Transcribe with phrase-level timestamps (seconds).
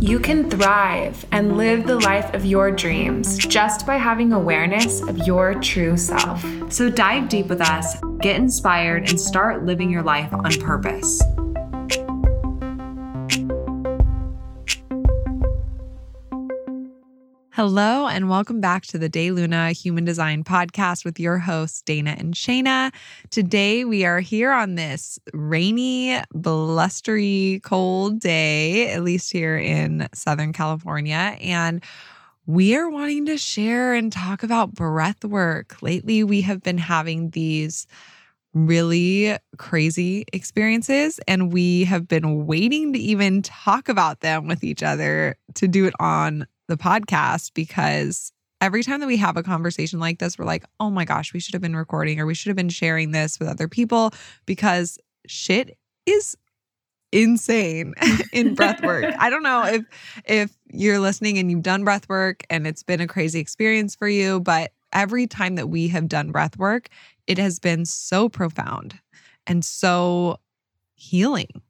[0.00, 5.18] You can thrive and live the life of your dreams just by having awareness of
[5.26, 6.42] your true self.
[6.72, 11.22] So dive deep with us, get inspired, and start living your life on purpose.
[17.62, 22.16] Hello, and welcome back to the Day Luna Human Design Podcast with your hosts, Dana
[22.16, 22.90] and Shayna.
[23.28, 30.54] Today, we are here on this rainy, blustery, cold day, at least here in Southern
[30.54, 31.36] California.
[31.38, 31.84] And
[32.46, 35.82] we are wanting to share and talk about breath work.
[35.82, 37.86] Lately, we have been having these
[38.54, 44.82] really crazy experiences and we have been waiting to even talk about them with each
[44.82, 49.98] other to do it on the podcast because every time that we have a conversation
[49.98, 52.48] like this, we're like, oh my gosh, we should have been recording or we should
[52.48, 54.12] have been sharing this with other people
[54.46, 55.76] because shit
[56.06, 56.36] is
[57.12, 57.94] insane
[58.32, 59.04] in breath work.
[59.18, 59.84] I don't know if
[60.24, 64.08] if you're listening and you've done breath work and it's been a crazy experience for
[64.08, 66.88] you, but every time that we have done breath work,
[67.26, 68.98] it has been so profound
[69.46, 70.38] and so
[70.94, 71.62] healing.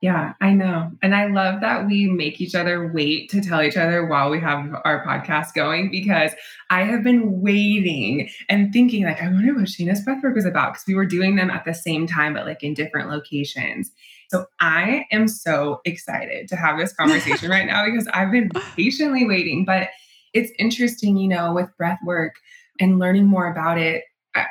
[0.00, 0.92] Yeah, I know.
[1.02, 4.40] And I love that we make each other wait to tell each other while we
[4.40, 6.32] have our podcast going because
[6.70, 10.86] I have been waiting and thinking, like, I wonder what Shayna's breathwork was about because
[10.86, 13.90] we were doing them at the same time, but like in different locations.
[14.30, 19.26] So I am so excited to have this conversation right now because I've been patiently
[19.26, 19.66] waiting.
[19.66, 19.88] But
[20.32, 22.36] it's interesting, you know, with breath work
[22.78, 24.04] and learning more about it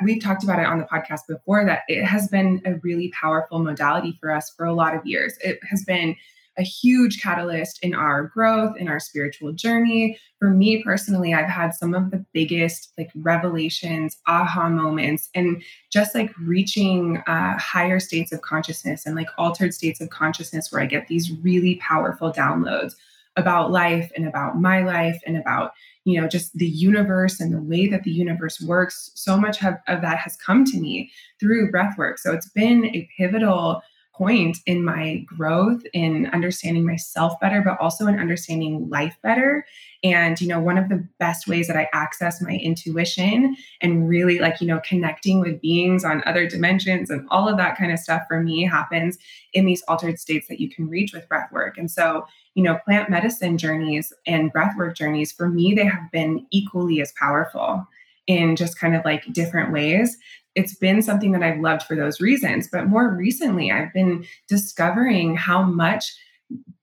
[0.04, 3.58] we've talked about it on the podcast before that it has been a really powerful
[3.58, 5.34] modality for us for a lot of years.
[5.42, 6.16] It has been
[6.58, 10.18] a huge catalyst in our growth, in our spiritual journey.
[10.38, 16.14] For me personally, I've had some of the biggest like revelations, aha moments, and just
[16.14, 20.86] like reaching uh, higher states of consciousness and like altered states of consciousness where I
[20.86, 22.94] get these really powerful downloads
[23.36, 25.72] about life and about my life and about
[26.10, 29.80] you know just the universe and the way that the universe works so much have,
[29.88, 32.18] of that has come to me through breath work.
[32.18, 33.82] So it's been a pivotal
[34.14, 39.64] point in my growth in understanding myself better but also in understanding life better.
[40.04, 44.38] And you know one of the best ways that i access my intuition and really
[44.38, 47.98] like you know connecting with beings on other dimensions and all of that kind of
[47.98, 49.18] stuff for me happens
[49.52, 51.78] in these altered states that you can reach with breath work.
[51.78, 56.46] And so you know, plant medicine journeys and breathwork journeys, for me, they have been
[56.50, 57.86] equally as powerful
[58.26, 60.16] in just kind of like different ways.
[60.54, 62.68] It's been something that I've loved for those reasons.
[62.70, 66.12] But more recently, I've been discovering how much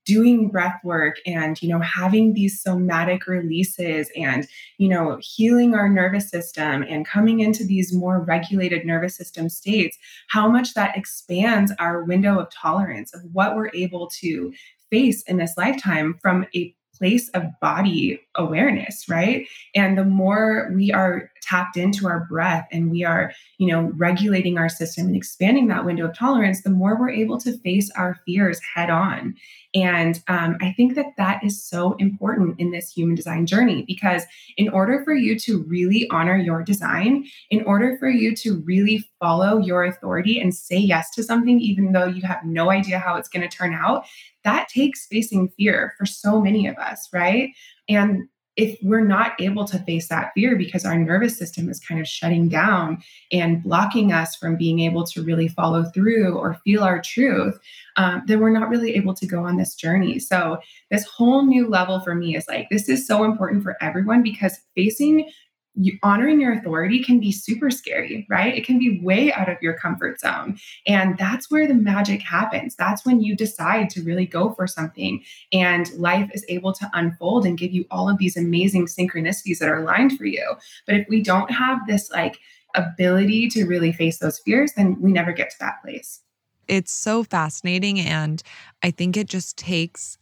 [0.05, 4.47] doing breath work and you know having these somatic releases and
[4.78, 9.97] you know healing our nervous system and coming into these more regulated nervous system states
[10.29, 14.53] how much that expands our window of tolerance of what we're able to
[14.89, 19.47] face in this lifetime from a place of body awareness, right?
[19.75, 24.58] And the more we are tapped into our breath and we are, you know, regulating
[24.58, 28.19] our system and expanding that window of tolerance, the more we're able to face our
[28.25, 29.35] fears head on.
[29.74, 34.24] And um, I think that that is so important in this human design journey because
[34.58, 39.06] in order for you to really honor your design, in order for you to really
[39.19, 43.16] follow your authority and say yes to something, even though you have no idea how
[43.16, 44.06] it's going to turn out,
[44.44, 47.52] that takes facing fear for so many of us, right?
[47.90, 52.01] And if we're not able to face that fear because our nervous system is kind
[52.01, 53.01] of shutting down
[53.31, 57.59] and blocking us from being able to really follow through or feel our truth,
[57.97, 60.17] um, then we're not really able to go on this journey.
[60.17, 60.57] So,
[60.90, 64.59] this whole new level for me is like, this is so important for everyone because
[64.75, 65.29] facing
[65.77, 68.55] you, honoring your authority can be super scary, right?
[68.55, 70.59] It can be way out of your comfort zone.
[70.87, 72.75] And that's where the magic happens.
[72.75, 75.23] That's when you decide to really go for something
[75.53, 79.69] and life is able to unfold and give you all of these amazing synchronicities that
[79.69, 80.55] are aligned for you.
[80.85, 82.40] But if we don't have this like
[82.75, 86.22] ability to really face those fears, then we never get to that place.
[86.67, 87.99] It's so fascinating.
[87.99, 88.43] And
[88.84, 90.17] I think it just takes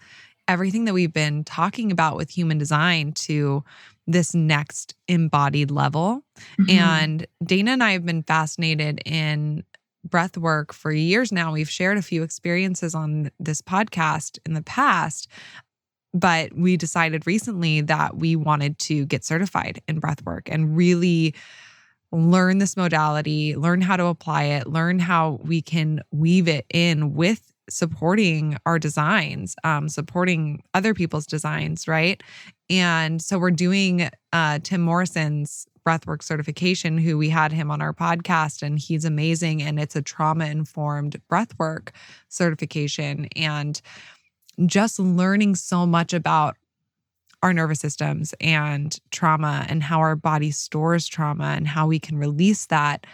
[0.48, 3.64] everything that we've been talking about with human design to
[4.08, 6.24] this next embodied level.
[6.60, 6.70] Mm-hmm.
[6.70, 9.64] And Dana and I have been fascinated in
[10.04, 11.52] breath work for years now.
[11.52, 15.28] We've shared a few experiences on this podcast in the past,
[16.14, 21.34] but we decided recently that we wanted to get certified in breath work and really
[22.12, 27.16] learn this modality, learn how to apply it, learn how we can weave it in
[27.16, 32.22] with supporting our designs, um, supporting other people's designs, right?
[32.70, 37.94] And so we're doing uh, Tim Morrison's breathwork certification, who we had him on our
[37.94, 39.62] podcast, and he's amazing.
[39.62, 41.90] And it's a trauma informed breathwork
[42.28, 43.28] certification.
[43.36, 43.80] And
[44.66, 46.58] just learning so much about
[47.44, 52.18] our nervous systems and trauma and how our body stores trauma and how we can
[52.18, 53.06] release that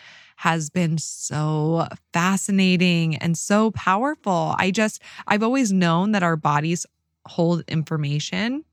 [0.42, 4.56] has been so fascinating and so powerful.
[4.58, 6.84] I just, I've always known that our bodies
[7.28, 8.66] hold information,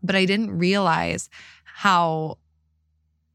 [0.00, 1.28] but I didn't realize
[1.64, 2.38] how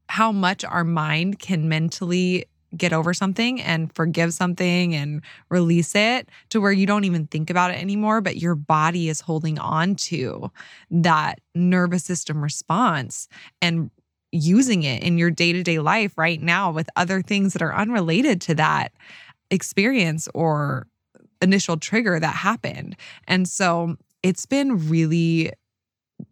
[0.08, 6.30] how much our mind can mentally get over something and forgive something and release it
[6.48, 9.94] to where you don't even think about it anymore, but your body is holding on
[9.94, 10.50] to
[10.90, 13.28] that nervous system response
[13.60, 13.90] and
[14.32, 17.74] using it in your day to day life right now with other things that are
[17.74, 18.92] unrelated to that
[19.50, 20.86] experience or
[21.40, 22.96] initial trigger that happened.
[23.28, 25.52] And so it's been really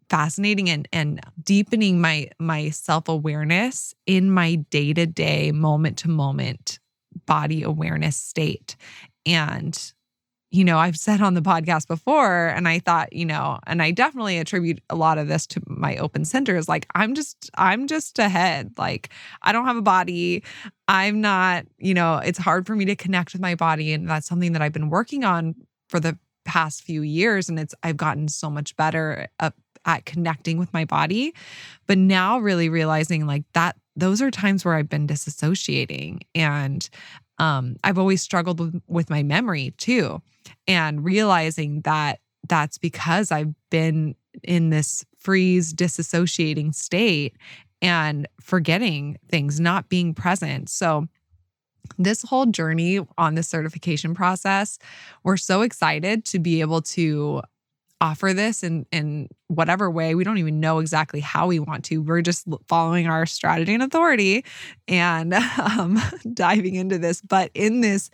[0.08, 6.78] fascinating and and deepening my my self-awareness in my day-to-day moment to moment
[7.26, 8.76] body awareness state
[9.26, 9.92] and
[10.54, 13.90] you know I've said on the podcast before and I thought you know and I
[13.90, 18.20] definitely attribute a lot of this to my open centers like I'm just I'm just
[18.20, 19.08] a head like
[19.42, 20.44] I don't have a body
[20.86, 24.28] I'm not you know it's hard for me to connect with my body and that's
[24.28, 25.56] something that I've been working on
[25.88, 29.54] for the past few years and it's I've gotten so much better at
[29.86, 31.34] at connecting with my body.
[31.86, 36.88] But now really realizing like that those are times where I've been disassociating and
[37.38, 40.22] um, I've always struggled with, with my memory too.
[40.66, 47.36] And realizing that that's because I've been in this freeze, disassociating state
[47.80, 50.68] and forgetting things, not being present.
[50.68, 51.08] So,
[51.98, 54.78] this whole journey on the certification process,
[55.22, 57.42] we're so excited to be able to
[58.04, 60.14] offer this in in whatever way.
[60.14, 62.02] We don't even know exactly how we want to.
[62.02, 64.44] We're just following our strategy and authority
[64.86, 66.00] and um,
[66.34, 67.22] diving into this.
[67.22, 68.10] But in this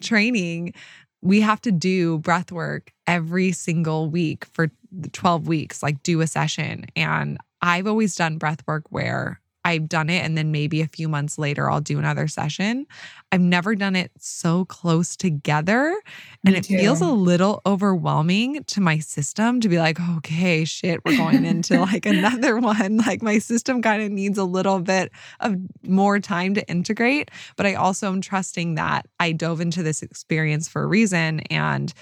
[0.00, 0.74] training,
[1.22, 4.70] we have to do breath work every single week for
[5.12, 6.84] 12 weeks, like do a session.
[6.94, 11.08] And I've always done breath work where I've done it and then maybe a few
[11.08, 12.86] months later I'll do another session.
[13.30, 15.96] I've never done it so close together.
[16.44, 21.16] And it feels a little overwhelming to my system to be like, okay, shit, we're
[21.16, 22.98] going into like another one.
[22.98, 27.30] Like my system kind of needs a little bit of more time to integrate.
[27.56, 31.92] But I also am trusting that I dove into this experience for a reason and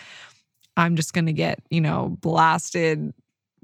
[0.76, 3.12] I'm just going to get, you know, blasted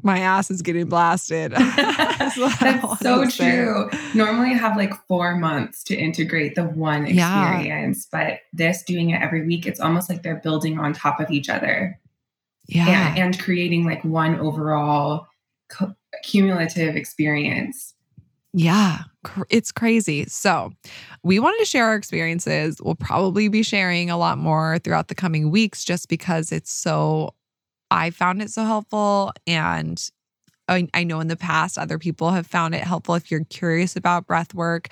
[0.02, 1.52] my ass is getting blasted.
[1.76, 3.90] That's so true.
[4.14, 8.28] Normally, I have like four months to integrate the one experience, yeah.
[8.28, 11.48] but this doing it every week, it's almost like they're building on top of each
[11.48, 11.98] other.
[12.66, 13.10] Yeah.
[13.10, 15.28] And, and creating like one overall
[15.69, 15.94] co-
[16.25, 17.94] cumulative experience.
[18.52, 19.00] Yeah,
[19.50, 20.25] it's crazy.
[20.26, 20.72] So,
[21.22, 22.81] we wanted to share our experiences.
[22.81, 27.34] We'll probably be sharing a lot more throughout the coming weeks just because it's so
[27.90, 29.32] I found it so helpful.
[29.46, 30.02] And
[30.68, 33.14] I, I, know in the past, other people have found it helpful.
[33.14, 34.88] If you're curious about breath work,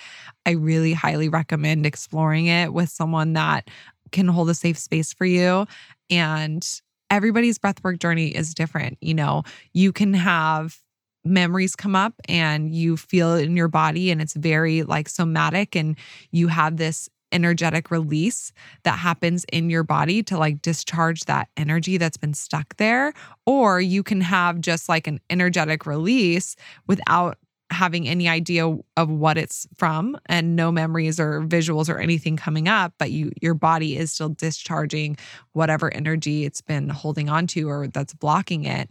[0.47, 3.69] I really highly recommend exploring it with someone that
[4.13, 5.67] can hold a safe space for you.
[6.11, 6.65] And
[7.11, 8.99] everybody's breathwork journey is different.
[9.01, 9.43] You know,
[9.73, 10.79] you can have
[11.25, 15.75] memories come up and you feel it in your body and it's very like somatic
[15.75, 15.97] and
[16.31, 18.53] you have this energetic release
[18.85, 23.13] that happens in your body to like discharge that energy that's been stuck there.
[23.47, 27.39] Or you can have just like an energetic release without
[27.71, 32.69] having any idea of what it's from and no memories or visuals or anything coming
[32.69, 35.17] up but you your body is still discharging
[35.53, 38.89] whatever energy it's been holding on to or that's blocking it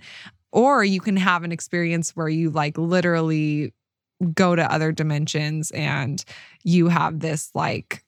[0.52, 3.74] or you can have an experience where you like literally
[4.34, 6.24] go to other dimensions and
[6.64, 8.03] you have this like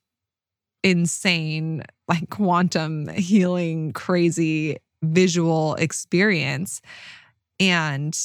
[0.86, 6.80] insane, like quantum healing, crazy visual experience.
[7.60, 8.16] And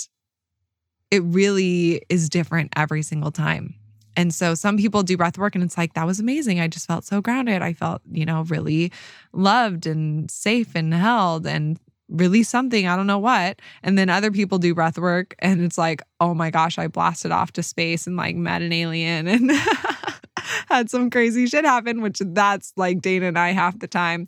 [1.11, 3.75] it really is different every single time.
[4.15, 6.61] And so some people do breath work and it's like, that was amazing.
[6.61, 7.63] I just felt so grounded.
[7.63, 8.93] I felt, you know, really
[9.33, 11.79] loved and safe and held and
[12.11, 13.61] really something, I don't know what.
[13.83, 17.31] And then other people do breath work and it's like, oh my gosh, I blasted
[17.31, 19.51] off to space and like met an alien and
[20.69, 24.27] had some crazy shit happen, which that's like Dana and I half the time.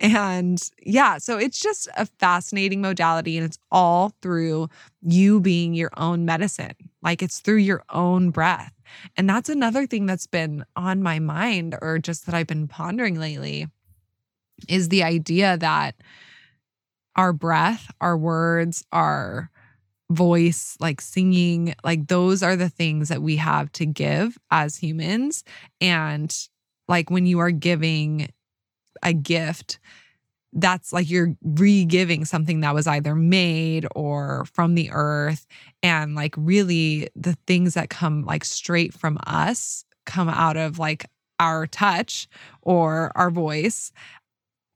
[0.00, 4.68] And yeah, so it's just a fascinating modality and it's all through
[5.02, 6.74] you being your own medicine.
[7.02, 8.72] Like it's through your own breath.
[9.16, 13.18] And that's another thing that's been on my mind or just that I've been pondering
[13.18, 13.66] lately
[14.68, 15.94] is the idea that
[17.16, 19.50] our breath, our words, our
[20.10, 25.44] voice, like singing, like those are the things that we have to give as humans.
[25.80, 26.34] And
[26.88, 28.28] like when you are giving
[29.02, 29.78] a gift,
[30.52, 35.46] that's like you're re-giving something that was either made or from the earth
[35.82, 41.04] and like really the things that come like straight from us come out of like
[41.38, 42.26] our touch
[42.62, 43.92] or our voice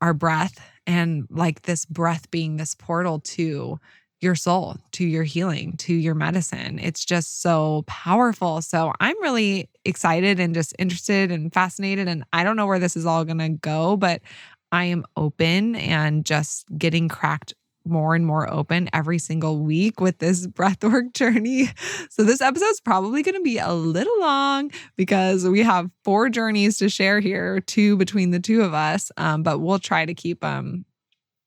[0.03, 3.79] our breath and like this breath being this portal to
[4.23, 6.79] your soul, to your healing, to your medicine.
[6.79, 8.63] It's just so powerful.
[8.63, 12.09] So I'm really excited and just interested and fascinated.
[12.09, 14.23] And I don't know where this is all going to go, but
[14.71, 20.19] I am open and just getting cracked more and more open every single week with
[20.19, 21.69] this breathwork journey.
[22.11, 26.79] So this episode's probably going to be a little long because we have four journeys
[26.79, 29.11] to share here, two between the two of us.
[29.17, 30.85] Um, but we'll try to keep them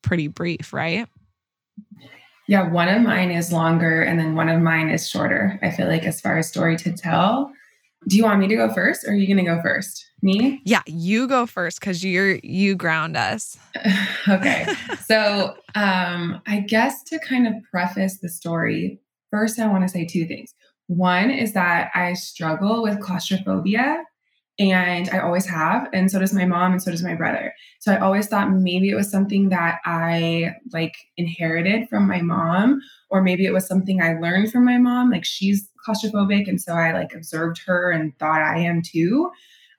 [0.02, 1.08] pretty brief, right?
[2.48, 5.60] Yeah, one of mine is longer and then one of mine is shorter.
[5.62, 7.52] I feel like as far as story to tell.
[8.08, 10.06] Do you want me to go first or are you going to go first?
[10.22, 10.62] Me?
[10.64, 13.58] Yeah, you go first cuz you're you ground us.
[14.28, 14.66] okay.
[15.06, 19.00] so, um I guess to kind of preface the story,
[19.32, 20.54] first I want to say two things.
[20.88, 24.04] One is that I struggle with claustrophobia
[24.58, 27.54] and I always have, and so does my mom, and so does my brother.
[27.80, 32.80] So I always thought maybe it was something that I like inherited from my mom,
[33.10, 35.12] or maybe it was something I learned from my mom.
[35.12, 39.30] Like she's claustrophobic, and so I like observed her and thought I am too.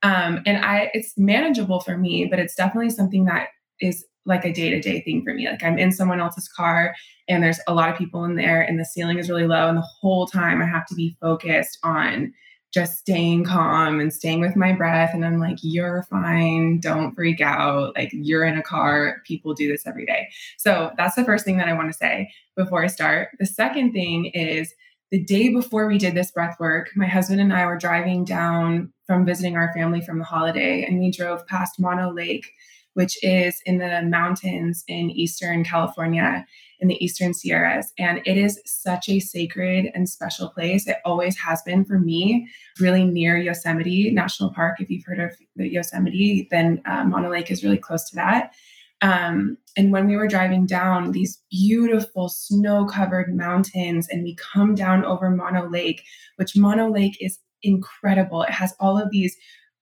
[0.03, 3.49] Um, and I, it's manageable for me, but it's definitely something that
[3.81, 5.49] is like a day to day thing for me.
[5.49, 6.95] Like I'm in someone else's car
[7.29, 9.69] and there's a lot of people in there and the ceiling is really low.
[9.69, 12.33] And the whole time I have to be focused on
[12.77, 15.15] just staying calm and staying with my breath.
[15.15, 16.79] And I'm like, you're fine.
[16.79, 17.95] Don't freak out.
[17.97, 19.23] Like, you're in a car.
[19.25, 20.29] People do this every day.
[20.59, 23.31] So, that's the first thing that I want to say before I start.
[23.39, 24.75] The second thing is
[25.11, 28.93] the day before we did this breath work, my husband and I were driving down
[29.07, 32.53] from visiting our family from the holiday, and we drove past Mono Lake,
[32.97, 36.47] which is in the mountains in Eastern California
[36.81, 37.93] in the Eastern Sierras.
[37.99, 40.89] And it is such a sacred and special place.
[40.89, 42.49] It always has been for me,
[42.81, 44.81] really near Yosemite National Park.
[44.81, 48.55] If you've heard of Yosemite, then uh, Mono Lake is really close to that.
[49.03, 54.75] Um, and when we were driving down these beautiful snow covered mountains, and we come
[54.75, 56.03] down over Mono Lake,
[56.37, 58.43] which Mono Lake is incredible.
[58.43, 59.37] It has all of these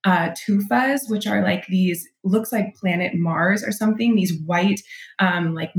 [0.05, 4.81] uh, tufas, which are like these, looks like planet Mars or something, these white,
[5.19, 5.73] um, like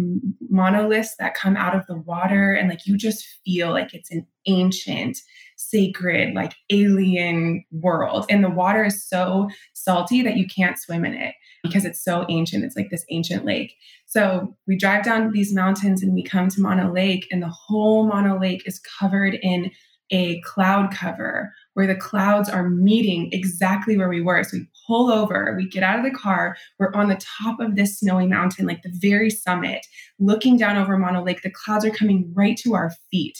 [0.49, 2.53] monoliths that come out of the water.
[2.53, 5.17] And like you just feel like it's an ancient,
[5.57, 8.25] sacred, like alien world.
[8.29, 12.25] And the water is so salty that you can't swim in it because it's so
[12.29, 12.63] ancient.
[12.63, 13.73] It's like this ancient lake.
[14.05, 18.07] So we drive down these mountains and we come to Mono Lake, and the whole
[18.07, 19.71] Mono Lake is covered in
[20.11, 24.43] a cloud cover where the clouds are meeting exactly where we were.
[24.43, 27.75] So we pull over, we get out of the car, we're on the top of
[27.75, 29.85] this snowy mountain, like the very summit,
[30.17, 31.41] looking down over Mono Lake.
[31.41, 33.37] The clouds are coming right to our feet.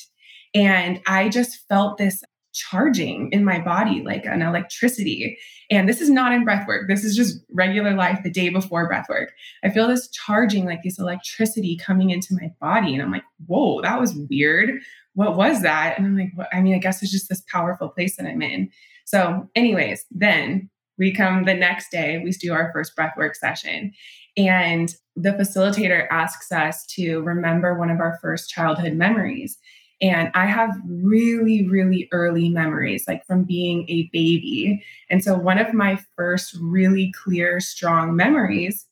[0.54, 2.24] And I just felt this
[2.56, 5.38] charging in my body like an electricity.
[5.70, 6.88] And this is not in breath work.
[6.88, 9.34] This is just regular life the day before breath work.
[9.64, 12.94] I feel this charging, like this electricity coming into my body.
[12.94, 14.80] And I'm like, whoa, that was weird
[15.16, 15.98] what was that?
[15.98, 18.70] And I'm like, I mean, I guess it's just this powerful place that I'm in.
[19.06, 23.94] So, anyways, then we come the next day, we do our first breathwork session.
[24.38, 29.58] And the facilitator asks us to remember one of our first childhood memories.
[30.02, 34.84] And I have really, really early memories, like from being a baby.
[35.10, 38.86] And so, one of my first really clear, strong memories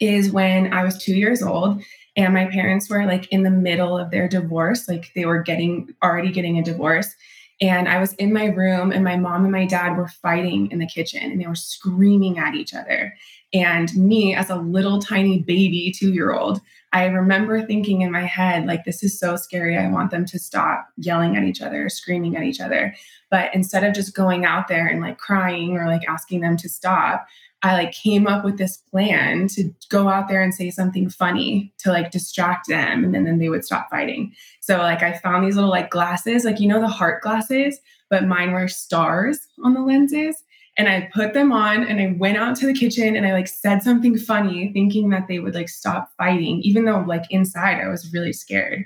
[0.00, 1.82] is when I was two years old
[2.16, 5.88] and my parents were like in the middle of their divorce like they were getting
[6.02, 7.14] already getting a divorce
[7.60, 10.78] and i was in my room and my mom and my dad were fighting in
[10.78, 13.14] the kitchen and they were screaming at each other
[13.54, 16.60] and me as a little tiny baby 2 year old
[16.92, 20.38] i remember thinking in my head like this is so scary i want them to
[20.38, 22.94] stop yelling at each other screaming at each other
[23.30, 26.68] but instead of just going out there and like crying or like asking them to
[26.68, 27.26] stop
[27.64, 31.72] I like came up with this plan to go out there and say something funny
[31.78, 34.34] to like distract them and then, then they would stop fighting.
[34.60, 37.80] So like I found these little like glasses, like you know the heart glasses,
[38.10, 40.43] but mine were stars on the lenses.
[40.76, 43.46] And I put them on and I went out to the kitchen and I like
[43.46, 47.88] said something funny, thinking that they would like stop fighting, even though like inside I
[47.88, 48.84] was really scared.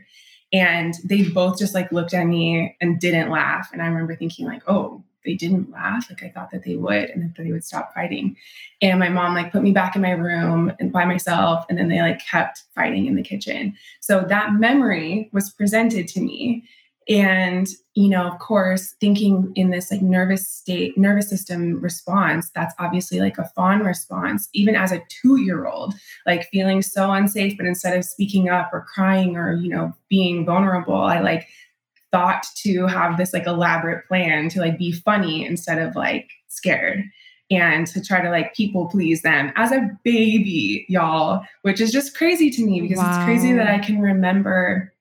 [0.52, 3.70] And they both just like looked at me and didn't laugh.
[3.72, 6.08] And I remember thinking, like, oh, they didn't laugh.
[6.08, 8.36] Like I thought that they would and that they would stop fighting.
[8.80, 11.66] And my mom like put me back in my room and by myself.
[11.68, 13.74] And then they like kept fighting in the kitchen.
[14.00, 16.64] So that memory was presented to me.
[17.08, 22.74] And, you know, of course, thinking in this like nervous state, nervous system response, that's
[22.78, 25.94] obviously like a fawn response, even as a two year old,
[26.26, 27.56] like feeling so unsafe.
[27.56, 31.48] But instead of speaking up or crying or, you know, being vulnerable, I like
[32.10, 37.04] thought to have this like elaborate plan to like be funny instead of like scared
[37.50, 42.14] and to try to like people please them as a baby, y'all, which is just
[42.14, 43.16] crazy to me because wow.
[43.16, 44.92] it's crazy that I can remember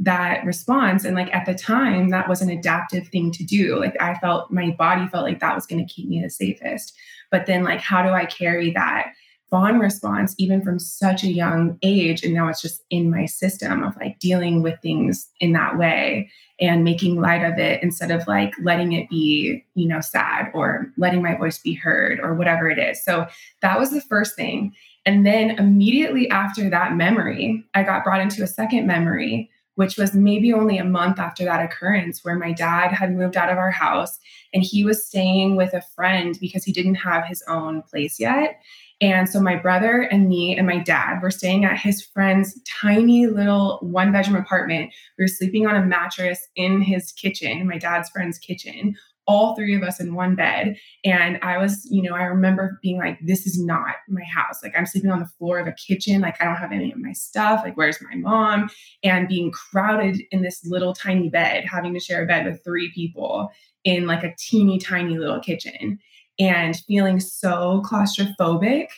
[0.00, 1.04] that response.
[1.04, 3.78] And like at the time, that was an adaptive thing to do.
[3.78, 6.94] Like I felt my body felt like that was going to keep me the safest.
[7.30, 9.12] But then, like, how do I carry that
[9.50, 12.22] fawn response even from such a young age?
[12.22, 16.30] And now it's just in my system of like dealing with things in that way
[16.60, 20.92] and making light of it instead of like letting it be, you know, sad or
[20.96, 23.02] letting my voice be heard or whatever it is.
[23.02, 23.26] So
[23.62, 24.74] that was the first thing.
[25.06, 30.12] And then immediately after that memory, I got brought into a second memory which was
[30.12, 33.70] maybe only a month after that occurrence, where my dad had moved out of our
[33.70, 34.18] house
[34.52, 38.60] and he was staying with a friend because he didn't have his own place yet.
[39.00, 43.28] And so my brother and me and my dad were staying at his friend's tiny
[43.28, 44.92] little one bedroom apartment.
[45.16, 48.96] We were sleeping on a mattress in his kitchen, my dad's friend's kitchen,
[49.28, 50.76] all three of us in one bed.
[51.04, 54.62] And I was, you know, I remember being like, this is not my house.
[54.62, 56.22] Like, I'm sleeping on the floor of a kitchen.
[56.22, 57.60] Like, I don't have any of my stuff.
[57.62, 58.70] Like, where's my mom?
[59.04, 62.90] And being crowded in this little tiny bed, having to share a bed with three
[62.92, 63.50] people
[63.84, 65.98] in like a teeny tiny little kitchen
[66.40, 68.88] and feeling so claustrophobic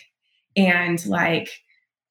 [0.56, 1.50] and like,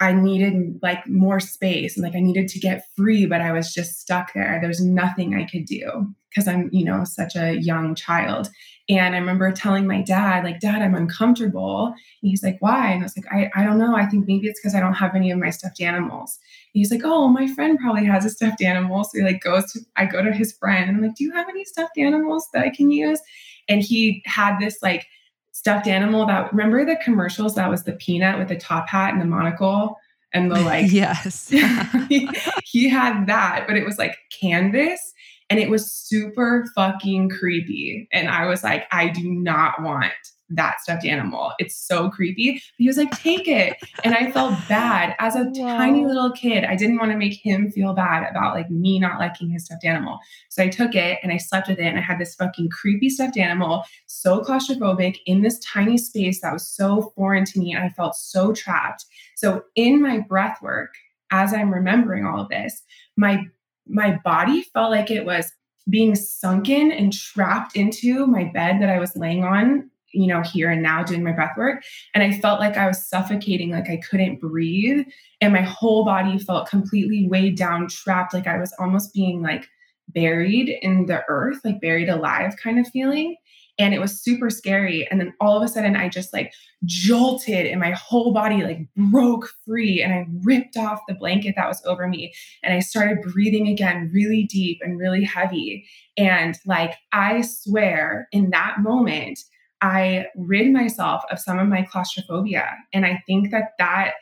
[0.02, 3.74] I needed like more space and like I needed to get free, but I was
[3.74, 4.60] just stuck there.
[4.62, 8.50] There's nothing I could do because I'm, you know, such a young child.
[8.88, 11.88] And I remember telling my dad, like, Dad, I'm uncomfortable.
[11.88, 12.92] And he's like, Why?
[12.92, 13.96] And I was like, I, I don't know.
[13.96, 16.40] I think maybe it's because I don't have any of my stuffed animals.
[16.74, 19.04] And he's like, Oh, my friend probably has a stuffed animal.
[19.04, 21.32] So he like goes to, I go to his friend and I'm like, Do you
[21.34, 23.22] have any stuffed animals that I can use?
[23.68, 25.06] And he had this like
[25.52, 29.22] stuffed animal that remember the commercials that was the peanut with the top hat and
[29.22, 29.98] the monocle
[30.34, 32.30] and the like yes he,
[32.64, 35.14] he had that but it was like canvas
[35.50, 40.14] and it was super fucking creepy and i was like i do not want
[40.50, 41.54] that stuffed animal.
[41.60, 42.62] It's so creepy.
[42.78, 43.78] he was like, take it.
[44.04, 45.78] And I felt bad as a wow.
[45.78, 46.64] tiny little kid.
[46.64, 49.86] I didn't want to make him feel bad about like me not liking his stuffed
[49.86, 50.20] animal.
[50.50, 51.86] So I took it and I slept with it.
[51.86, 56.54] And I had this fucking creepy stuffed animal, so claustrophobic in this tiny space that
[56.54, 57.74] was so foreign to me.
[57.74, 59.06] And I felt so trapped.
[59.36, 60.94] So in my breath work,
[61.32, 62.82] as I'm remembering all of this,
[63.16, 63.44] my
[63.90, 65.52] my body felt like it was
[65.90, 70.70] being sunken and trapped into my bed that I was laying on you know, here
[70.70, 71.84] and now doing my breath work.
[72.14, 75.06] And I felt like I was suffocating, like I couldn't breathe.
[75.42, 79.68] And my whole body felt completely weighed down, trapped, like I was almost being like
[80.10, 83.36] buried in the earth, like buried alive kind of feeling.
[83.80, 85.08] And it was super scary.
[85.10, 86.54] And then all of a sudden, I just like
[86.86, 90.04] jolted and my whole body like broke free.
[90.04, 92.34] And I ripped off the blanket that was over me.
[92.62, 95.88] And I started breathing again, really deep and really heavy.
[96.18, 99.40] And like, I swear in that moment,
[99.82, 102.70] I rid myself of some of my claustrophobia.
[102.94, 104.16] And I think that that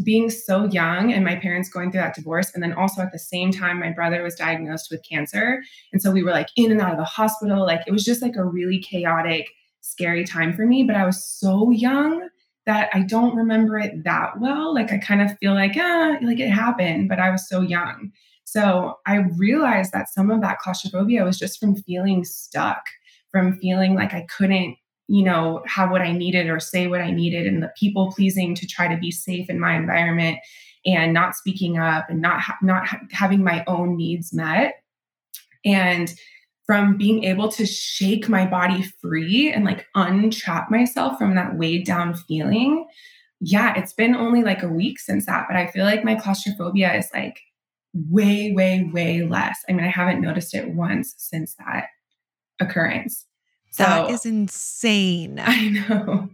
[0.00, 3.18] being so young and my parents going through that divorce, and then also at the
[3.18, 5.62] same time, my brother was diagnosed with cancer.
[5.92, 7.64] And so we were like in and out of the hospital.
[7.64, 10.82] Like it was just like a really chaotic, scary time for me.
[10.84, 12.28] But I was so young
[12.66, 14.74] that I don't remember it that well.
[14.74, 18.12] Like I kind of feel like, ah, like it happened, but I was so young.
[18.44, 22.82] So I realized that some of that claustrophobia was just from feeling stuck,
[23.30, 24.76] from feeling like I couldn't
[25.10, 28.54] you know, have what I needed or say what I needed and the people pleasing
[28.54, 30.38] to try to be safe in my environment
[30.86, 34.74] and not speaking up and not ha- not ha- having my own needs met.
[35.64, 36.14] And
[36.64, 41.84] from being able to shake my body free and like untrap myself from that weighed
[41.84, 42.86] down feeling.
[43.40, 46.94] Yeah, it's been only like a week since that, but I feel like my claustrophobia
[46.94, 47.40] is like
[47.92, 49.58] way, way, way less.
[49.68, 51.86] I mean, I haven't noticed it once since that
[52.60, 53.26] occurrence.
[53.70, 55.38] So, that is insane.
[55.44, 56.28] I know.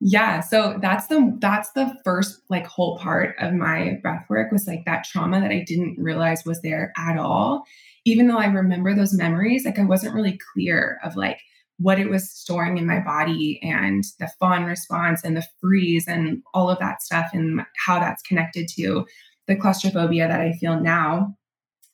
[0.00, 4.66] Yeah, so that's the that's the first like whole part of my breath work was
[4.66, 7.64] like that trauma that I didn't realize was there at all.
[8.04, 11.40] Even though I remember those memories, like I wasn't really clear of like
[11.78, 16.42] what it was storing in my body and the fawn response and the freeze and
[16.54, 19.04] all of that stuff and how that's connected to
[19.48, 21.36] the claustrophobia that I feel now.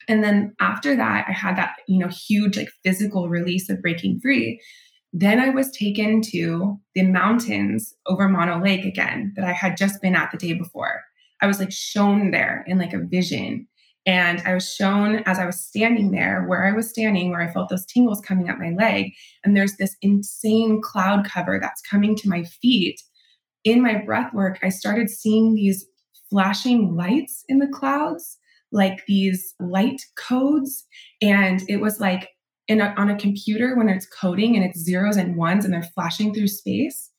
[0.09, 4.21] And then after that, I had that, you know, huge like physical release of breaking
[4.21, 4.61] free.
[5.17, 10.03] then I was taken to the mountains over Mono Lake again that I had just
[10.03, 11.03] been at the day before.
[11.40, 13.69] I was like shown there in like a vision.
[14.07, 17.53] And I was shown as I was standing there, where I was standing, where I
[17.53, 19.12] felt those tingles coming up my leg.
[19.45, 23.01] And there's this insane cloud cover that's coming to my feet.
[23.62, 25.87] In my breath work, I started seeing these
[26.29, 28.37] flashing lights in the clouds,
[28.75, 30.85] like these light codes.
[31.23, 32.31] And it was like
[32.69, 35.89] in a, on a computer when it's coding and it's zeros and ones and they're
[35.95, 37.11] flashing through space.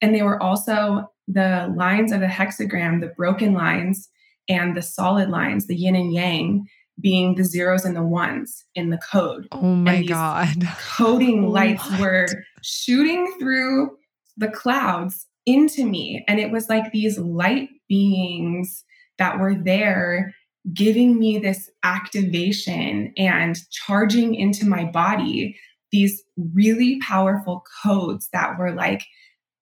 [0.00, 4.08] And they were also the lines of the hexagram, the broken lines
[4.48, 6.66] and the solid lines, the yin and yang,
[7.00, 9.46] being the zeros and the ones in the code.
[9.52, 10.68] Oh my God.
[10.96, 12.26] Coding lights were
[12.62, 13.90] shooting through
[14.36, 16.24] the clouds into me.
[16.26, 18.84] And it was like these light beings
[19.18, 20.34] that were there
[20.72, 25.56] giving me this activation and charging into my body
[25.90, 26.22] these
[26.54, 29.02] really powerful codes that were like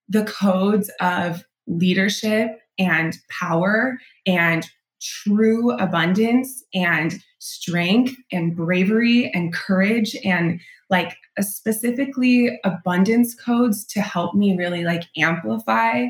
[0.08, 4.68] the codes of leadership and power and
[5.00, 10.60] true abundance and strength and bravery and courage and
[10.90, 16.06] like specifically abundance codes to help me really like amplify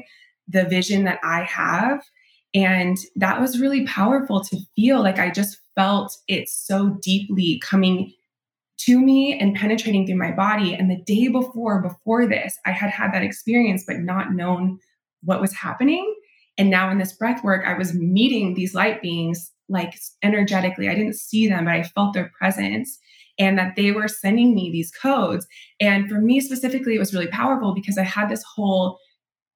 [0.48, 2.02] the vision that I have
[2.54, 8.12] and that was really powerful to feel like I just felt it so deeply coming
[8.78, 10.74] to me and penetrating through my body.
[10.74, 14.78] And the day before, before this, I had had that experience, but not known
[15.22, 16.14] what was happening.
[16.56, 20.88] And now in this breath work, I was meeting these light beings like energetically.
[20.88, 22.98] I didn't see them, but I felt their presence
[23.38, 25.46] and that they were sending me these codes.
[25.80, 28.98] And for me specifically, it was really powerful because I had this whole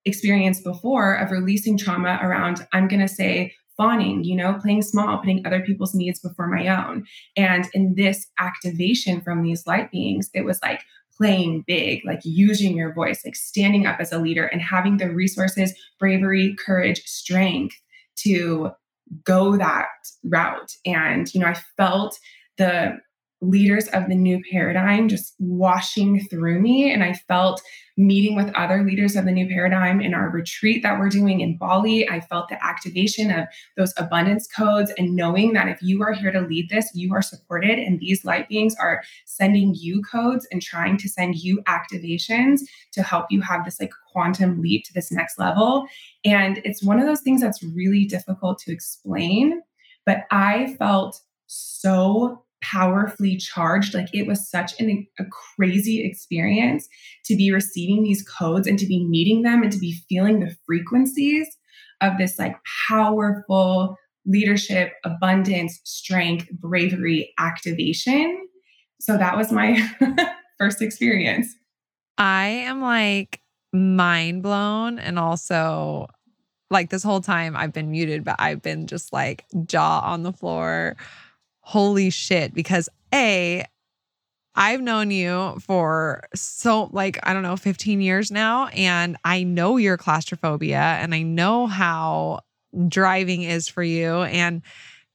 [0.05, 5.19] experience before of releasing trauma around, I'm going to say, fawning, you know, playing small,
[5.19, 7.05] putting other people's needs before my own.
[7.37, 10.83] And in this activation from these light beings, it was like
[11.17, 15.11] playing big, like using your voice, like standing up as a leader and having the
[15.11, 17.77] resources, bravery, courage, strength
[18.17, 18.71] to
[19.25, 19.87] go that
[20.25, 20.73] route.
[20.87, 22.19] And, you know, I felt
[22.59, 22.99] the
[23.49, 26.93] leaders of the new paradigm just washing through me.
[26.93, 27.63] And I felt
[27.97, 31.57] meeting with other leaders of the new paradigm in our retreat that we're doing in
[31.57, 32.09] Bali.
[32.09, 36.33] I felt the activation of those abundance codes and knowing that if you are here
[36.33, 37.79] to lead this, you are supported.
[37.79, 42.61] And these light beings are sending you codes and trying to send you activations
[42.93, 45.87] to help you have this like quantum leap to this next level.
[46.25, 49.63] And it's one of those things that's really difficult to explain.
[50.05, 53.95] But I felt so powerfully charged.
[53.95, 55.25] Like it was such an, a
[55.57, 56.89] crazy experience
[57.27, 60.55] to be receiving these codes and to be meeting them and to be feeling the
[60.67, 61.47] frequencies
[62.01, 62.57] of this like
[62.89, 63.97] powerful
[64.27, 68.47] leadership, abundance, strength, bravery, activation.
[69.01, 69.87] So that was my
[70.59, 71.55] first experience.
[72.17, 73.41] I am like
[73.73, 76.09] mind blown and also
[76.71, 80.33] like this whole time I've been muted, but I've been just like jaw on the
[80.33, 80.97] floor
[81.65, 83.65] holy shit, because A,
[84.55, 89.79] I've known you for so like I don't know 15 years now and I know
[89.79, 92.41] your claustrophobia and I know how
[92.87, 94.63] driving is for you and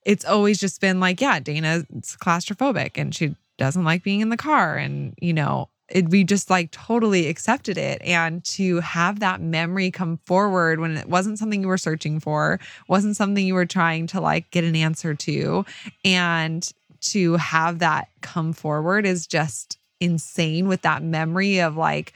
[0.06, 1.86] it's always just been like yeah Dana's
[2.22, 6.50] claustrophobic and she doesn't like being in the car and you know it, we just
[6.50, 8.02] like totally accepted it.
[8.02, 12.60] And to have that memory come forward when it wasn't something you were searching for
[12.88, 15.66] wasn't something you were trying to like get an answer to
[16.04, 16.72] and
[17.02, 22.14] to have that come forward is just insane with that memory of like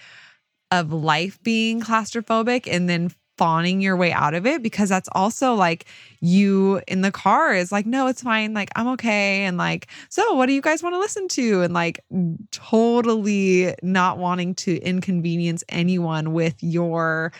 [0.71, 5.53] of life being claustrophobic and then fawning your way out of it because that's also
[5.53, 5.85] like
[6.19, 10.33] you in the car is like no it's fine like i'm okay and like so
[10.33, 11.61] what do you guys want to listen to?
[11.61, 12.03] and like
[12.51, 17.31] totally not wanting to inconvenience anyone with your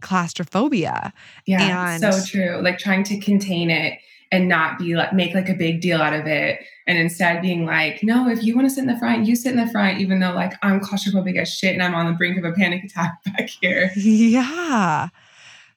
[0.00, 1.12] claustrophobia.
[1.46, 3.98] Yeah and so true like trying to contain it
[4.30, 7.64] and not be like make like a big deal out of it and instead being
[7.64, 10.00] like no if you want to sit in the front you sit in the front
[10.00, 12.84] even though like i'm claustrophobic as shit and i'm on the brink of a panic
[12.84, 13.90] attack back here.
[13.96, 15.08] Yeah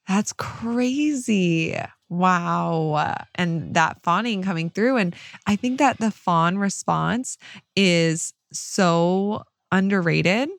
[0.08, 1.78] that's crazy.
[2.10, 3.16] Wow.
[3.36, 4.98] And that fawning coming through.
[4.98, 5.16] And
[5.48, 7.38] I think that the fawn response
[7.76, 10.50] is so underrated.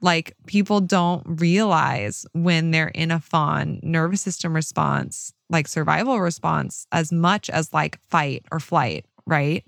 [0.00, 6.86] Like people don't realize when they're in a fawn nervous system response, like survival response,
[6.92, 9.64] as much as like fight or flight, right?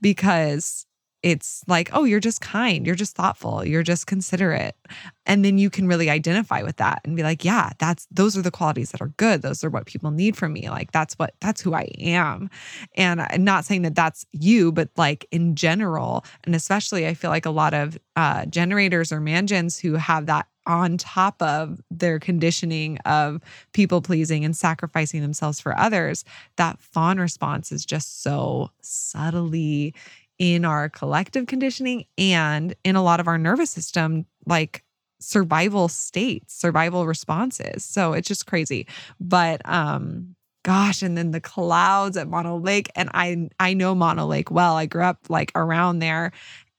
[0.00, 0.86] Because
[1.24, 4.76] it's like, oh, you're just kind, you're just thoughtful, you're just considerate.
[5.24, 8.42] And then you can really identify with that and be like, yeah, that's those are
[8.42, 9.40] the qualities that are good.
[9.40, 10.68] Those are what people need from me.
[10.68, 12.50] Like that's what that's who I am.
[12.94, 17.30] And I'm not saying that that's you, but like in general, and especially I feel
[17.30, 22.18] like a lot of uh, generators or mangens who have that on top of their
[22.18, 23.40] conditioning of
[23.72, 26.24] people pleasing and sacrificing themselves for others,
[26.56, 29.94] that fawn response is just so subtly
[30.38, 34.84] in our collective conditioning and in a lot of our nervous system, like
[35.20, 37.84] survival states, survival responses.
[37.84, 38.86] So it's just crazy.
[39.20, 42.90] But um gosh, and then the clouds at Mono Lake.
[42.96, 44.76] And I I know Mono Lake well.
[44.76, 46.32] I grew up like around there.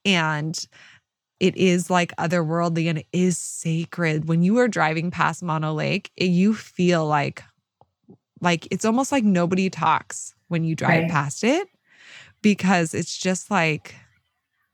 [0.04, 0.68] And
[1.40, 4.28] it is like otherworldly and it is sacred.
[4.28, 7.44] When you are driving past Mono Lake, it, you feel like
[8.42, 11.12] like it's almost like nobody talks when you drive right.
[11.12, 11.68] past it
[12.46, 13.96] because it's just like,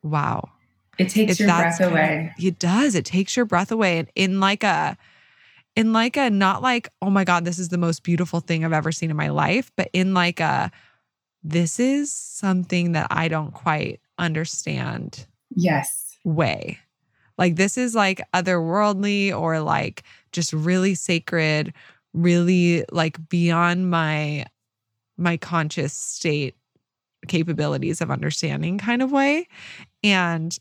[0.03, 0.49] wow.
[0.97, 2.33] It takes your breath away.
[2.37, 2.95] Of, it does.
[2.95, 3.99] It takes your breath away.
[3.99, 4.97] And in like a,
[5.77, 8.73] in like a, not like, oh my God, this is the most beautiful thing I've
[8.73, 10.69] ever seen in my life, but in like a,
[11.43, 15.25] this is something that I don't quite understand.
[15.55, 16.17] Yes.
[16.25, 16.77] Way.
[17.37, 20.03] Like this is like otherworldly or like
[20.33, 21.71] just really sacred,
[22.11, 24.45] really like beyond my
[25.17, 26.55] my conscious state
[27.27, 29.47] capabilities of understanding kind of way.
[30.03, 30.57] And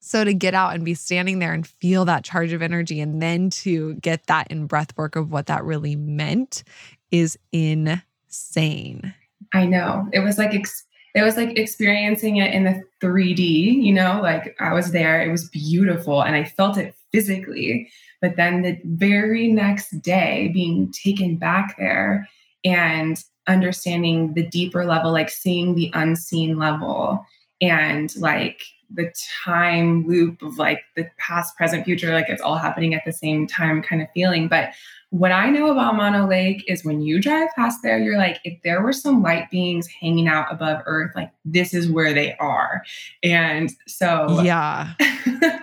[0.00, 3.22] so to get out and be standing there and feel that charge of energy and
[3.22, 6.64] then to get that in breath work of what that really meant
[7.12, 9.14] is insane.
[9.52, 10.08] I know.
[10.12, 10.84] It was like ex-
[11.14, 15.30] it was like experiencing it in the 3D, you know, like I was there, it
[15.30, 17.90] was beautiful and I felt it physically.
[18.20, 22.28] But then the very next day being taken back there
[22.64, 27.24] and understanding the deeper level, like seeing the unseen level
[27.60, 28.62] and like
[28.94, 29.12] the
[29.44, 33.46] time loop of like the past, present, future, like it's all happening at the same
[33.46, 34.48] time kind of feeling.
[34.48, 34.70] But
[35.10, 38.58] what I know about Mono Lake is when you drive past there, you're like, if
[38.62, 42.82] there were some light beings hanging out above Earth, like this is where they are.
[43.22, 44.94] And so, yeah,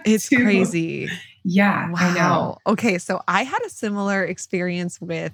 [0.05, 1.09] it's to, crazy.
[1.43, 1.97] Yeah, wow.
[1.99, 2.57] I know.
[2.67, 5.33] Okay, so I had a similar experience with,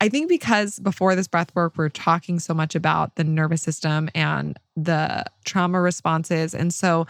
[0.00, 4.08] I think because before this breath work, we're talking so much about the nervous system
[4.14, 6.54] and the trauma responses.
[6.54, 7.06] And so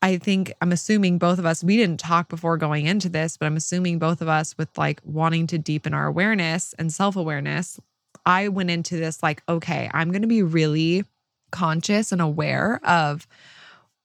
[0.00, 3.46] I think I'm assuming both of us, we didn't talk before going into this, but
[3.46, 7.80] I'm assuming both of us with like wanting to deepen our awareness and self awareness.
[8.24, 11.04] I went into this like, okay, I'm going to be really
[11.50, 13.26] conscious and aware of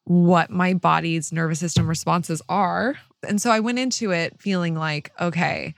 [0.06, 2.96] what my body's nervous system responses are.
[3.28, 5.74] And so I went into it feeling like, okay,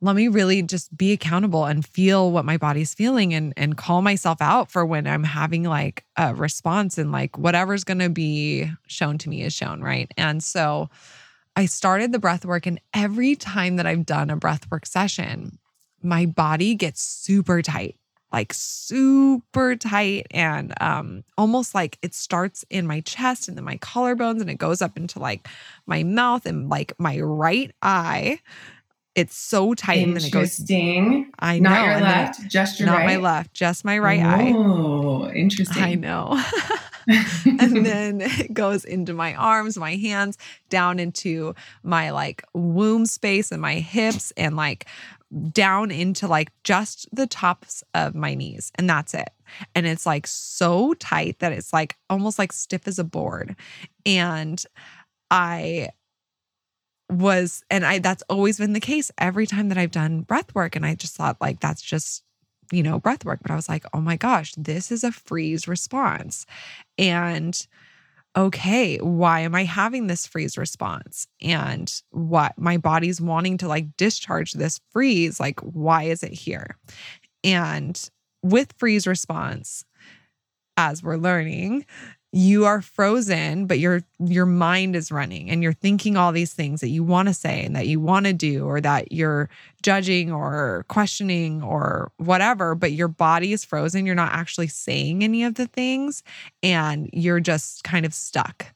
[0.00, 4.02] let me really just be accountable and feel what my body's feeling and and call
[4.02, 8.70] myself out for when I'm having like a response and like whatever's going to be
[8.86, 10.12] shown to me is shown, right?
[10.18, 10.90] And so
[11.56, 15.58] I started the breath work and every time that I've done a breath work session,
[16.02, 17.96] my body gets super tight
[18.34, 23.76] like super tight and um, almost like it starts in my chest and then my
[23.76, 25.46] collarbones and it goes up into like
[25.86, 28.40] my mouth and like my right eye.
[29.14, 30.58] It's so tight and then it goes.
[30.58, 31.30] Interesting.
[31.38, 31.70] I know.
[31.70, 32.92] Not your left, then, just your right.
[32.92, 33.06] not right.
[33.06, 34.52] my left, just my right eye.
[34.52, 35.84] Oh, interesting.
[35.84, 36.42] I know.
[37.44, 40.38] and then it goes into my arms, my hands,
[40.68, 44.86] down into my like womb space and my hips and like
[45.50, 49.30] down into like just the tops of my knees and that's it.
[49.74, 53.56] And it's like so tight that it's like almost like stiff as a board.
[54.06, 54.64] And
[55.30, 55.90] I
[57.10, 60.74] was and I that's always been the case every time that I've done breath work
[60.74, 62.23] and I just thought like that's just
[62.74, 65.66] you know breath work but I was like oh my gosh this is a freeze
[65.68, 66.46] response
[66.98, 67.66] and
[68.36, 71.26] okay, why am I having this freeze response?
[71.40, 76.76] And what my body's wanting to like discharge this freeze, like, why is it here?
[77.44, 78.00] And
[78.42, 79.84] with freeze response,
[80.76, 81.86] as we're learning,
[82.36, 86.80] you are frozen but your your mind is running and you're thinking all these things
[86.80, 89.48] that you want to say and that you want to do or that you're
[89.82, 95.44] judging or questioning or whatever but your body is frozen you're not actually saying any
[95.44, 96.24] of the things
[96.62, 98.66] and you're just kind of stuck.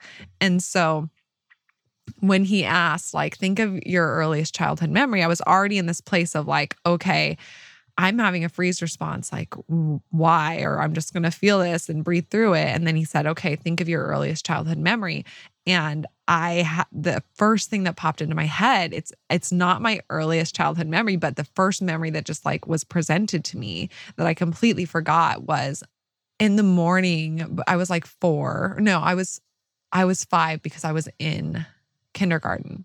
[0.41, 1.09] And so
[2.21, 6.01] when he asked like think of your earliest childhood memory i was already in this
[6.01, 7.37] place of like okay
[7.99, 9.53] I'm having a freeze response, like,
[10.11, 10.61] why?
[10.61, 12.69] Or I'm just going to feel this and breathe through it.
[12.69, 15.25] And then he said, okay, think of your earliest childhood memory.
[15.67, 20.01] And I had the first thing that popped into my head, it's it's not my
[20.11, 24.27] earliest childhood memory, but the first memory that just like was presented to me that
[24.27, 25.83] I completely forgot was
[26.39, 27.59] in the morning.
[27.67, 28.79] I was like four.
[28.81, 29.41] No, I was
[29.91, 31.67] I was five because I was in
[32.15, 32.85] kindergarten.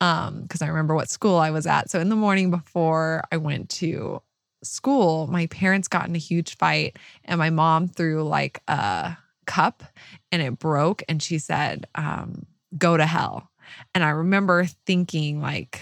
[0.00, 1.90] Um, because I remember what school I was at.
[1.90, 4.22] So in the morning before I went to
[4.62, 9.16] school, my parents got in a huge fight, and my mom threw like a
[9.46, 9.82] cup
[10.30, 11.02] and it broke.
[11.08, 13.50] And she said, um, go to hell.
[13.94, 15.80] And I remember thinking, like,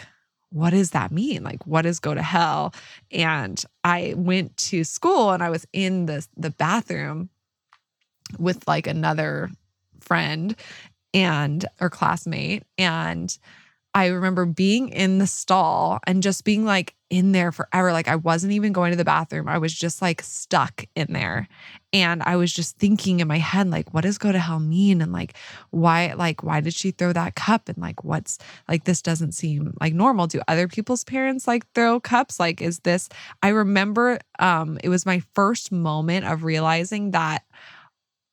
[0.50, 1.42] what does that mean?
[1.42, 2.74] Like, what is go to hell?
[3.10, 7.28] And I went to school and I was in the, the bathroom
[8.38, 9.50] with like another
[10.00, 10.56] friend
[11.12, 12.62] and or classmate.
[12.78, 13.36] And
[13.96, 17.92] I remember being in the stall and just being like in there forever.
[17.92, 19.48] Like I wasn't even going to the bathroom.
[19.48, 21.48] I was just like stuck in there.
[21.94, 25.00] And I was just thinking in my head, like, what does go to hell mean?
[25.00, 25.32] And like,
[25.70, 27.70] why, like, why did she throw that cup?
[27.70, 28.36] And like, what's
[28.68, 30.26] like, this doesn't seem like normal.
[30.26, 32.38] Do other people's parents like throw cups?
[32.38, 33.08] Like, is this,
[33.42, 37.44] I remember um, it was my first moment of realizing that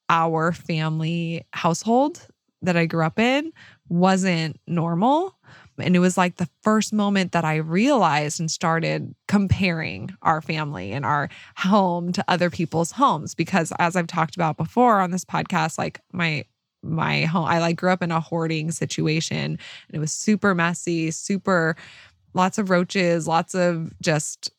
[0.10, 2.28] our family household
[2.64, 3.54] that I grew up in
[3.90, 5.36] wasn't normal
[5.80, 10.92] and it was like the first moment that I realized and started comparing our family
[10.92, 13.34] and our home to other people's homes.
[13.34, 16.46] Because as I've talked about before on this podcast, like my
[16.86, 19.60] my home, I like grew up in a hoarding situation and
[19.94, 21.76] it was super messy, super
[22.34, 24.52] lots of roaches, lots of just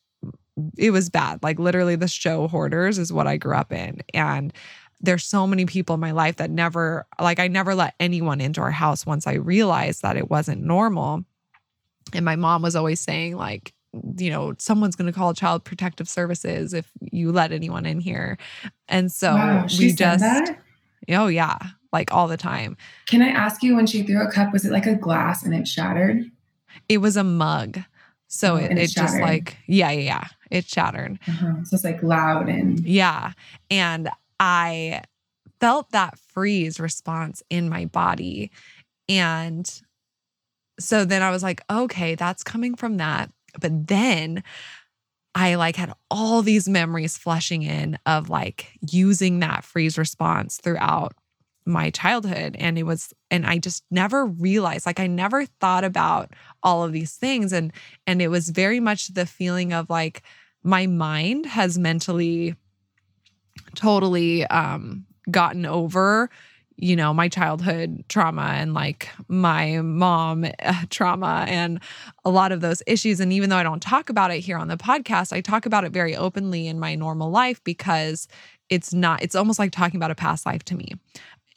[0.78, 1.42] it was bad.
[1.42, 4.00] Like literally the show hoarders is what I grew up in.
[4.14, 4.52] And
[5.00, 8.60] there's so many people in my life that never like I never let anyone into
[8.60, 11.24] our house once I realized that it wasn't normal.
[12.12, 13.72] And my mom was always saying like
[14.18, 18.38] you know, someone's going to call child protective services if you let anyone in here.
[18.88, 20.58] And so wow, we just that?
[21.08, 21.56] Oh yeah,
[21.92, 22.76] like all the time.
[23.06, 25.54] Can I ask you when she threw a cup was it like a glass and
[25.54, 26.30] it shattered?
[26.88, 27.80] It was a mug.
[28.26, 30.24] So oh, it, it, just like yeah, yeah, yeah.
[30.50, 31.18] It shattered.
[31.28, 31.64] Uh-huh.
[31.64, 33.32] So it's like loud and yeah.
[33.70, 34.10] And
[34.46, 35.00] I
[35.58, 38.50] felt that freeze response in my body.
[39.08, 39.66] And
[40.78, 43.30] so then I was like, okay, that's coming from that.
[43.58, 44.42] But then
[45.34, 51.14] I like had all these memories flushing in of like using that freeze response throughout
[51.64, 56.34] my childhood and it was and I just never realized like I never thought about
[56.62, 57.72] all of these things and
[58.06, 60.22] and it was very much the feeling of like
[60.62, 62.54] my mind has mentally
[63.74, 66.30] totally um, gotten over
[66.76, 71.80] you know my childhood trauma and like my mom uh, trauma and
[72.24, 73.20] a lot of those issues.
[73.20, 75.84] And even though I don't talk about it here on the podcast I talk about
[75.84, 78.26] it very openly in my normal life because
[78.70, 80.92] it's not it's almost like talking about a past life to me.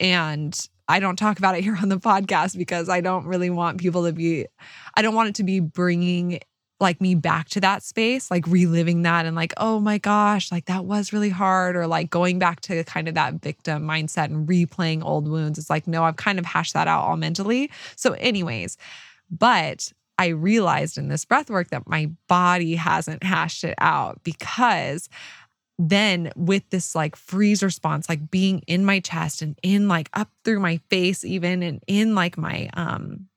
[0.00, 0.58] And
[0.90, 4.04] I don't talk about it here on the podcast because I don't really want people
[4.04, 4.46] to be
[4.94, 6.40] I don't want it to be bringing
[6.80, 10.66] like me back to that space, like reliving that and like, oh my gosh, like
[10.66, 14.48] that was really hard, or like going back to kind of that victim mindset and
[14.48, 15.58] replaying old wounds.
[15.58, 17.70] It's like, no, I've kind of hashed that out all mentally.
[17.96, 18.76] So, anyways,
[19.30, 25.08] but I realized in this breath work that my body hasn't hashed it out because
[25.78, 30.28] then with this like freeze response like being in my chest and in like up
[30.44, 33.28] through my face even and in like my um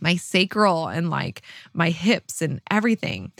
[0.00, 3.32] my sacral and like my hips and everything.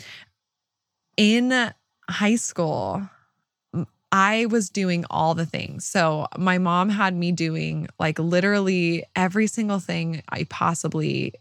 [1.17, 1.71] In
[2.09, 3.09] high school,
[4.11, 5.85] I was doing all the things.
[5.85, 11.33] So my mom had me doing like literally every single thing I possibly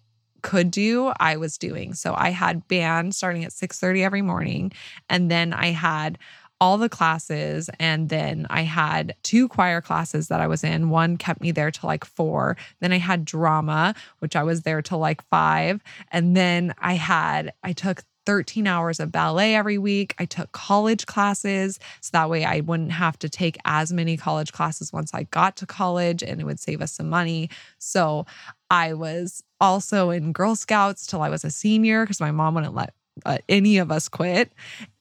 [0.43, 1.95] could do, I was doing.
[1.95, 4.73] So I had band starting at 6:30 every morning
[5.09, 6.19] and then I had
[6.61, 7.71] all the classes.
[7.79, 10.91] And then I had two choir classes that I was in.
[10.91, 12.57] One kept me there till like four.
[12.81, 15.83] Then I had drama, which I was there till like five.
[16.13, 20.15] And then I had, I took 13 hours of ballet every week.
[20.19, 24.53] I took college classes so that way I wouldn't have to take as many college
[24.53, 27.49] classes once I got to college and it would save us some money.
[27.79, 28.27] So
[28.71, 32.75] I was also in Girl Scouts till I was a senior because my mom wouldn't
[32.75, 32.95] let
[33.25, 34.53] uh, any of us quit.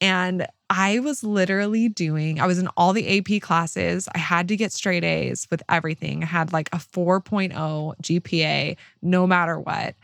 [0.01, 4.07] And I was literally doing, I was in all the AP classes.
[4.13, 6.23] I had to get straight A's with everything.
[6.23, 7.53] I had like a 4.0
[8.01, 9.95] GPA no matter what.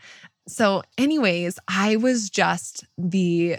[0.48, 3.56] So, anyways, I was just the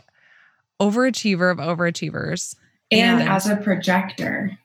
[0.81, 2.55] overachiever of overachievers.
[2.91, 4.57] And, and as a projector.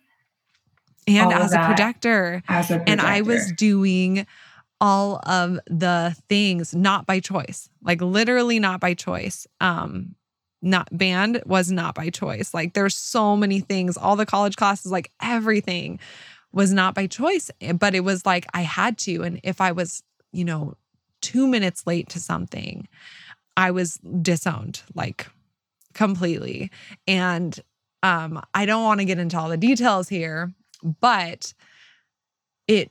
[1.06, 2.42] And as a projector.
[2.48, 2.92] As a projector.
[2.92, 4.26] And I was doing
[4.82, 9.46] all of the things not by choice, like literally not by choice.
[9.60, 10.16] Um,
[10.60, 12.52] not band was not by choice.
[12.52, 16.00] Like there's so many things, all the college classes, like everything
[16.52, 19.22] was not by choice, eh, but it was like I had to.
[19.22, 20.02] And if I was,
[20.32, 20.74] you know,
[21.20, 22.88] two minutes late to something,
[23.56, 25.28] I was disowned like
[25.94, 26.72] completely.
[27.06, 27.58] And
[28.02, 30.52] um, I don't want to get into all the details here,
[31.00, 31.54] but
[32.66, 32.90] it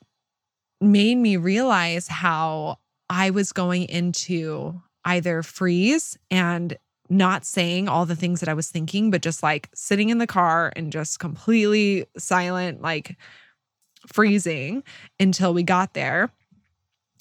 [0.81, 2.79] made me realize how
[3.09, 6.77] I was going into either freeze and
[7.09, 10.27] not saying all the things that I was thinking, but just like sitting in the
[10.27, 13.17] car and just completely silent, like
[14.07, 14.83] freezing
[15.19, 16.31] until we got there.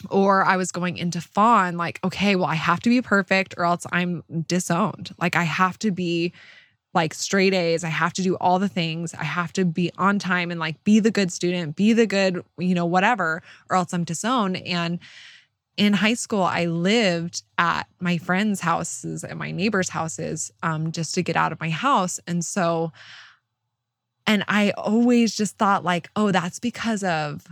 [0.08, 3.64] Or I was going into fawn, like, okay, well, I have to be perfect or
[3.64, 5.14] else I'm disowned.
[5.18, 6.32] Like, I have to be
[6.92, 7.84] like straight A's.
[7.84, 9.14] I have to do all the things.
[9.14, 12.44] I have to be on time and like be the good student, be the good,
[12.58, 14.56] you know, whatever, or else I'm disowned.
[14.56, 14.98] And
[15.76, 21.14] in high school, I lived at my friends' houses and my neighbors' houses um, just
[21.14, 22.18] to get out of my house.
[22.26, 22.92] And so,
[24.26, 27.46] and I always just thought, like, oh, that's because of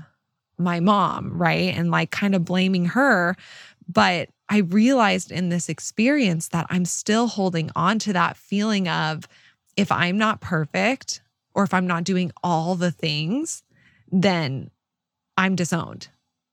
[0.59, 1.74] my mom, right?
[1.74, 3.36] And like kind of blaming her.
[3.89, 9.28] But I realized in this experience that I'm still holding on to that feeling of
[9.76, 11.20] if I'm not perfect
[11.55, 13.62] or if I'm not doing all the things,
[14.11, 14.70] then
[15.36, 16.09] I'm disowned,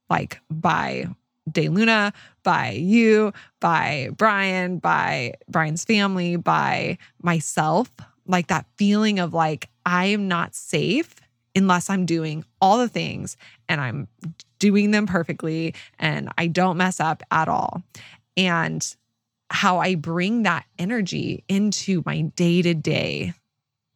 [0.09, 1.07] like by
[1.49, 2.11] De Luna,
[2.43, 7.91] by you, by Brian, by Brian's family, by myself.
[8.27, 11.15] Like that feeling of like, I am not safe
[11.55, 13.37] unless I'm doing all the things
[13.69, 14.07] and I'm
[14.65, 17.83] doing them perfectly and I don't mess up at all.
[18.35, 18.83] And
[19.51, 23.33] how I bring that energy into my day to day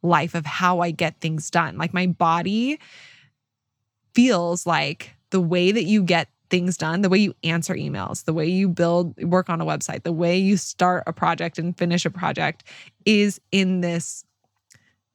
[0.00, 1.76] life of how I get things done.
[1.76, 2.78] Like my body
[4.14, 8.32] feels like the way that you get things done, the way you answer emails, the
[8.32, 12.06] way you build, work on a website, the way you start a project and finish
[12.06, 12.62] a project
[13.04, 14.24] is in this,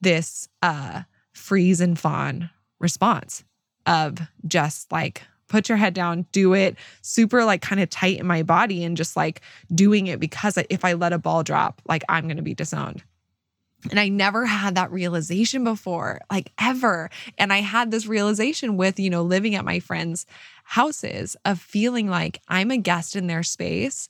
[0.02, 1.04] this, uh,
[1.34, 2.50] freeze and fawn
[2.80, 3.46] response
[3.86, 8.28] of just like put your head down, do it super like kind of tight in
[8.28, 9.42] my body and just like
[9.74, 13.04] doing it because if I let a ball drop, like I'm going to be disowned.
[13.92, 17.12] And I never had that realization before, like ever.
[17.38, 20.26] And I had this realization with, you know, living at my friends'
[20.64, 24.10] houses of feeling like I'm a guest in their space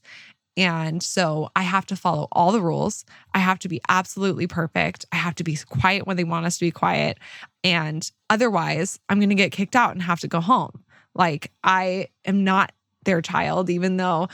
[0.57, 3.05] and so I have to follow all the rules.
[3.33, 5.05] I have to be absolutely perfect.
[5.11, 7.17] I have to be quiet when they want us to be quiet.
[7.63, 10.84] And otherwise, I'm going to get kicked out and have to go home.
[11.15, 12.71] Like, I am not
[13.05, 14.27] their child, even though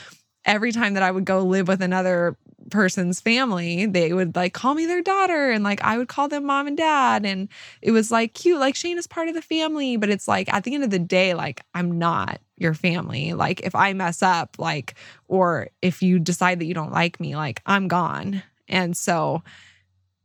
[0.44, 2.36] every time that I would go live with another
[2.70, 6.44] person's family, they would like call me their daughter and like I would call them
[6.46, 7.24] mom and dad.
[7.26, 7.48] And
[7.80, 9.96] it was like cute, like Shane is part of the family.
[9.96, 13.34] But it's like at the end of the day, like I'm not your family.
[13.34, 14.94] Like if I mess up, like,
[15.28, 18.42] or if you decide that you don't like me, like I'm gone.
[18.68, 19.42] And so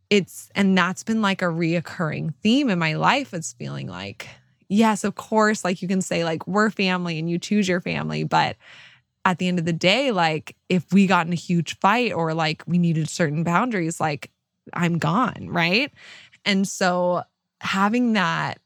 [0.09, 3.33] it's, and that's been like a reoccurring theme in my life.
[3.33, 4.29] It's feeling like,
[4.69, 8.23] yes, of course, like you can say, like, we're family and you choose your family,
[8.23, 8.57] but
[9.25, 12.33] at the end of the day, like if we got in a huge fight or
[12.33, 14.31] like we needed certain boundaries, like
[14.73, 15.49] I'm gone.
[15.49, 15.91] Right.
[16.45, 17.23] And so
[17.59, 18.59] having that,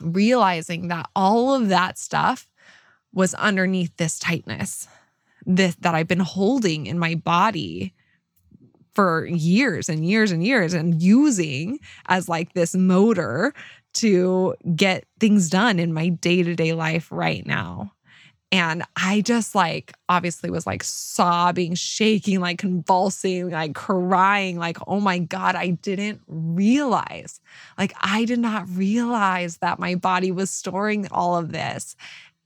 [0.00, 2.48] realizing that all of that stuff
[3.12, 4.88] was underneath this tightness
[5.46, 7.94] this that I've been holding in my body
[8.94, 13.54] for years and years and years and using as like this motor
[13.94, 17.92] to get things done in my day-to-day life right now.
[18.52, 24.98] And I just like obviously was like sobbing, shaking, like convulsing, like crying, like, oh
[24.98, 27.40] my God, I didn't realize.
[27.78, 31.94] Like, I did not realize that my body was storing all of this.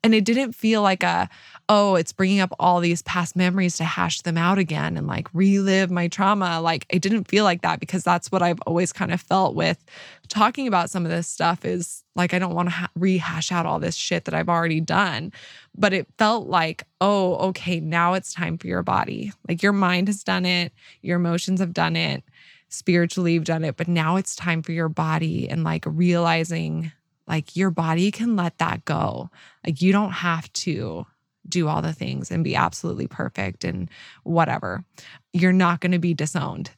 [0.04, 1.28] And it didn't feel like a,
[1.68, 5.28] oh, it's bringing up all these past memories to hash them out again and like
[5.32, 6.60] relive my trauma.
[6.60, 9.82] Like it didn't feel like that because that's what I've always kind of felt with
[10.28, 13.66] talking about some of this stuff is like, I don't want to ha- rehash out
[13.66, 15.32] all this shit that I've already done.
[15.74, 19.32] But it felt like, oh, okay, now it's time for your body.
[19.48, 22.24] Like your mind has done it, your emotions have done it,
[22.68, 26.92] spiritually you've done it, but now it's time for your body and like realizing
[27.26, 29.30] like your body can let that go.
[29.64, 31.06] Like you don't have to
[31.48, 33.90] do all the things and be absolutely perfect and
[34.22, 34.84] whatever.
[35.32, 36.70] You're not going to be disowned.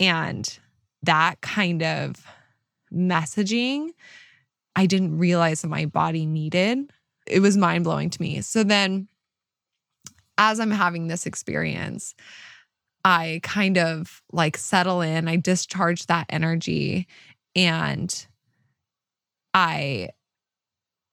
[0.00, 0.58] And
[1.02, 2.26] that kind of
[2.92, 3.90] messaging,
[4.74, 6.90] I didn't realize that my body needed.
[7.26, 8.40] It was mind blowing to me.
[8.40, 9.08] So then,
[10.38, 12.14] as I'm having this experience,
[13.04, 17.06] I kind of like settle in, I discharge that energy
[17.54, 18.26] and
[19.56, 20.10] I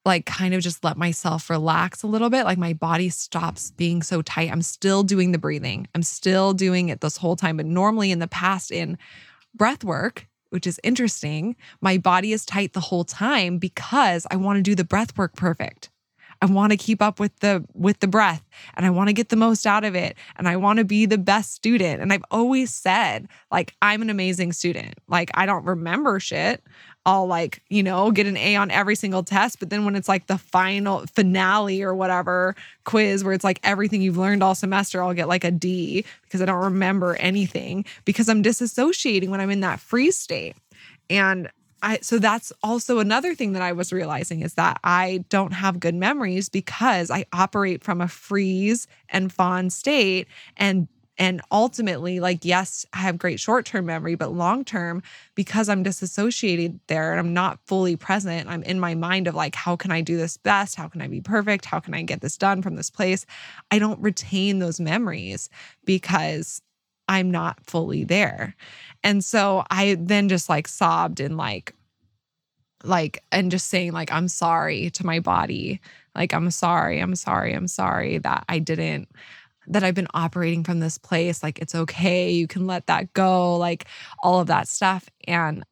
[0.03, 2.43] like kind of just let myself relax a little bit.
[2.43, 4.51] Like my body stops being so tight.
[4.51, 5.87] I'm still doing the breathing.
[5.95, 7.55] I'm still doing it this whole time.
[7.55, 8.97] But normally in the past, in
[9.55, 14.57] breath work, which is interesting, my body is tight the whole time because I want
[14.57, 15.89] to do the breath work perfect.
[16.41, 18.43] I want to keep up with the with the breath
[18.75, 21.05] and I want to get the most out of it and I want to be
[21.05, 22.01] the best student.
[22.01, 24.95] And I've always said like I'm an amazing student.
[25.07, 26.61] Like I don't remember shit.
[27.05, 29.59] I'll like, you know, get an A on every single test.
[29.59, 34.01] But then when it's like the final finale or whatever quiz where it's like everything
[34.01, 38.29] you've learned all semester, I'll get like a D because I don't remember anything because
[38.29, 40.55] I'm disassociating when I'm in that freeze state.
[41.09, 41.49] And
[41.81, 45.81] I, so that's also another thing that I was realizing is that I don't have
[45.81, 50.87] good memories because I operate from a freeze and fawn state and
[51.17, 55.01] and ultimately like yes i have great short-term memory but long-term
[55.35, 59.55] because i'm disassociated there and i'm not fully present i'm in my mind of like
[59.55, 60.75] how can i do this best?
[60.75, 61.65] How can i be perfect?
[61.65, 63.25] How can i get this done from this place?
[63.71, 65.49] I don't retain those memories
[65.85, 66.61] because
[67.07, 68.55] i'm not fully there.
[69.03, 71.73] And so i then just like sobbed and like
[72.83, 75.79] like and just saying like i'm sorry to my body.
[76.15, 79.09] Like i'm sorry i'm sorry i'm sorry that i didn't
[79.67, 81.43] that I've been operating from this place.
[81.43, 82.31] Like, it's okay.
[82.31, 83.85] You can let that go, like
[84.21, 85.09] all of that stuff.
[85.27, 85.63] And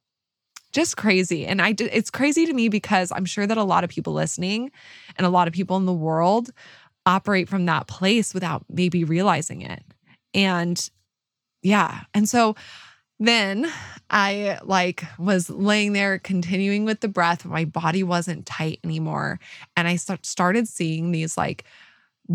[0.71, 1.45] just crazy.
[1.45, 4.71] And I, it's crazy to me because I'm sure that a lot of people listening
[5.17, 6.49] and a lot of people in the world
[7.05, 9.83] operate from that place without maybe realizing it.
[10.33, 10.89] And
[11.61, 12.01] yeah.
[12.13, 12.55] And so
[13.19, 13.71] then
[14.09, 17.45] I like was laying there continuing with the breath.
[17.45, 19.39] My body wasn't tight anymore.
[19.75, 21.65] And I start, started seeing these like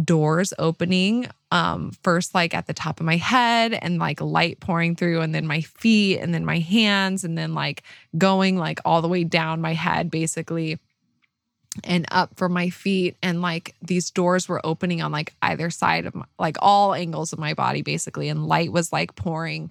[0.04, 4.96] doors opening um first like at the top of my head and like light pouring
[4.96, 7.82] through and then my feet and then my hands and then like
[8.18, 10.78] going like all the way down my head basically
[11.84, 13.16] and up for my feet.
[13.22, 17.32] And like these doors were opening on like either side of my, like all angles
[17.32, 19.70] of my body basically and light was like pouring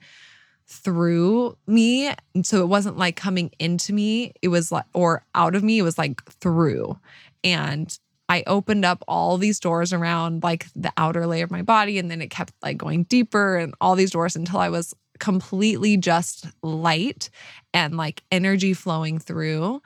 [0.67, 2.11] through me.
[2.33, 4.33] And so it wasn't like coming into me.
[4.41, 5.79] It was like or out of me.
[5.79, 6.97] It was like through.
[7.43, 7.97] And
[8.27, 12.09] I opened up all these doors around like the outer layer of my body and
[12.09, 16.47] then it kept like going deeper and all these doors until I was completely just
[16.63, 17.29] light
[17.73, 19.81] and like energy flowing through.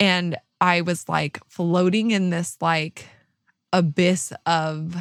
[0.00, 3.06] And I was like floating in this like
[3.72, 4.96] abyss of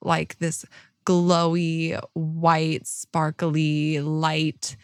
[0.00, 0.64] like this
[1.06, 4.76] glowy white sparkly light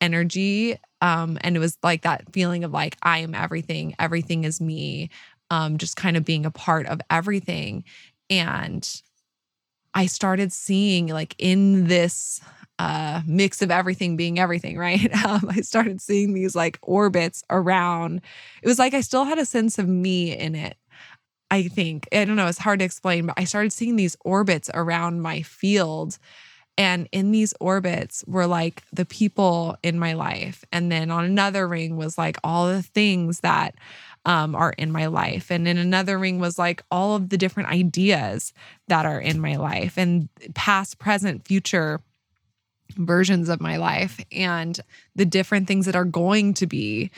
[0.00, 3.94] energy um and it was like that feeling of like I am everything.
[3.98, 5.10] Everything is me
[5.50, 7.84] um, just kind of being a part of everything.
[8.30, 8.88] And
[9.94, 12.40] I started seeing, like, in this
[12.78, 15.12] uh, mix of everything being everything, right?
[15.24, 18.20] Um, I started seeing these like orbits around.
[18.62, 20.76] It was like I still had a sense of me in it.
[21.50, 22.08] I think.
[22.12, 25.42] I don't know, it's hard to explain, but I started seeing these orbits around my
[25.42, 26.18] field.
[26.76, 30.64] And in these orbits were like the people in my life.
[30.72, 33.76] And then on another ring was like all the things that
[34.24, 35.50] um, are in my life.
[35.50, 38.52] And in another ring was like all of the different ideas
[38.88, 42.00] that are in my life and past, present, future
[42.96, 44.80] versions of my life and
[45.14, 47.10] the different things that are going to be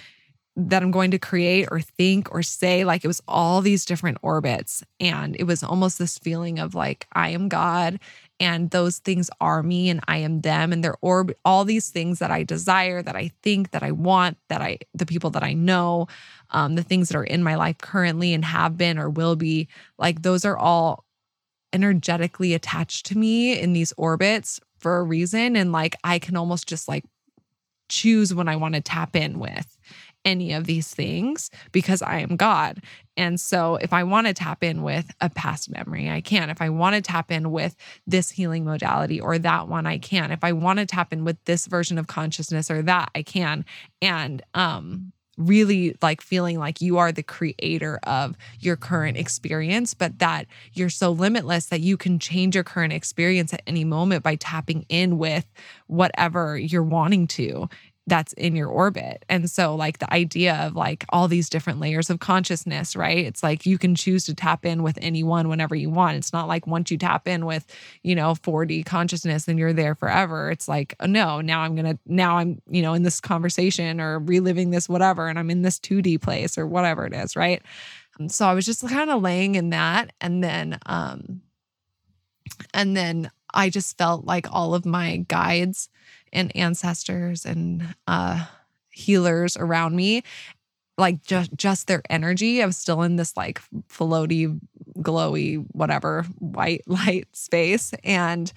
[0.59, 2.85] that I'm going to create or think or say.
[2.85, 4.83] Like it was all these different orbits.
[4.99, 8.01] And it was almost this feeling of like, I am God
[8.39, 10.73] and those things are me and I am them.
[10.73, 14.37] And they're orb all these things that I desire, that I think, that I want,
[14.49, 16.09] that I, the people that I know,
[16.51, 19.69] um, the things that are in my life currently and have been or will be,
[19.99, 21.05] like those are all
[21.73, 25.57] energetically attached to me in these orbits for a reason.
[25.57, 27.05] And like I can almost just like
[27.89, 29.76] choose when I want to tap in with
[30.27, 32.83] any of these things because I am God.
[33.17, 36.51] And so if I want to tap in with a past memory, I can.
[36.51, 40.33] If I want to tap in with this healing modality or that one, I can.
[40.33, 43.65] If I want to tap in with this version of consciousness or that, I can.
[44.03, 50.19] And um really like feeling like you are the creator of your current experience, but
[50.19, 54.35] that you're so limitless that you can change your current experience at any moment by
[54.37, 55.45] tapping in with
[55.89, 57.69] whatever you're wanting to
[58.07, 59.25] that's in your orbit.
[59.29, 63.25] And so, like, the idea of like all these different layers of consciousness, right?
[63.27, 66.17] It's like you can choose to tap in with anyone whenever you want.
[66.17, 67.67] It's not like once you tap in with,
[68.03, 70.51] you know, 4D consciousness, then you're there forever.
[70.51, 74.01] It's like, oh, no, now I'm going to, now I'm, you know, in this conversation
[74.01, 77.61] or reliving this, whatever, and I'm in this 2D place or whatever it is, right?
[78.19, 80.13] And so I was just kind of laying in that.
[80.21, 81.43] And then, um,
[82.73, 85.89] and then I just felt like all of my guides
[86.33, 88.45] and ancestors and uh,
[88.91, 90.23] healers around me
[90.99, 94.59] like just just their energy i was still in this like floaty
[94.99, 97.93] glowy whatever white light space.
[98.05, 98.53] And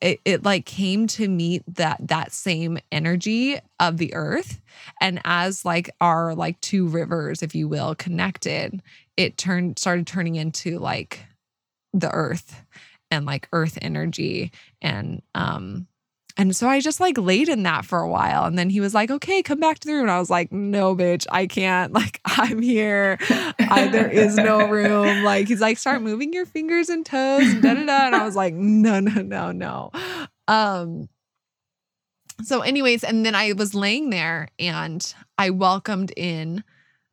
[0.00, 4.60] it, it like came to meet that that same energy of the earth.
[5.00, 8.82] And as like our like two rivers if you will connected
[9.16, 11.24] it turned started turning into like
[11.92, 12.62] the earth
[13.10, 14.50] and like earth energy
[14.82, 15.86] and um
[16.36, 18.44] and so I just like laid in that for a while.
[18.44, 20.02] And then he was like, okay, come back to the room.
[20.02, 21.92] And I was like, no, bitch, I can't.
[22.04, 23.18] Like, I'm here.
[23.60, 25.22] I, there is no room.
[25.22, 28.06] Like, he's like, start moving your fingers and toes and da da da.
[28.06, 29.90] And I was like, no, no, no, no.
[30.48, 31.08] Um,
[32.42, 36.64] so, anyways, and then I was laying there and I welcomed in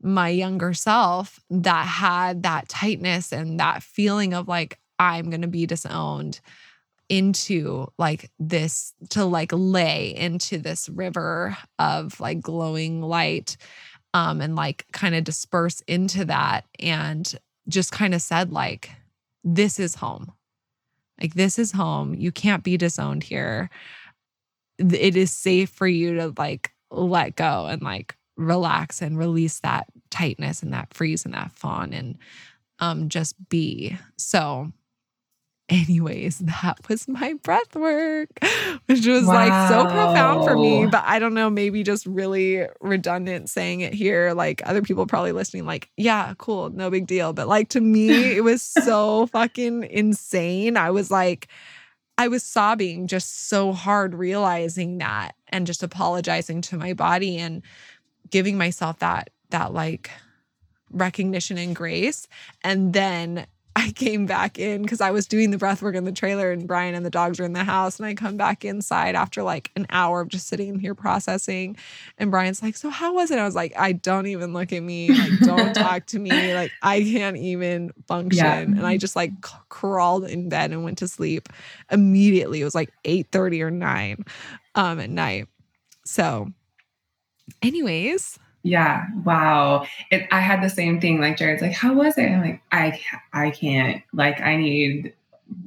[0.01, 5.47] my younger self that had that tightness and that feeling of like, I'm going to
[5.47, 6.41] be disowned
[7.12, 13.57] into like this to like lay into this river of like glowing light
[14.14, 17.38] um and like kind of disperse into that and
[17.68, 18.91] just kind of said like
[19.43, 20.32] this is home.
[21.20, 22.14] Like this is home.
[22.16, 23.70] You can't be disowned here.
[24.78, 29.88] It is safe for you to like let go and like relax and release that
[30.09, 32.18] tightness and that freeze and that fawn and
[32.80, 33.97] um just be.
[34.18, 34.72] So
[35.72, 38.30] anyways, that was my breath work,
[38.86, 39.34] which was wow.
[39.34, 40.86] like so profound for me.
[40.86, 44.34] But I don't know, maybe just really redundant saying it here.
[44.34, 47.34] Like other people probably listening, like, yeah, cool, no big deal.
[47.34, 50.78] But like to me, it was so fucking insane.
[50.78, 51.47] I was like,
[52.17, 57.63] I was sobbing just so hard realizing that and just apologizing to my body and
[58.30, 60.11] giving myself that that like
[60.91, 62.28] recognition and grace
[62.63, 63.45] and then
[63.76, 66.67] I came back in because I was doing the breath work in the trailer and
[66.67, 67.99] Brian and the dogs were in the house.
[67.99, 71.78] And I come back inside after like an hour of just sitting here processing.
[72.17, 73.39] And Brian's like, So, how was it?
[73.39, 75.09] I was like, I don't even look at me.
[75.09, 76.53] Like, don't talk to me.
[76.53, 78.43] Like, I can't even function.
[78.43, 78.59] Yeah.
[78.59, 81.47] And I just like c- crawled in bed and went to sleep
[81.89, 82.61] immediately.
[82.61, 84.26] It was like 8 30 or 9
[84.76, 85.47] um, at night.
[86.05, 86.51] So,
[87.61, 89.05] anyways, yeah.
[89.24, 89.86] Wow.
[90.12, 91.20] It, I had the same thing.
[91.20, 92.30] Like Jared's like, how was it?
[92.30, 92.99] I'm like, I,
[93.34, 94.03] I can't.
[94.14, 95.14] Like, I need.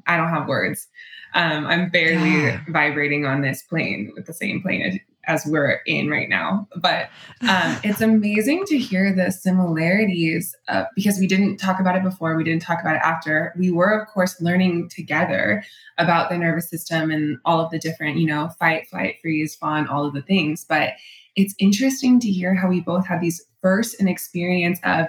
[0.06, 0.88] I don't have words.
[1.34, 2.60] Um, I'm barely yeah.
[2.68, 6.68] vibrating on this plane with the same plane as, as we're in right now.
[6.76, 7.10] But
[7.42, 12.36] um, it's amazing to hear the similarities uh, because we didn't talk about it before.
[12.36, 13.52] We didn't talk about it after.
[13.58, 15.64] We were, of course, learning together
[15.98, 19.88] about the nervous system and all of the different, you know, fight, flight, freeze, fawn,
[19.88, 20.64] all of the things.
[20.64, 20.90] But
[21.36, 25.06] it's interesting to hear how we both had these first an experience of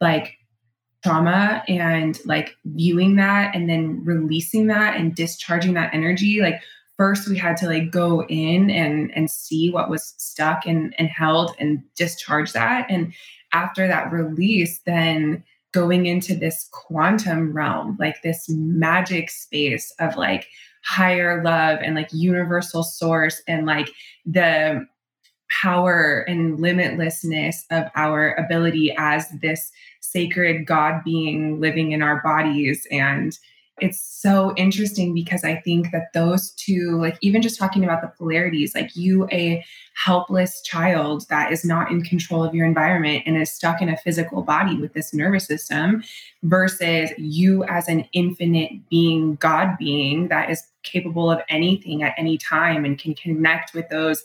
[0.00, 0.38] like
[1.02, 6.40] trauma and like viewing that and then releasing that and discharging that energy.
[6.40, 6.60] Like
[6.96, 11.08] first we had to like go in and and see what was stuck and and
[11.08, 12.86] held and discharge that.
[12.90, 13.12] And
[13.52, 20.48] after that release then going into this quantum realm like this magic space of like
[20.82, 23.90] higher love and like universal source and like
[24.24, 24.86] the
[25.50, 29.70] power and limitlessness of our ability as this
[30.00, 32.86] sacred God being living in our bodies.
[32.90, 33.38] And
[33.78, 38.08] it's so interesting because I think that those two, like even just talking about the
[38.08, 39.62] polarities, like you, a
[39.94, 43.96] helpless child that is not in control of your environment and is stuck in a
[43.98, 46.02] physical body with this nervous system,
[46.44, 52.38] versus you as an infinite being, God being that is capable of anything at any
[52.38, 54.24] time and can connect with those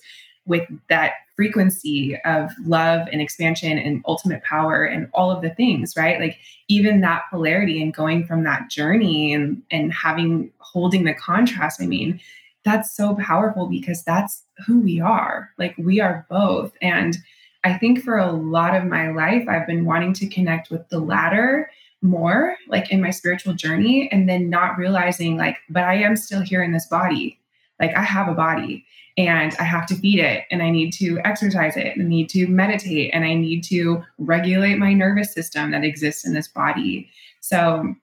[0.52, 5.95] with that frequency of love and expansion and ultimate power and all of the things
[5.97, 6.20] right?
[6.20, 6.38] Like
[6.68, 11.86] even that polarity and going from that journey and and having holding the contrast i
[11.86, 12.20] mean
[12.64, 15.49] that's so powerful because that's who we are.
[15.58, 16.72] Like we are both.
[16.82, 17.18] And
[17.64, 20.99] i think for a lot of my life i've been wanting to connect with the
[20.99, 21.70] latter
[22.02, 26.41] more like in my spiritual journey and then not realizing like but i am still
[26.41, 27.38] here in this body
[27.82, 28.86] like i have a body
[29.18, 32.30] and I have to feed it and I need to exercise it and I need
[32.30, 37.10] to meditate and I need to regulate my nervous system that exists in this body.
[37.42, 37.94] So,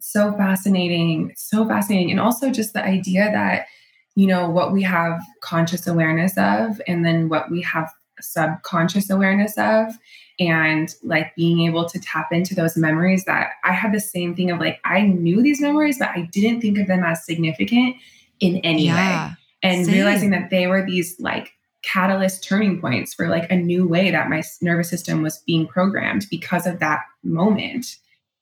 [0.00, 2.10] so fascinating, so fascinating.
[2.12, 3.66] And also just the idea that,
[4.14, 7.90] you know, what we have conscious awareness of and then what we have
[8.20, 9.92] subconscious awareness of
[10.40, 14.50] and like being able to tap into those memories that I had the same thing
[14.50, 17.94] of like I knew these memories but I didn't think of them as significant
[18.40, 19.30] in any yeah.
[19.30, 19.94] way and Same.
[19.94, 24.28] realizing that they were these like catalyst turning points for like a new way that
[24.28, 27.96] my nervous system was being programmed because of that moment.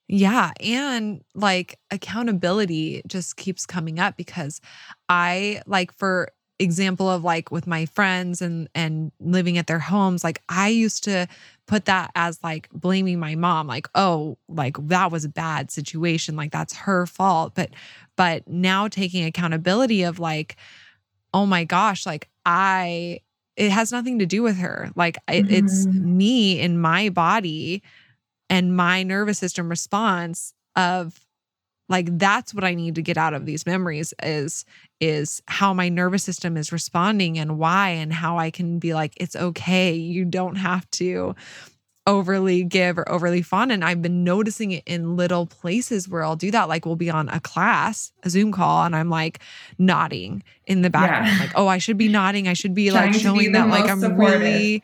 [0.08, 0.52] Yeah.
[0.60, 4.60] And like accountability just keeps coming up because
[5.08, 6.28] I like for
[6.58, 11.04] example of like with my friends and and living at their homes like i used
[11.04, 11.26] to
[11.66, 16.34] put that as like blaming my mom like oh like that was a bad situation
[16.34, 17.70] like that's her fault but
[18.16, 20.56] but now taking accountability of like
[21.34, 23.20] oh my gosh like i
[23.56, 25.52] it has nothing to do with her like mm-hmm.
[25.52, 27.82] it's me in my body
[28.48, 31.25] and my nervous system response of
[31.88, 34.64] like that's what i need to get out of these memories is
[35.00, 39.12] is how my nervous system is responding and why and how i can be like
[39.16, 41.34] it's okay you don't have to
[42.06, 43.70] overly give or overly fawn.
[43.70, 46.68] And I've been noticing it in little places where I'll do that.
[46.68, 49.40] Like we'll be on a class, a Zoom call, and I'm like
[49.78, 51.26] nodding in the background.
[51.26, 51.38] Yeah.
[51.38, 52.48] Like, oh, I should be nodding.
[52.48, 54.40] I should be Trying like showing be that like I'm supportive.
[54.40, 54.82] really,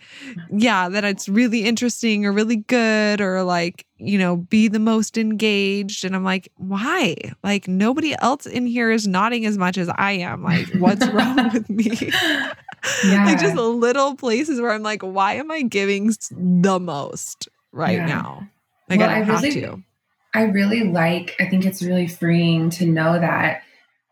[0.50, 5.18] yeah, that it's really interesting or really good or like, you know, be the most
[5.18, 6.04] engaged.
[6.04, 7.16] And I'm like, why?
[7.42, 10.44] Like nobody else in here is nodding as much as I am.
[10.44, 11.90] Like, what's wrong with me?
[13.04, 13.24] Yeah.
[13.26, 18.06] like just little places where I'm like, why am I giving the most right yeah.
[18.06, 18.48] now?
[18.88, 19.82] Like well, I don't I really, have to.
[20.34, 23.62] I really like, I think it's really freeing to know that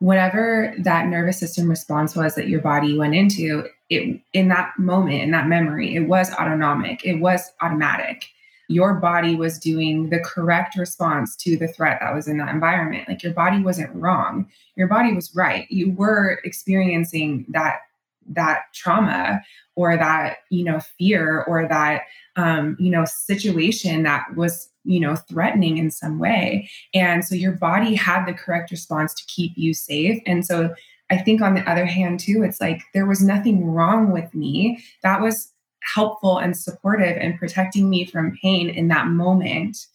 [0.00, 5.22] whatever that nervous system response was that your body went into, it in that moment,
[5.22, 8.26] in that memory, it was autonomic, it was automatic.
[8.68, 13.08] Your body was doing the correct response to the threat that was in that environment.
[13.08, 14.48] Like your body wasn't wrong.
[14.76, 15.70] Your body was right.
[15.70, 17.80] You were experiencing that
[18.28, 19.40] that trauma
[19.74, 22.02] or that you know fear or that
[22.36, 26.68] um, you know situation that was you know threatening in some way.
[26.94, 30.20] And so your body had the correct response to keep you safe.
[30.26, 30.74] And so
[31.12, 34.80] i think on the other hand too it's like there was nothing wrong with me
[35.02, 35.52] that was
[35.82, 39.86] helpful and supportive and protecting me from pain in that moment.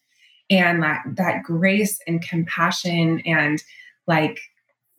[0.49, 3.63] And that that grace and compassion and
[4.05, 4.39] like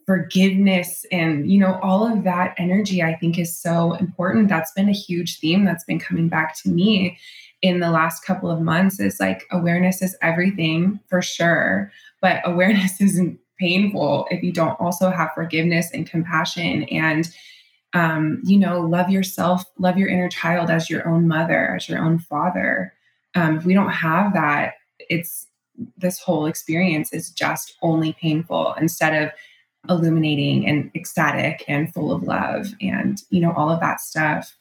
[0.04, 4.48] forgiveness and you know all of that energy i think is so important.
[4.48, 7.18] That's been a huge theme that's been coming back to me
[7.62, 11.90] in the last couple of months is like awareness is everything for sure.
[12.20, 17.28] But awareness isn't painful if you don't also have forgiveness and compassion and
[17.94, 21.98] um, you know love yourself love your inner child as your own mother as your
[21.98, 22.92] own father.
[23.34, 25.46] Um, if we don't have that it's
[25.96, 29.30] this whole experience is just only painful instead of
[29.88, 34.56] illuminating and ecstatic and full of love and you know all of that stuff.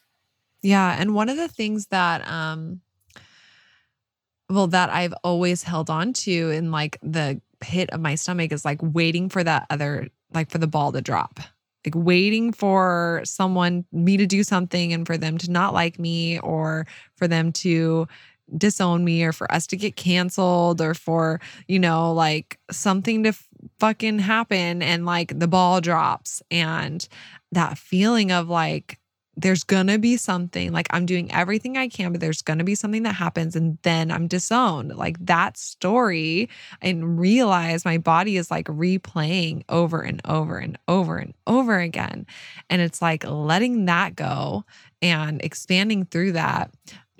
[0.62, 2.80] Yeah and one of the things that um
[4.48, 8.64] well that i've always held on to in like the pit of my stomach is
[8.64, 11.40] like waiting for that other like for the ball to drop.
[11.84, 16.38] Like waiting for someone me to do something and for them to not like me
[16.40, 16.86] or
[17.16, 18.08] for them to
[18.56, 23.32] disown me or for us to get canceled or for you know like something to
[23.80, 26.42] fucking happen and like the ball drops.
[26.50, 27.06] And
[27.52, 28.98] that feeling of like
[29.36, 33.02] there's gonna be something like I'm doing everything I can, but there's gonna be something
[33.02, 34.96] that happens and then I'm disowned.
[34.96, 36.48] Like that story
[36.80, 42.26] and realize my body is like replaying over and over and over and over again.
[42.70, 44.64] And it's like letting that go
[45.02, 46.70] and expanding through that.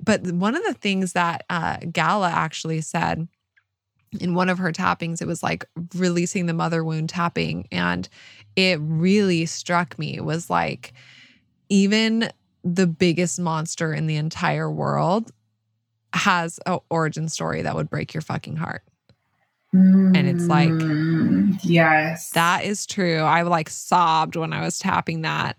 [0.03, 3.29] But one of the things that uh, Gala actually said
[4.21, 7.69] in one of her tappings, it was like releasing the mother wound tapping.
[7.71, 8.09] And
[8.57, 10.95] it really struck me it was like,
[11.69, 12.31] even
[12.65, 15.31] the biggest monster in the entire world
[16.13, 18.83] has an origin story that would break your fucking heart.
[19.73, 23.19] And it's like, mm, yes, that is true.
[23.19, 25.57] I like sobbed when I was tapping that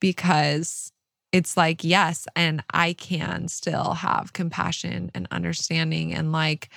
[0.00, 0.92] because
[1.32, 6.70] it's like, yes, and I can still have compassion and understanding and like,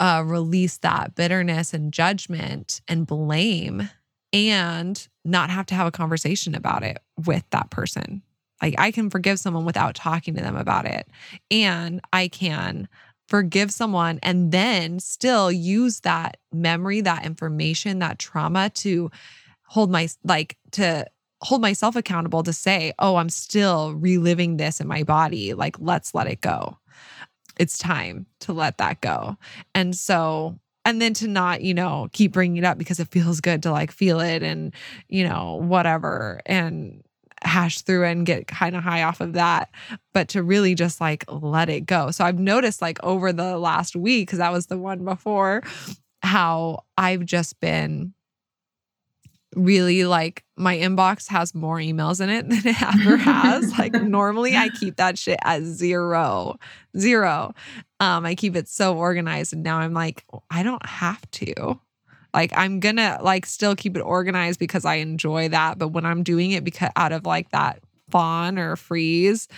[0.00, 3.88] uh, release that bitterness and judgment and blame
[4.32, 8.22] and not have to have a conversation about it with that person.
[8.62, 11.08] Like I can forgive someone without talking to them about it.
[11.50, 12.88] And I can
[13.28, 19.10] forgive someone and then still use that memory, that information, that trauma to
[19.64, 21.06] hold my like to
[21.40, 25.54] hold myself accountable to say, "Oh, I'm still reliving this in my body.
[25.54, 26.78] Like let's let it go."
[27.58, 29.36] it's time to let that go.
[29.74, 33.40] And so, and then to not, you know, keep bringing it up because it feels
[33.40, 34.72] good to like feel it and,
[35.08, 36.40] you know, whatever.
[36.46, 37.02] And,
[37.44, 39.70] hash through and get kind of high off of that,
[40.12, 42.10] but to really just like let it go.
[42.10, 45.62] So I've noticed like over the last week, because that was the one before,
[46.22, 48.14] how I've just been
[49.54, 53.70] really like my inbox has more emails in it than it ever has.
[53.78, 56.58] like normally I keep that shit at zero,
[56.96, 57.54] zero.
[58.00, 59.52] Um, I keep it so organized.
[59.52, 61.80] And now I'm like, I don't have to.
[62.34, 65.78] Like I'm gonna like still keep it organized because I enjoy that.
[65.78, 69.48] But when I'm doing it because out of like that fawn or freeze,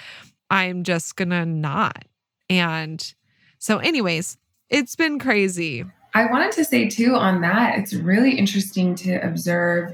[0.51, 2.05] I'm just gonna not.
[2.49, 3.15] And
[3.59, 4.37] so, anyways,
[4.69, 5.85] it's been crazy.
[6.15, 9.93] I wanted to say too on that, it's really interesting to observe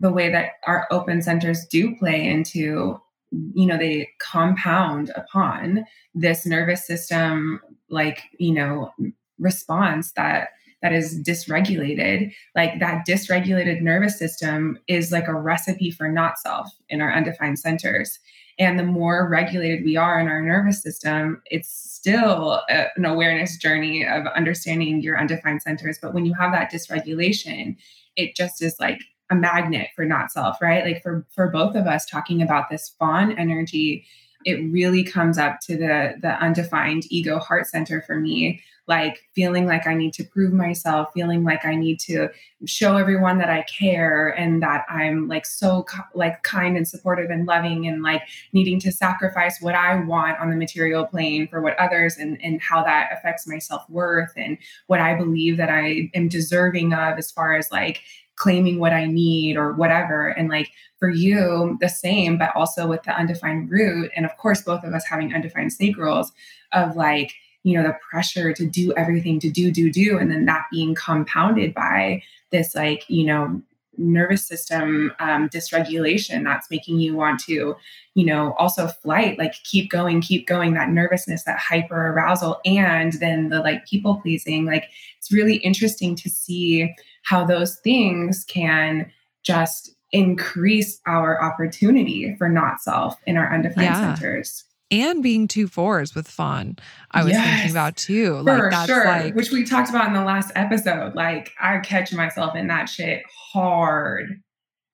[0.00, 3.00] the way that our open centers do play into,
[3.30, 7.60] you know, they compound upon this nervous system,
[7.90, 8.92] like, you know,
[9.38, 10.50] response that
[10.82, 16.68] that is dysregulated like that dysregulated nervous system is like a recipe for not self
[16.88, 18.18] in our undefined centers
[18.58, 23.56] and the more regulated we are in our nervous system, it's still a, an awareness
[23.56, 25.98] journey of understanding your undefined centers.
[26.02, 27.76] But when you have that dysregulation,
[28.16, 29.00] it just is like
[29.30, 30.84] a magnet for not self, right?
[30.84, 34.04] Like for for both of us talking about this fawn energy,
[34.44, 39.66] it really comes up to the the undefined ego heart center for me like feeling
[39.66, 42.30] like I need to prove myself, feeling like I need to
[42.64, 45.84] show everyone that I care and that I'm like so
[46.14, 48.22] like kind and supportive and loving and like
[48.52, 52.60] needing to sacrifice what I want on the material plane for what others and and
[52.62, 57.30] how that affects my self-worth and what I believe that I am deserving of as
[57.30, 58.00] far as like
[58.36, 60.28] claiming what I need or whatever.
[60.28, 64.10] And like for you, the same, but also with the undefined root.
[64.16, 66.28] And of course, both of us having undefined sacrals
[66.72, 67.32] of like,
[67.64, 70.94] you know the pressure to do everything to do do do and then that being
[70.94, 73.60] compounded by this like you know
[73.98, 77.74] nervous system um, dysregulation that's making you want to
[78.14, 83.14] you know also flight like keep going keep going that nervousness that hyper arousal and
[83.14, 84.84] then the like people pleasing like
[85.18, 89.10] it's really interesting to see how those things can
[89.42, 94.14] just increase our opportunity for not self in our undefined yeah.
[94.14, 96.76] centers and being two fours with fawn.
[97.10, 98.34] I was yes, thinking about too.
[98.36, 99.04] Like for that's sure.
[99.04, 101.14] like which we talked about in the last episode.
[101.14, 103.22] Like I catch myself in that shit
[103.52, 104.42] hard.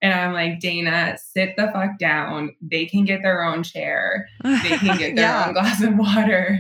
[0.03, 2.55] And I'm like, Dana, sit the fuck down.
[2.61, 4.29] They can get their own chair.
[4.43, 5.47] They can get their yeah.
[5.47, 6.59] own glass of water.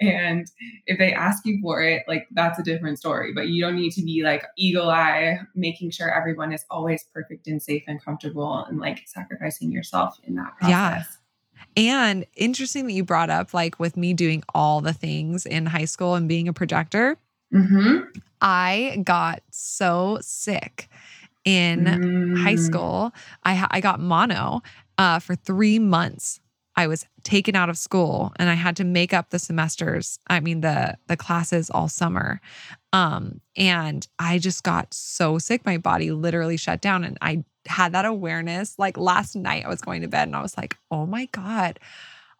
[0.00, 0.50] And
[0.86, 3.32] if they ask you for it, like that's a different story.
[3.32, 7.46] But you don't need to be like eagle eye, making sure everyone is always perfect
[7.46, 10.70] and safe and comfortable and like sacrificing yourself in that process.
[10.70, 11.04] Yeah.
[11.76, 15.84] And interesting that you brought up, like with me doing all the things in high
[15.84, 17.16] school and being a projector.
[17.54, 18.18] Mm-hmm.
[18.40, 20.88] I got so sick
[21.44, 22.42] in mm.
[22.42, 23.12] high school.
[23.44, 24.62] I I got mono
[24.98, 26.40] uh, for three months.
[26.76, 30.18] I was taken out of school and I had to make up the semesters.
[30.28, 32.40] I mean the the classes all summer.
[32.92, 35.64] Um, and I just got so sick.
[35.64, 38.78] My body literally shut down and I had that awareness.
[38.78, 41.78] Like last night, I was going to bed and I was like, oh my God,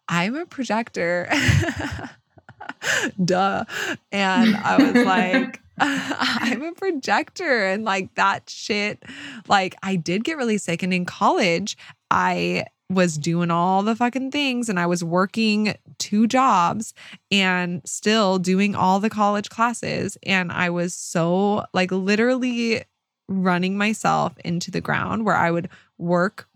[0.09, 1.29] I'm a projector.
[3.23, 3.65] Duh.
[4.11, 7.65] And I was like, I'm a projector.
[7.65, 9.03] And like that shit,
[9.47, 10.83] like I did get really sick.
[10.83, 11.75] And in college,
[12.11, 16.93] I was doing all the fucking things and I was working two jobs
[17.31, 20.17] and still doing all the college classes.
[20.23, 22.83] And I was so like literally
[23.27, 26.47] running myself into the ground where I would work.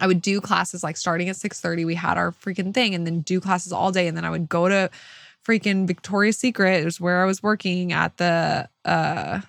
[0.00, 3.20] I would do classes like starting at 6:30 we had our freaking thing and then
[3.20, 4.08] do classes all day.
[4.08, 4.90] And then I would go to
[5.46, 9.40] freaking Victoria's Secret is where I was working at the uh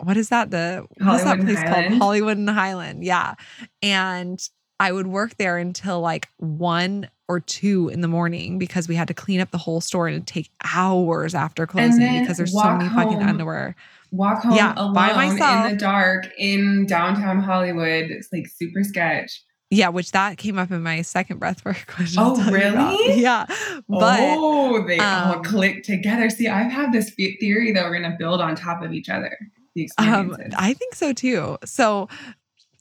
[0.00, 0.50] what is that?
[0.50, 1.98] The what's that place called?
[1.98, 3.34] Hollywood and Highland yeah.
[3.82, 4.40] And
[4.78, 9.08] I would work there until like 1 or 2 in the morning because we had
[9.08, 12.86] to clean up the whole store and take hours after closing because there's so many
[12.86, 13.04] home.
[13.04, 13.74] fucking underwear
[14.10, 15.66] walk home yeah, alone by myself.
[15.66, 18.10] in the dark in downtown Hollywood.
[18.10, 19.42] It's like super sketch.
[19.70, 22.22] Yeah, which that came up in my second breath work question.
[22.24, 23.20] Oh, really?
[23.20, 23.46] Yeah.
[23.88, 26.30] But oh, they um, all click together.
[26.30, 29.36] See, I've had this theory that we're going to build on top of each other.
[29.74, 30.46] The experiences.
[30.46, 31.58] Um, I think so too.
[31.64, 32.08] So,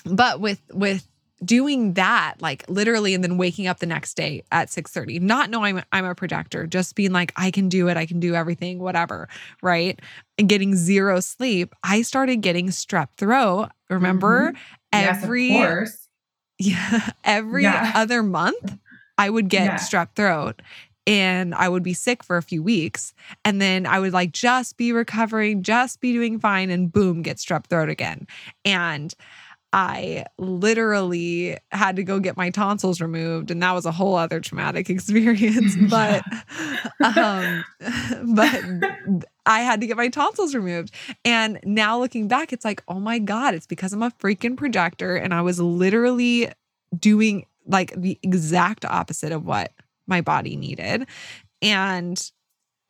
[0.06, 1.08] but with with
[1.44, 5.84] doing that like literally and then waking up the next day at 6:30 not knowing
[5.92, 9.28] I'm a projector just being like I can do it I can do everything whatever
[9.62, 10.00] right
[10.38, 14.58] and getting zero sleep I started getting strep throat remember mm-hmm.
[14.94, 16.08] every yes,
[16.60, 17.92] yeah every yeah.
[17.96, 18.78] other month
[19.18, 19.76] I would get yeah.
[19.76, 20.62] strep throat
[21.08, 23.14] and I would be sick for a few weeks.
[23.44, 27.38] And then I would like just be recovering, just be doing fine, and boom, get
[27.38, 28.28] strep throat again.
[28.64, 29.14] And
[29.76, 34.40] I literally had to go get my tonsils removed, and that was a whole other
[34.40, 35.76] traumatic experience.
[35.96, 36.24] But,
[37.18, 37.64] um,
[38.34, 38.64] but
[39.46, 40.94] I had to get my tonsils removed.
[41.26, 45.16] And now looking back, it's like, oh my God, it's because I'm a freaking projector.
[45.16, 46.50] And I was literally
[46.98, 49.74] doing like the exact opposite of what
[50.08, 51.06] my body needed.
[51.62, 52.32] And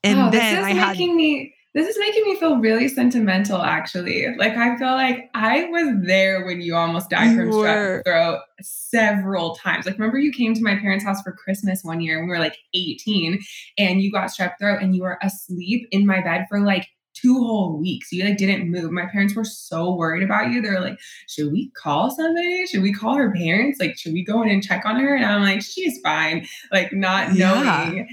[0.04, 2.88] and oh, then this is I making had me this is making me feel really
[2.88, 4.34] sentimental, actually.
[4.38, 8.40] Like, I feel like I was there when you almost died You from strep throat
[8.62, 9.86] several times.
[9.86, 12.40] Like, remember you came to my parents' house for Christmas one year and we were
[12.40, 13.42] like 18
[13.78, 17.36] and you got strep throat and you were asleep in my bed for like two
[17.36, 18.12] whole weeks.
[18.12, 18.92] You like didn't move.
[18.92, 20.62] My parents were so worried about you.
[20.62, 22.68] They're like, should we call somebody?
[22.68, 23.80] Should we call her parents?
[23.80, 25.16] Like, should we go in and check on her?
[25.16, 26.46] And I'm like, she's fine.
[26.72, 27.54] Like, not Yeah.
[27.54, 28.08] knowing.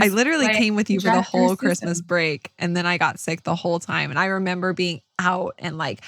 [0.00, 1.56] I literally came with you for the whole system.
[1.68, 4.10] Christmas break and then I got sick the whole time.
[4.10, 6.02] And I remember being out and like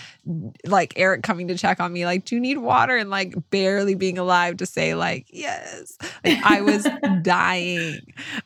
[0.67, 3.95] like Eric coming to check on me like do you need water and like barely
[3.95, 5.97] being alive to say like yes.
[6.25, 6.87] Like I was
[7.23, 8.01] dying.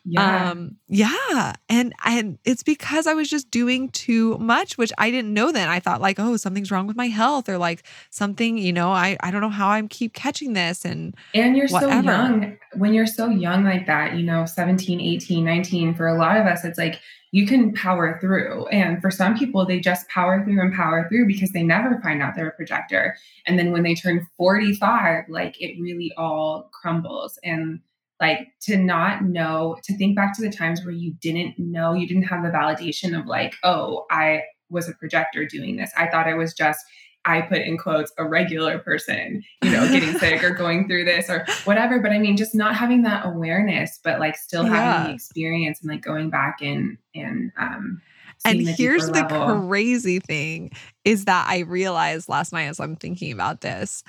[0.05, 0.51] Yeah.
[0.51, 5.33] Um yeah, and and it's because I was just doing too much which I didn't
[5.33, 5.69] know then.
[5.69, 9.17] I thought like oh something's wrong with my health or like something, you know, I
[9.21, 12.57] I don't know how I keep catching this and And you're so young.
[12.75, 16.47] When you're so young like that, you know, 17, 18, 19, for a lot of
[16.47, 17.01] us, it's like
[17.33, 18.67] you can power through.
[18.67, 22.23] And for some people, they just power through and power through because they never find
[22.23, 23.17] out they're a projector.
[23.47, 27.39] And then when they turn 45, like it really all crumbles.
[27.43, 27.81] And
[28.21, 32.07] like to not know, to think back to the times where you didn't know, you
[32.07, 35.91] didn't have the validation of like, oh, I was a projector doing this.
[35.97, 36.85] I thought I was just
[37.25, 41.31] I put in quotes a regular person, you know, getting sick or going through this
[41.31, 42.01] or whatever.
[42.01, 45.91] But I mean, just not having that awareness, but like still having the experience and
[45.91, 48.03] like going back and and um
[48.45, 49.67] And the here's the level.
[49.69, 50.73] crazy thing
[51.05, 54.03] is that I realized last night as I'm thinking about this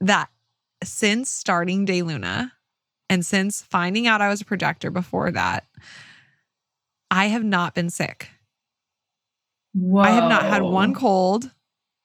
[0.00, 0.28] that
[0.82, 2.52] since starting Day Luna
[3.08, 5.66] and since finding out I was a projector before that,
[7.10, 8.28] I have not been sick.
[9.72, 10.02] Whoa.
[10.02, 11.50] I have not had one cold.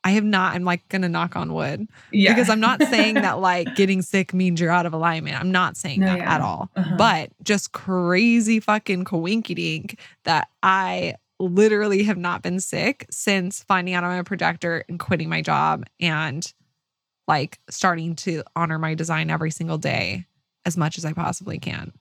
[0.06, 2.32] I have not, I'm like gonna knock on wood yeah.
[2.32, 5.38] because I'm not saying that like getting sick means you're out of alignment.
[5.38, 6.36] I'm not saying No, that yeah.
[6.36, 6.70] at all.
[6.76, 6.96] Uh-huh.
[6.96, 13.96] But just crazy fucking coinky dink that I literally have not been sick since finding
[13.96, 16.54] out I'm a projector and quitting my job and
[17.28, 20.26] like starting to honor my design every single day
[20.66, 21.92] as much as I possibly can.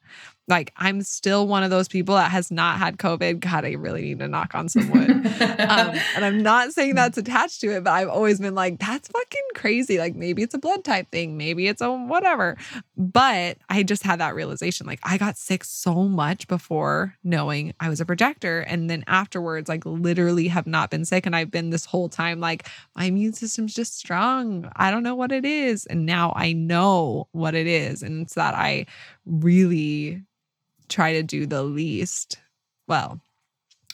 [0.46, 3.40] Like I'm still one of those people that has not had COVID.
[3.40, 5.10] God, I really need to knock on some wood.
[5.10, 5.24] Um,
[6.14, 9.42] and I'm not saying that's attached to it, but I've always been like, that's fucking
[9.54, 9.98] crazy.
[9.98, 12.58] Like maybe it's a blood type thing, maybe it's a whatever.
[12.96, 14.86] But I just had that realization.
[14.86, 18.60] Like I got sick so much before knowing I was a projector.
[18.60, 21.24] And then afterwards, like literally have not been sick.
[21.24, 24.70] And I've been this whole time like, my immune system's just strong.
[24.76, 25.86] I don't know what it is.
[25.86, 28.02] And now I know what it is.
[28.02, 28.84] And it's that I
[29.26, 30.22] really
[30.88, 32.38] try to do the least
[32.88, 33.20] well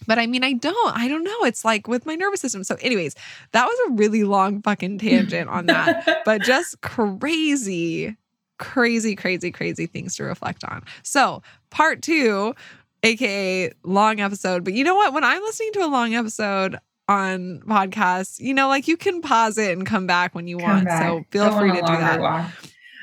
[0.07, 1.45] but I mean, I don't, I don't know.
[1.45, 2.65] It's like with my nervous system.
[2.65, 3.15] So, anyways,
[3.53, 8.17] that was a really long fucking tangent on that, but just crazy,
[8.59, 10.85] crazy, crazy, crazy things to reflect on.
[11.03, 12.55] So, part two,
[13.03, 14.65] AKA long episode.
[14.65, 15.13] But you know what?
[15.13, 19.59] When I'm listening to a long episode on podcasts, you know, like you can pause
[19.59, 20.85] it and come back when you Come want.
[20.87, 21.03] back.
[21.03, 22.21] So, feel Go free to do that.
[22.21, 22.51] walk.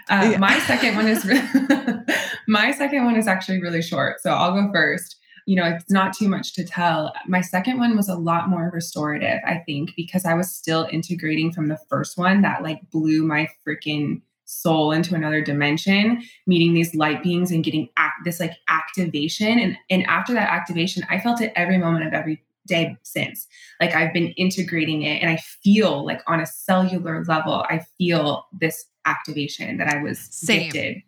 [0.09, 0.37] Uh, Yeah.
[0.37, 1.99] My second one is re-
[2.47, 5.17] my second one is actually really short, so I'll go first.
[5.45, 7.13] You know, it's not too much to tell.
[7.25, 11.53] My second one was a lot more restorative, I think, because I was still integrating
[11.53, 16.93] from the first one that like blew my freaking soul into another dimension, meeting these
[16.95, 19.57] light beings and getting act- this like activation.
[19.59, 23.47] And and after that activation, I felt it every moment of every day since.
[23.79, 28.45] Like I've been integrating it, and I feel like on a cellular level, I feel
[28.51, 30.71] this activation that I was Same.
[30.71, 31.03] gifted.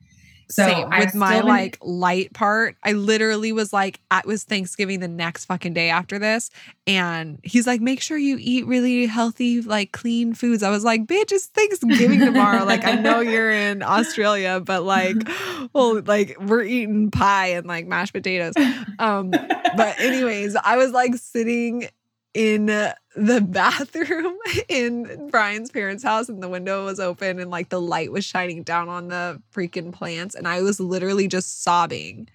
[0.51, 2.75] So Same with my like light part.
[2.83, 6.49] I literally was like, it was Thanksgiving the next fucking day after this.
[6.87, 10.63] And he's like, make sure you eat really healthy, like clean foods.
[10.63, 12.65] I was like, bitch, it's Thanksgiving tomorrow.
[12.65, 15.17] like, I know you're in Australia, but like,
[15.73, 18.53] well, like we're eating pie and like mashed potatoes.
[18.97, 21.89] Um, but anyways, I was like sitting
[22.33, 27.81] in the bathroom in Brian's parents' house and the window was open and like the
[27.81, 32.27] light was shining down on the freaking plants and I was literally just sobbing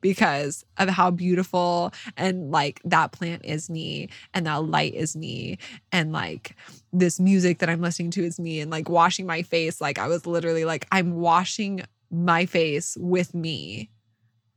[0.00, 5.58] because of how beautiful and like that plant is me and that light is me
[5.92, 6.56] and like
[6.92, 10.08] this music that I'm listening to is me and like washing my face like I
[10.08, 13.90] was literally like I'm washing my face with me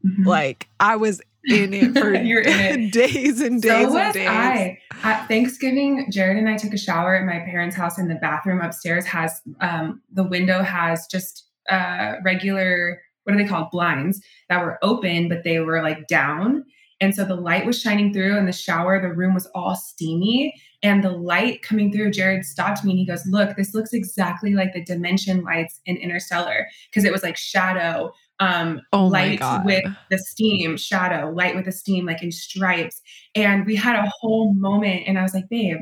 [0.05, 0.25] Mhm.
[0.25, 2.91] like I was in it for in it.
[2.91, 4.27] days and days so and days.
[4.27, 4.77] I.
[5.03, 8.61] At Thanksgiving, Jared and I took a shower at my parents' house, and the bathroom
[8.61, 14.63] upstairs has um, the window has just uh, regular what are they called blinds that
[14.63, 16.63] were open, but they were like down.
[17.01, 19.01] And so the light was shining through in the shower.
[19.01, 22.11] The room was all steamy, and the light coming through.
[22.11, 25.97] Jared stopped me and he goes, "Look, this looks exactly like the dimension lights in
[25.97, 31.65] Interstellar because it was like shadow, um Oh light with the steam shadow light with
[31.65, 33.01] the steam like in stripes.
[33.33, 35.77] And we had a whole moment and i was like babe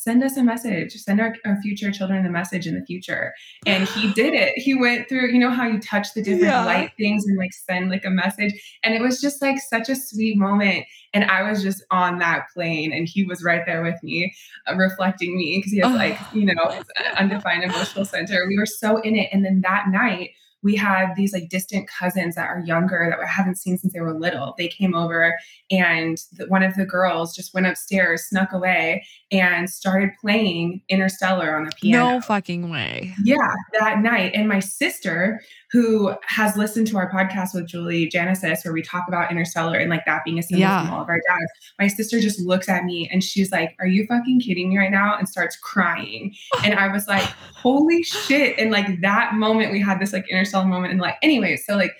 [0.00, 0.92] send us a message.
[0.94, 3.34] Send our, our future children a message in the future.
[3.66, 4.52] And he did it.
[4.56, 6.64] He went through you know how you touch the different Yeah.
[6.64, 8.54] light things and like send like a message?
[8.84, 10.84] And it was just like such a sweet moment
[11.14, 14.32] and i was just on that plane and he was right there with me
[14.70, 15.96] uh, reflecting me because he has Oh.
[15.96, 16.82] like you know
[17.16, 18.44] undefined emotional center.
[18.46, 20.30] We were so in it and then that night
[20.68, 24.00] we had these like distant cousins that are younger that I haven't seen since they
[24.00, 24.54] were little.
[24.58, 25.34] They came over,
[25.70, 29.02] and the, one of the girls just went upstairs, snuck away,
[29.32, 32.16] and started playing Interstellar on the piano.
[32.16, 33.14] No fucking way.
[33.24, 34.32] Yeah, that night.
[34.34, 35.40] And my sister,
[35.70, 39.90] who has listened to our podcast with Julie Genesis, where we talk about Interstellar and
[39.90, 40.84] like that being a symbol Yeah.
[40.84, 43.86] from all of our dads, my sister just looks at me and she's like, Are
[43.86, 45.16] you fucking kidding me right now?
[45.16, 46.34] And starts crying.
[46.64, 48.58] And I was like, Holy shit.
[48.58, 50.92] And like that moment, we had this like Interstellar moment.
[50.92, 51.92] And like, anyway, so like,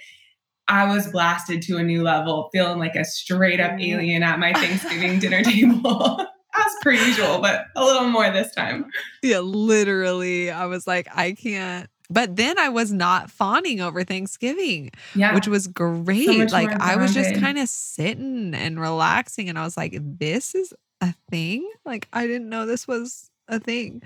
[0.68, 3.88] I was blasted to a new level, feeling like a straight up mm.
[3.88, 6.24] alien at my Thanksgiving dinner table.
[6.54, 8.86] As per usual, but a little more this time.
[9.22, 10.50] Yeah, literally.
[10.50, 11.88] I was like, I can't.
[12.10, 15.34] But then I was not fawning over Thanksgiving, Yeah.
[15.34, 16.38] which was great.
[16.38, 20.54] much like I was just kind of sitting and relaxing, and I was like, this
[20.54, 21.68] is a thing.
[21.84, 24.02] Like I didn't know this was a thing.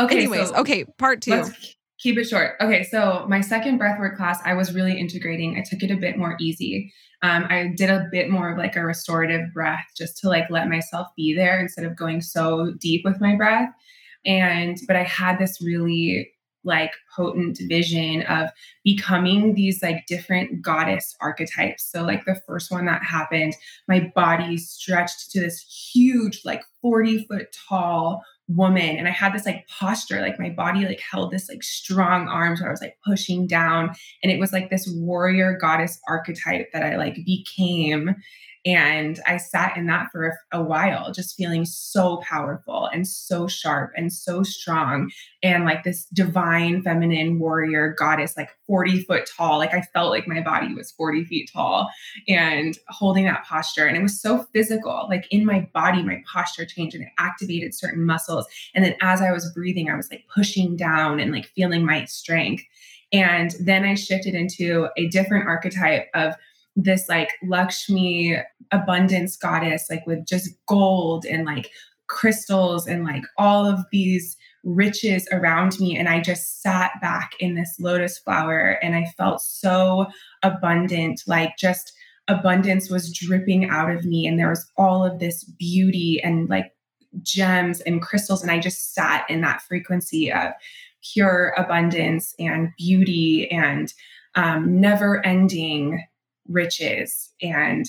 [0.00, 0.18] okay.
[0.18, 2.56] Anyways, so- okay, part 2 Let's keep it short.
[2.60, 5.56] Okay, so my second breathwork class, I was really integrating.
[5.56, 6.92] I took it a bit more easy.
[7.22, 10.68] Um, I did a bit more of like a restorative breath just to like let
[10.68, 13.70] myself be there instead of going so deep with my breath.
[14.26, 16.30] And but I had this really
[16.64, 18.50] like potent vision of
[18.82, 21.84] becoming these like different goddess archetypes.
[21.84, 23.54] So like the first one that happened,
[23.88, 25.60] my body stretched to this
[25.92, 30.84] huge like 40 foot tall woman and i had this like posture like my body
[30.84, 33.90] like held this like strong arms where i was like pushing down
[34.22, 38.14] and it was like this warrior goddess archetype that i like became
[38.64, 43.46] and i sat in that for a, a while just feeling so powerful and so
[43.46, 45.10] sharp and so strong
[45.42, 50.26] and like this divine feminine warrior goddess like 40 foot tall like i felt like
[50.28, 51.88] my body was 40 feet tall
[52.28, 53.86] and holding that posture.
[53.86, 57.74] And it was so physical, like in my body, my posture changed and it activated
[57.74, 58.46] certain muscles.
[58.74, 62.04] And then as I was breathing, I was like pushing down and like feeling my
[62.04, 62.64] strength.
[63.12, 66.34] And then I shifted into a different archetype of
[66.76, 68.36] this like Lakshmi
[68.70, 71.70] abundance goddess, like with just gold and like
[72.06, 75.96] crystals and like all of these riches around me.
[75.96, 80.06] And I just sat back in this lotus flower and I felt so
[80.42, 81.92] abundant, like just
[82.28, 84.26] abundance was dripping out of me.
[84.26, 86.72] And there was all of this beauty and like
[87.22, 88.42] gems and crystals.
[88.42, 90.52] And I just sat in that frequency of
[91.12, 93.92] pure abundance and beauty and
[94.34, 96.02] um, never ending
[96.48, 97.32] riches.
[97.42, 97.86] And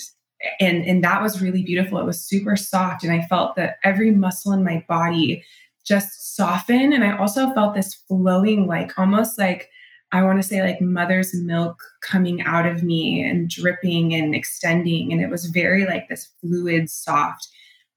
[0.60, 1.98] and and that was really beautiful.
[2.00, 3.04] It was super soft.
[3.04, 5.44] And I felt that every muscle in my body
[5.86, 6.94] just soften.
[6.94, 9.70] And I also felt this flowing, like almost like
[10.12, 15.12] I want to say like mother's milk coming out of me and dripping and extending.
[15.12, 17.48] And it was very like this fluid, soft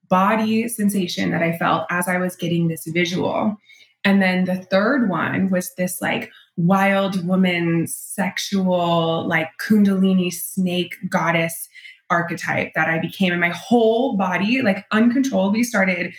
[0.08, 3.56] body sensation that I felt as I was getting this visual.
[4.04, 11.68] And then the third one was this like wild woman, sexual, like Kundalini snake goddess
[12.10, 13.32] archetype that I became.
[13.32, 16.12] And my whole body, like uncontrollably, started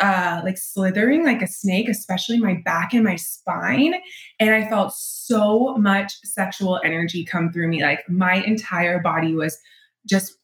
[0.00, 3.94] uh, like slithering like a snake, especially my back and my spine.
[4.38, 7.82] And I felt so much sexual energy come through me.
[7.82, 9.58] Like my entire body was
[10.06, 10.36] just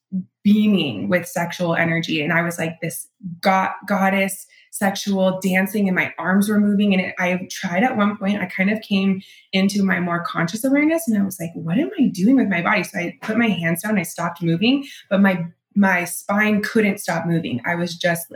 [0.42, 2.22] beaming with sexual energy.
[2.22, 3.06] And I was like this
[3.40, 6.94] god- goddess sexual dancing and my arms were moving.
[6.94, 9.20] And it, I tried at one point, I kind of came
[9.52, 12.62] into my more conscious awareness and I was like, what am I doing with my
[12.62, 12.84] body?
[12.84, 15.46] So I put my hands down, I stopped moving, but my
[15.76, 17.60] my spine couldn't stop moving.
[17.64, 18.32] I was just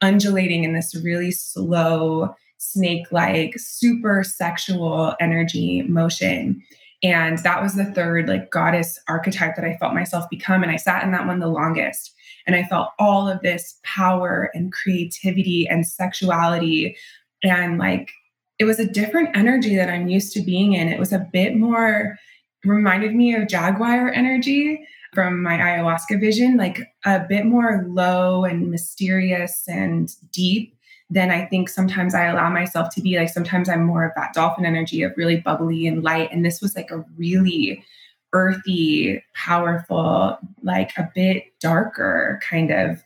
[0.00, 6.62] undulating in this really slow, snake like, super sexual energy motion.
[7.02, 10.62] And that was the third like goddess archetype that I felt myself become.
[10.62, 12.14] And I sat in that one the longest.
[12.48, 16.96] And I felt all of this power and creativity and sexuality.
[17.44, 18.10] And like,
[18.58, 20.88] it was a different energy that I'm used to being in.
[20.88, 22.18] It was a bit more,
[22.64, 24.84] reminded me of Jaguar energy
[25.14, 30.74] from my ayahuasca vision, like a bit more low and mysterious and deep
[31.10, 33.18] than I think sometimes I allow myself to be.
[33.18, 36.30] Like sometimes I'm more of that dolphin energy of really bubbly and light.
[36.32, 37.84] And this was like a really
[38.32, 43.02] earthy, powerful, like a bit darker kind of.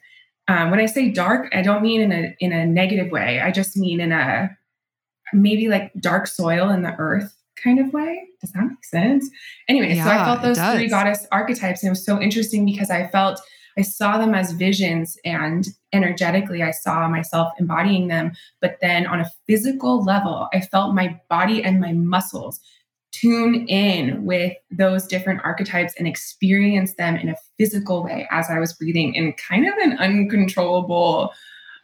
[0.48, 3.40] Um, when I say dark, I don't mean in a in a negative way.
[3.40, 4.56] I just mean in a
[5.32, 8.28] maybe like dark soil in the earth kind of way.
[8.40, 9.28] Does that make sense?
[9.68, 12.90] Anyway, so I Yeah, felt those three goddess archetypes, and it was so interesting because
[12.90, 13.40] I felt
[13.78, 18.32] I saw them as visions, and energetically, I saw myself embodying them.
[18.60, 22.60] But then on a physical level, I felt my body and my muscles
[23.12, 28.58] tune in with those different archetypes and experience them in a physical way as I
[28.58, 31.32] was breathing in kind of an uncontrollable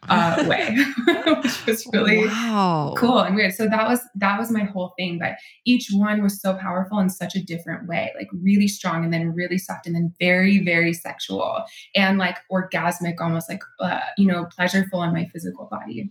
[0.07, 0.75] uh, way,
[1.41, 2.93] which was really wow.
[2.97, 3.53] cool and weird.
[3.53, 5.19] So that was that was my whole thing.
[5.19, 5.33] But
[5.65, 9.33] each one was so powerful in such a different way, like really strong and then
[9.33, 11.63] really soft and then very very sexual
[11.95, 16.09] and like orgasmic, almost like uh, you know pleasureful in my physical body.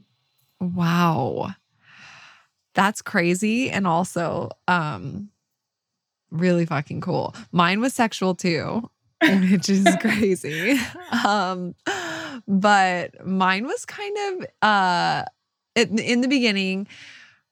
[0.60, 1.54] Wow.
[2.78, 5.30] That's crazy and also um
[6.30, 7.34] really fucking cool.
[7.50, 8.88] Mine was sexual too,
[9.50, 10.78] which is crazy.
[11.26, 11.74] Um
[12.46, 15.24] but mine was kind of uh
[15.74, 16.86] in, in the beginning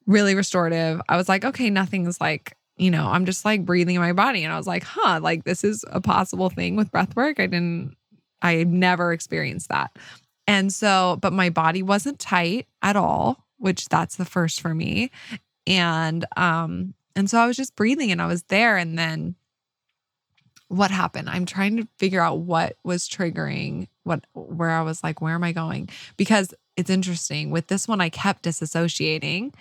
[0.07, 1.01] really restorative.
[1.09, 4.45] I was like, okay, nothing's like, you know, I'm just like breathing in my body
[4.45, 7.41] and I was like, huh, like this is a possible thing with breath work.
[7.41, 7.97] I didn't
[8.43, 9.91] I never experienced that.
[10.47, 15.11] And so, but my body wasn't tight at all, which that's the first for me.
[15.67, 19.37] And um and so I was just breathing and I was there and then
[20.69, 21.31] what happened?
[21.31, 25.45] I'm trying to figure out what was triggering what where I was like where am
[25.45, 25.89] I going?
[26.17, 27.51] Because it's interesting.
[27.51, 29.55] With this one I kept disassociating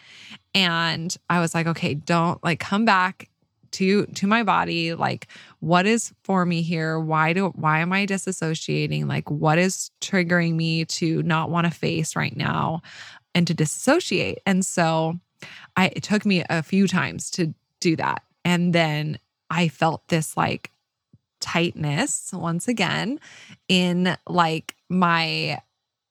[0.54, 3.30] and I was like okay, don't like come back
[3.76, 5.28] to to my body like
[5.60, 10.56] what is for me here why do why am i disassociating like what is triggering
[10.56, 12.82] me to not want to face right now
[13.36, 14.40] and to dissociate.
[14.45, 15.20] and so
[15.76, 19.20] i it took me a few times to do that and then
[19.52, 20.72] i felt this like
[21.40, 23.20] tightness once again
[23.68, 25.62] in like my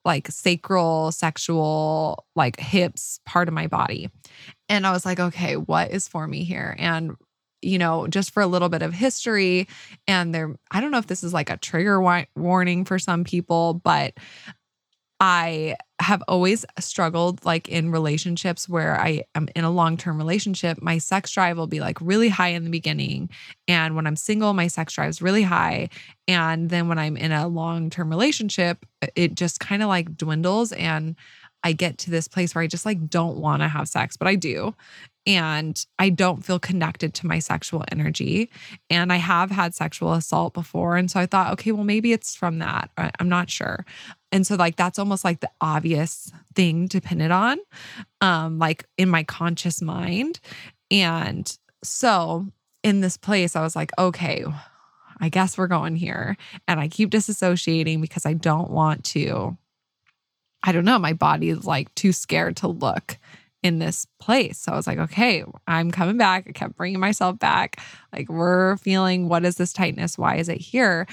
[0.04, 4.10] like sacral sexual like hips part of my body
[4.68, 7.16] and i was like okay what is for me here and
[7.64, 9.66] you know, just for a little bit of history.
[10.06, 13.24] And there, I don't know if this is like a trigger wa- warning for some
[13.24, 14.14] people, but
[15.18, 20.82] I have always struggled like in relationships where I am in a long term relationship.
[20.82, 23.30] My sex drive will be like really high in the beginning.
[23.68, 25.90] And when I'm single, my sex drive is really high.
[26.26, 28.84] And then when I'm in a long term relationship,
[29.14, 30.72] it just kind of like dwindles.
[30.72, 31.14] And
[31.62, 34.28] I get to this place where I just like don't want to have sex, but
[34.28, 34.74] I do
[35.26, 38.50] and I don't feel connected to my sexual energy.
[38.90, 40.96] And I have had sexual assault before.
[40.96, 42.90] And so I thought, okay, well, maybe it's from that.
[42.96, 43.86] I'm not sure.
[44.34, 47.56] And so, like, that's almost like the obvious thing to pin it on,
[48.20, 50.40] um, like in my conscious mind.
[50.90, 52.48] And so,
[52.82, 54.44] in this place, I was like, okay,
[55.20, 56.36] I guess we're going here.
[56.66, 59.56] And I keep disassociating because I don't want to.
[60.64, 60.98] I don't know.
[60.98, 63.18] My body is like too scared to look
[63.62, 64.58] in this place.
[64.58, 66.46] So I was like, okay, I'm coming back.
[66.48, 67.80] I kept bringing myself back.
[68.12, 70.18] Like, we're feeling what is this tightness?
[70.18, 71.06] Why is it here?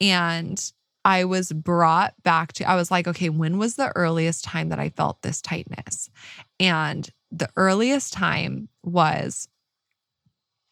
[0.00, 0.72] And
[1.04, 4.78] I was brought back to, I was like, okay, when was the earliest time that
[4.78, 6.10] I felt this tightness?
[6.60, 9.48] And the earliest time was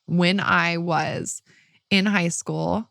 [0.06, 1.42] when I was
[1.90, 2.88] in high school.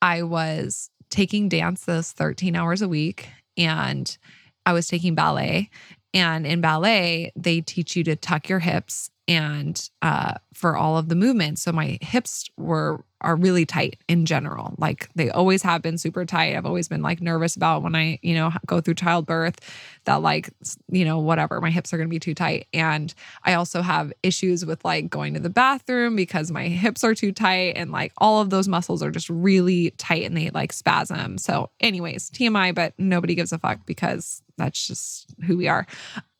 [0.00, 4.16] I was taking dance those 13 hours a week and
[4.64, 5.70] I was taking ballet.
[6.12, 11.08] And in ballet, they teach you to tuck your hips and uh, for all of
[11.08, 11.62] the movements.
[11.62, 14.72] So my hips were are really tight in general.
[14.78, 16.54] Like they always have been super tight.
[16.54, 19.58] I've always been like nervous about when I, you know, go through childbirth
[20.04, 20.50] that like,
[20.88, 22.68] you know, whatever, my hips are going to be too tight.
[22.72, 23.12] And
[23.42, 27.32] I also have issues with like going to the bathroom because my hips are too
[27.32, 31.36] tight and like all of those muscles are just really tight and they like spasm.
[31.36, 35.84] So anyways, TMI, but nobody gives a fuck because that's just who we are.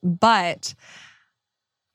[0.05, 0.73] But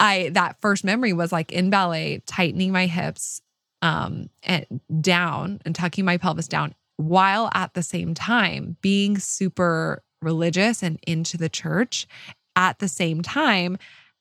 [0.02, 3.42] I that first memory was like in ballet, tightening my hips
[3.82, 4.66] um and
[4.99, 10.99] down and tucking my pelvis down while at the same time being super religious and
[11.08, 12.08] into the church
[12.56, 13.78] at the same time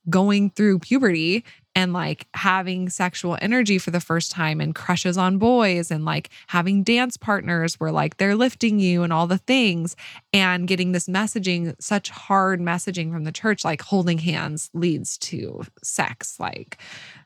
[0.09, 1.45] going through puberty
[1.75, 6.31] and like having sexual energy for the first time and crushes on boys and like
[6.49, 9.97] having dance partners where like they're lifting you and all the things
[10.33, 15.63] and getting this messaging such hard messaging from the church like holding hands leads to
[15.83, 16.79] sex like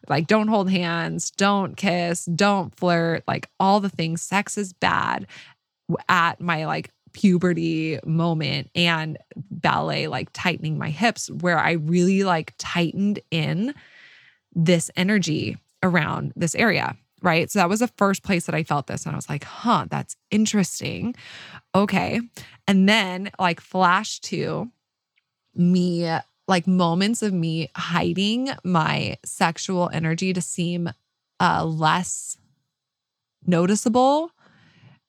[0.08, 4.22] like don't hold hands don't kiss don't flirt like all the things.
[4.22, 5.26] Sex is bad
[6.08, 12.54] at my like puberty moment and ballet like tightening my hips where I really like
[12.58, 13.74] tightened in
[14.54, 16.96] this energy around this area.
[17.22, 17.50] Right.
[17.50, 19.06] So that was the first place that I felt this.
[19.06, 21.14] And I was like, huh, that's interesting.
[21.74, 22.20] Okay.
[22.68, 24.70] And then like flash to
[25.54, 30.90] me like moments of me hiding my sexual energy to seem
[31.40, 32.36] uh, less
[33.46, 34.30] noticeable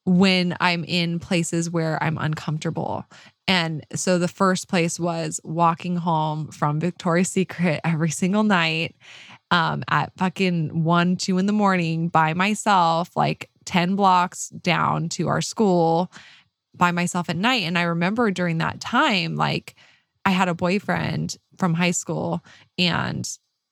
[0.06, 3.06] when I'm in places where I'm uncomfortable.
[3.48, 8.96] And so the first place was walking home from Victoria's Secret every single night
[9.52, 15.28] um, at fucking one, two in the morning by myself, like 10 blocks down to
[15.28, 16.12] our school
[16.76, 17.64] by myself at night.
[17.64, 19.76] And I remember during that time, like
[20.26, 22.44] I had a boyfriend from high school
[22.78, 23.28] and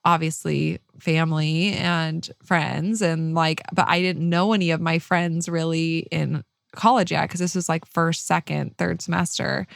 [0.05, 5.99] obviously family and friends and like but I didn't know any of my friends really
[6.11, 6.43] in
[6.75, 9.67] college yet because this was like first, second, third semester.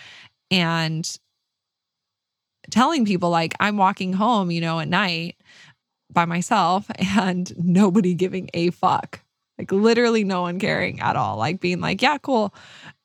[0.51, 1.09] And
[2.69, 5.37] telling people like I'm walking home, you know, at night
[6.11, 9.21] by myself and nobody giving a fuck.
[9.57, 11.37] Like literally no one caring at all.
[11.37, 12.53] Like being like, yeah, cool.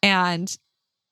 [0.02, 0.54] And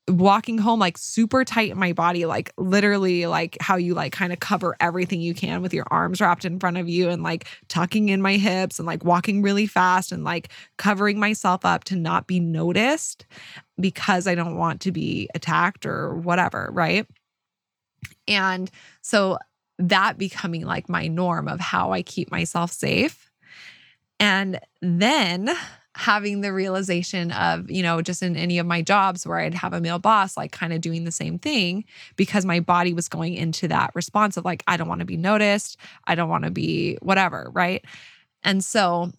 [0.09, 4.33] walking home like super tight in my body, like literally like how you like kind
[4.33, 7.47] of cover everything you can with your arms wrapped in front of you and like
[7.69, 11.97] tucking in my hips and like walking really fast and like covering myself up to
[11.97, 13.27] not be noticed
[13.79, 17.07] because I don't want to be attacked or whatever, right?
[18.27, 18.71] And
[19.03, 19.39] so
[19.81, 23.31] that becoming like my norm of how I keep myself safe.
[24.19, 25.51] And then
[25.97, 29.73] having the realization of, you know, just in any of my jobs where I'd have
[29.73, 31.85] a male boss, like kind of doing the same thing
[32.17, 35.17] because my body was going into that response of like, I don't want to be
[35.17, 35.79] noticed.
[36.05, 37.51] I don't want to be whatever.
[37.53, 37.85] Right.
[38.43, 39.11] And so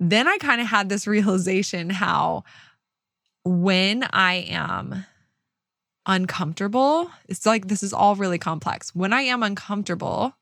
[0.00, 2.44] then I kind of had this realization how
[3.44, 5.06] when I am
[6.08, 8.94] uncomfortable, it's like this is all really complex.
[8.94, 10.34] When I am uncomfortable,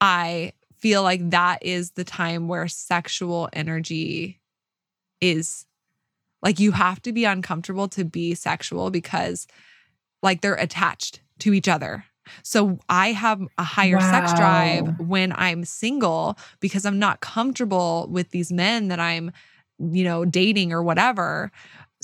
[0.00, 4.40] I feel like that is the time where sexual energy
[5.20, 5.64] is
[6.42, 9.46] like you have to be uncomfortable to be sexual because
[10.22, 12.04] like they're attached to each other.
[12.42, 14.10] So I have a higher wow.
[14.10, 19.30] sex drive when I'm single because I'm not comfortable with these men that I'm
[19.78, 21.52] you know dating or whatever.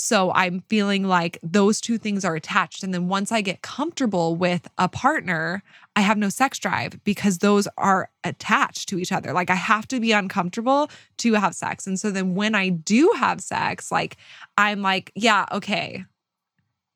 [0.05, 2.83] So I'm feeling like those two things are attached.
[2.83, 5.63] And then once I get comfortable with a partner,
[5.95, 9.33] I have no sex drive because those are attached to each other.
[9.33, 11.87] Like I have to be uncomfortable to have sex.
[11.87, 14.17] And so then when I do have sex, like
[14.59, 16.05] I'm like, yeah, okay.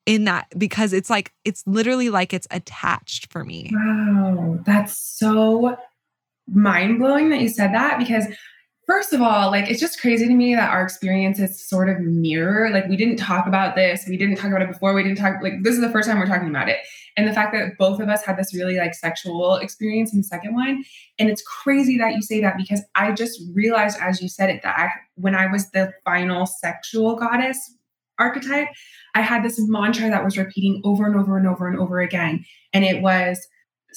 [0.05, 3.71] In that, because it's like, it's literally like it's attached for me.
[3.73, 4.59] Wow.
[4.65, 5.77] That's so
[6.45, 8.25] mind blowing that you said that because
[8.87, 12.69] First of all, like it's just crazy to me that our experiences sort of mirror.
[12.69, 15.43] Like we didn't talk about this, we didn't talk about it before, we didn't talk
[15.43, 16.77] like this is the first time we're talking about it.
[17.17, 20.23] And the fact that both of us had this really like sexual experience in the
[20.23, 20.85] second one.
[21.19, 24.61] And it's crazy that you say that because I just realized as you said it
[24.63, 27.59] that I when I was the final sexual goddess
[28.19, 28.69] archetype,
[29.15, 32.45] I had this mantra that was repeating over and over and over and over again.
[32.71, 33.45] And it was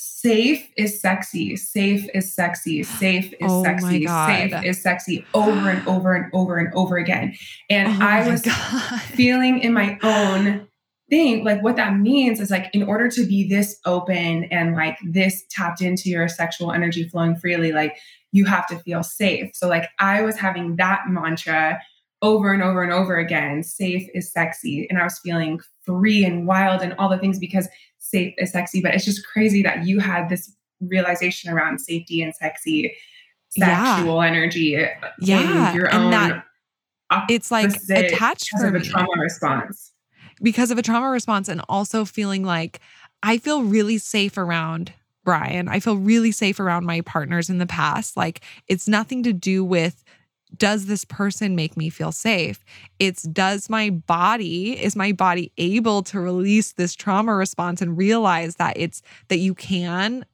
[0.01, 5.87] safe is sexy, safe is sexy, safe is oh sexy, safe is sexy over and
[5.87, 7.35] over and over and over again.
[7.69, 8.43] And oh I was
[9.15, 10.67] feeling in my own
[11.11, 14.97] thing, like what that means is like in order to be this open and like
[15.05, 17.99] this tapped into your sexual energy flowing freely, like
[18.33, 19.51] you have to feel safe.
[19.55, 21.79] So like I was having that mantra
[22.23, 24.87] over and over and over again safe is sexy.
[24.89, 27.69] And i was feeling free and wild and all the things because
[27.99, 32.35] safe is sexy, but it's just crazy that you had this realization around safety and
[32.35, 32.95] sexy
[33.51, 34.29] sexual yeah.
[34.29, 34.87] energy
[35.19, 36.45] yeah your and own that
[37.29, 39.93] it's like attached because of a trauma response.
[40.41, 42.81] Because of a trauma response and also feeling like
[43.23, 44.93] i feel really safe around
[45.25, 45.69] brian.
[45.69, 48.17] I feel really safe around my partners in the past.
[48.17, 50.03] Like it's nothing to do with
[50.57, 52.65] does this person make me feel safe?
[52.99, 58.57] It's does my body, is my body able to release this trauma response and realize
[58.57, 60.25] that it's that you can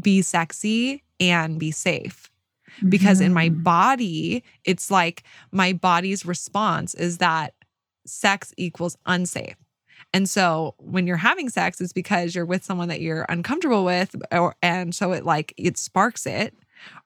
[0.00, 2.30] be sexy and be safe?
[2.88, 3.26] Because mm-hmm.
[3.26, 3.62] in my mm-hmm.
[3.62, 7.54] body, it's like my body's response is that
[8.06, 9.56] sex equals unsafe.
[10.14, 14.16] And so when you're having sex, it's because you're with someone that you're uncomfortable with,
[14.32, 16.54] or and so it like it sparks it,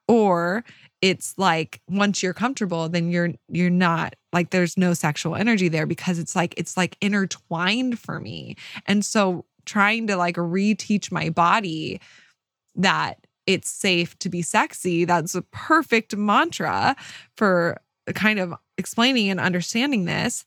[0.08, 0.64] or
[1.00, 5.86] it's like once you're comfortable then you're you're not like there's no sexual energy there
[5.86, 8.56] because it's like it's like intertwined for me.
[8.86, 12.00] And so trying to like reteach my body
[12.74, 16.96] that it's safe to be sexy that's a perfect mantra
[17.36, 17.80] for
[18.14, 20.44] kind of explaining and understanding this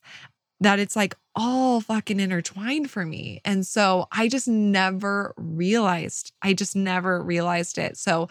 [0.61, 3.41] that it's like all fucking intertwined for me.
[3.45, 7.97] And so i just never realized i just never realized it.
[7.97, 8.29] So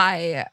[0.00, 0.44] i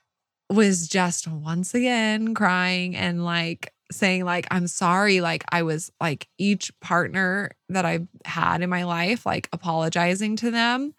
[0.49, 6.27] was just once again crying and like saying like i'm sorry like i was like
[6.37, 10.93] each partner that i've had in my life like apologizing to them.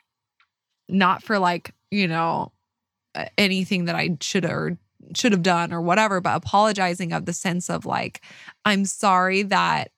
[0.88, 2.52] Not for like you know
[3.36, 4.78] anything that i should or
[5.14, 8.22] should have done or whatever but apologizing of the sense of like
[8.64, 9.90] i'm sorry that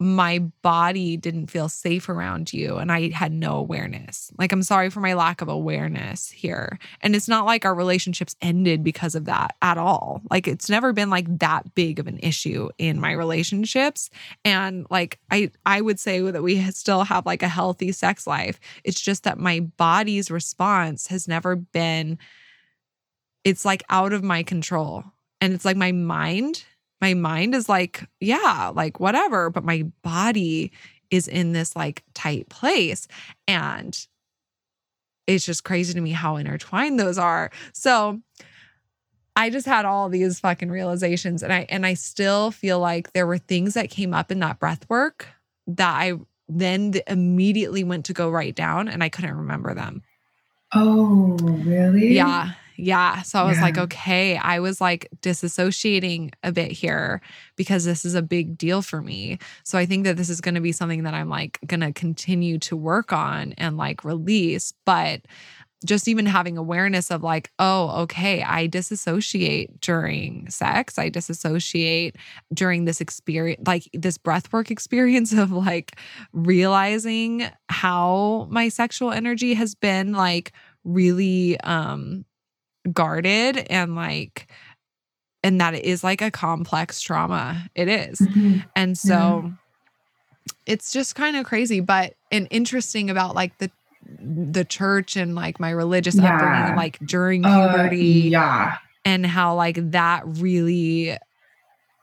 [0.00, 4.30] my body didn't feel safe around you and I had no awareness.
[4.38, 6.78] Like, I'm sorry for my lack of awareness here.
[7.00, 10.22] And it's not like our relationships ended because of that at all.
[10.30, 14.08] Like, it's never been like that big of an issue in my relationships.
[14.44, 18.60] And like, I, I would say that we still have like a healthy sex life.
[18.84, 22.18] It's just that my body's response has never been,
[23.42, 25.02] it's like out of my control.
[25.40, 26.64] And it's like my mind
[27.00, 30.72] my mind is like, yeah, like whatever, but my body
[31.10, 33.08] is in this like tight place.
[33.46, 33.98] And
[35.26, 37.50] it's just crazy to me how intertwined those are.
[37.72, 38.20] So
[39.36, 43.26] I just had all these fucking realizations and I and I still feel like there
[43.26, 45.28] were things that came up in that breath work
[45.68, 46.14] that I
[46.48, 50.02] then immediately went to go write down and I couldn't remember them.
[50.74, 52.14] Oh, really?
[52.14, 52.52] Yeah.
[52.80, 53.22] Yeah.
[53.22, 53.64] So I was yeah.
[53.64, 57.20] like, okay, I was like disassociating a bit here
[57.56, 59.38] because this is a big deal for me.
[59.64, 61.92] So I think that this is going to be something that I'm like going to
[61.92, 64.72] continue to work on and like release.
[64.84, 65.22] But
[65.84, 71.00] just even having awareness of like, oh, okay, I disassociate during sex.
[71.00, 72.14] I disassociate
[72.54, 75.98] during this experience, like this breathwork experience of like
[76.32, 80.52] realizing how my sexual energy has been like
[80.84, 82.24] really um
[82.92, 84.50] guarded and like
[85.42, 88.18] and that it is like a complex trauma it is.
[88.18, 88.58] Mm-hmm.
[88.74, 90.52] and so yeah.
[90.66, 93.70] it's just kind of crazy but and interesting about like the
[94.20, 96.34] the church and like my religious yeah.
[96.34, 101.16] upbringing like during uh, puberty uh, yeah and how like that really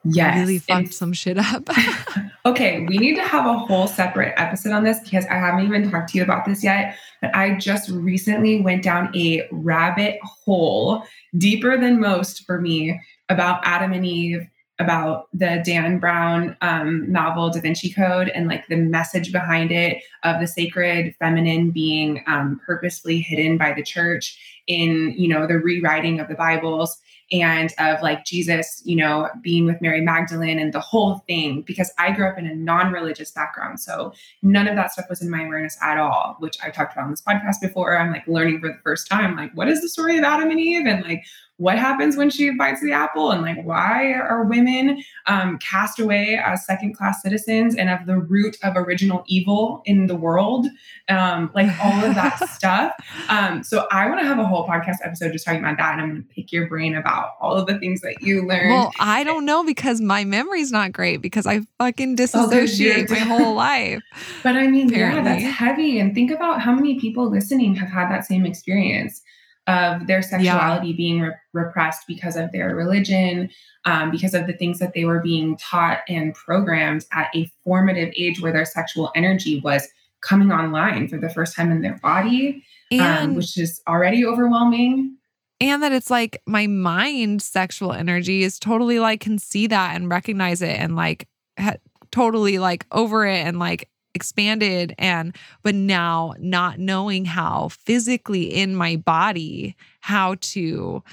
[0.05, 0.37] yes.
[0.37, 1.67] really fucked some shit up
[2.45, 5.89] okay we need to have a whole separate episode on this because i haven't even
[5.89, 6.95] talked to you about this yet
[7.25, 11.03] but I just recently went down a rabbit hole
[11.37, 12.99] deeper than most for me
[13.29, 18.67] about Adam and Eve, about the Dan Brown um, novel Da Vinci Code and like
[18.67, 24.37] the message behind it of the sacred feminine being um, purposefully hidden by the church
[24.67, 26.99] in you know the rewriting of the Bibles
[27.31, 31.91] and of like Jesus, you know, being with Mary Magdalene and the whole thing, because
[31.97, 33.79] I grew up in a non religious background.
[33.79, 37.05] So none of that stuff was in my awareness at all, which I talked about
[37.05, 37.97] on this podcast before.
[37.97, 40.59] I'm like learning for the first time, like, what is the story of Adam and
[40.59, 40.85] Eve?
[40.85, 41.25] And like,
[41.57, 46.39] what happens when she bites the apple and like why are women um, cast away
[46.43, 50.67] as second class citizens and of the root of original evil in the world?
[51.09, 52.93] Um, like all of that stuff.
[53.29, 56.01] Um, so i want to have a whole podcast episode just talking about that and
[56.01, 58.69] i'm going to pick your brain about all of the things that you learned.
[58.69, 63.19] Well i don't know because my memory's not great because i fucking oh, disassociate my
[63.19, 64.01] whole life
[64.43, 65.23] but i mean apparently.
[65.23, 69.21] yeah that's heavy and think about how many people listening have had that same experience
[69.67, 70.95] of their sexuality yeah.
[70.95, 73.49] being re- repressed because of their religion,
[73.85, 78.13] um, because of the things that they were being taught and programmed at a formative
[78.15, 79.87] age where their sexual energy was
[80.21, 84.25] coming online for the first time in their body, um, and, um, which is already
[84.25, 85.17] overwhelming.
[85.61, 90.09] And that it's like my mind sexual energy is totally like can see that and
[90.09, 91.27] recognize it and like
[91.57, 91.77] ha-
[92.11, 98.75] totally like over it and like expanded and but now not knowing how physically in
[98.75, 101.03] my body how to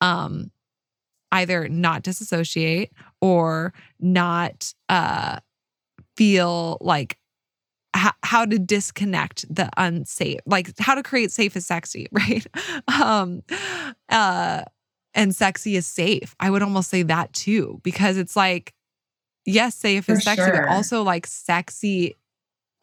[0.00, 0.50] um
[1.32, 5.38] either not disassociate or not uh
[6.16, 7.18] feel like
[7.94, 12.46] how, how to disconnect the unsafe like how to create safe is sexy right
[13.00, 13.42] um
[14.08, 14.62] uh
[15.14, 18.72] and sexy is safe i would almost say that too because it's like
[19.44, 20.52] yes safe is sexy sure.
[20.52, 22.14] but also like sexy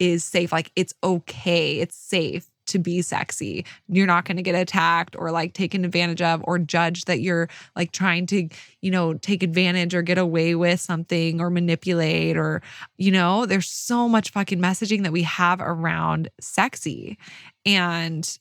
[0.00, 0.50] is safe.
[0.50, 3.64] Like it's okay, it's safe to be sexy.
[3.88, 7.48] You're not going to get attacked or like taken advantage of or judged that you're
[7.76, 8.48] like trying to,
[8.80, 12.62] you know, take advantage or get away with something or manipulate or,
[12.96, 17.18] you know, there's so much fucking messaging that we have around sexy.
[17.66, 18.38] And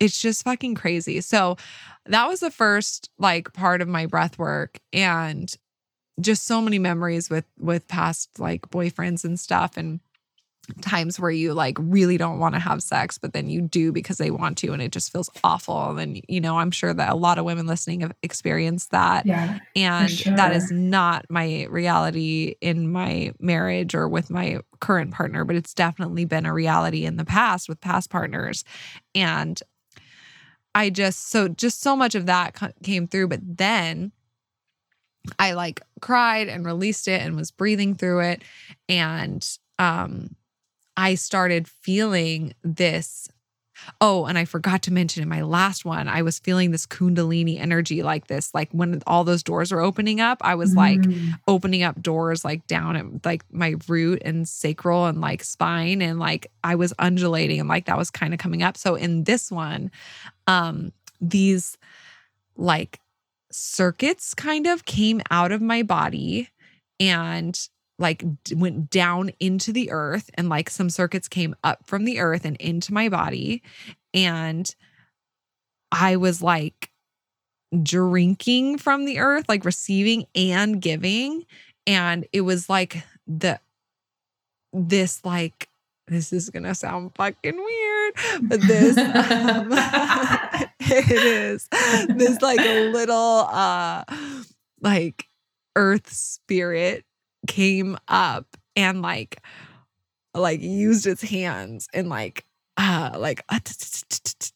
[0.00, 1.20] it's just fucking crazy.
[1.20, 1.56] So
[2.06, 5.54] that was the first like part of my breath work and
[6.20, 10.00] just so many memories with with past like boyfriends and stuff and
[10.80, 14.18] times where you like really don't want to have sex but then you do because
[14.18, 17.14] they want to and it just feels awful and you know i'm sure that a
[17.14, 20.34] lot of women listening have experienced that yeah, and sure.
[20.36, 25.74] that is not my reality in my marriage or with my current partner but it's
[25.74, 28.64] definitely been a reality in the past with past partners
[29.14, 29.62] and
[30.74, 34.12] i just so just so much of that came through but then
[35.38, 38.42] I like cried and released it and was breathing through it.
[38.88, 39.46] And
[39.78, 40.36] um,
[40.96, 43.28] I started feeling this.
[44.00, 47.58] Oh, and I forgot to mention in my last one, I was feeling this Kundalini
[47.60, 48.54] energy like this.
[48.54, 51.38] Like when all those doors were opening up, I was like Mm.
[51.48, 56.00] opening up doors like down at like my root and sacral and like spine.
[56.02, 58.76] And like I was undulating and like that was kind of coming up.
[58.76, 59.90] So in this one,
[60.46, 61.76] um, these
[62.56, 63.00] like
[63.50, 66.48] circuits kind of came out of my body
[67.00, 67.68] and
[67.98, 72.44] like went down into the earth and like some circuits came up from the earth
[72.44, 73.62] and into my body.
[74.12, 74.72] And
[75.92, 76.90] i was like
[77.82, 81.44] drinking from the earth like receiving and giving.
[81.86, 83.60] And it was like the
[84.72, 85.68] this like
[86.08, 89.68] this is gonna sound fucking weird but this um,
[90.80, 91.68] it is.
[92.08, 94.04] This like a little uh
[94.80, 95.28] like
[95.76, 97.04] earth spirit
[97.46, 98.46] came up
[98.76, 99.40] and like
[100.34, 102.44] like used its hands and like
[102.76, 103.44] uh like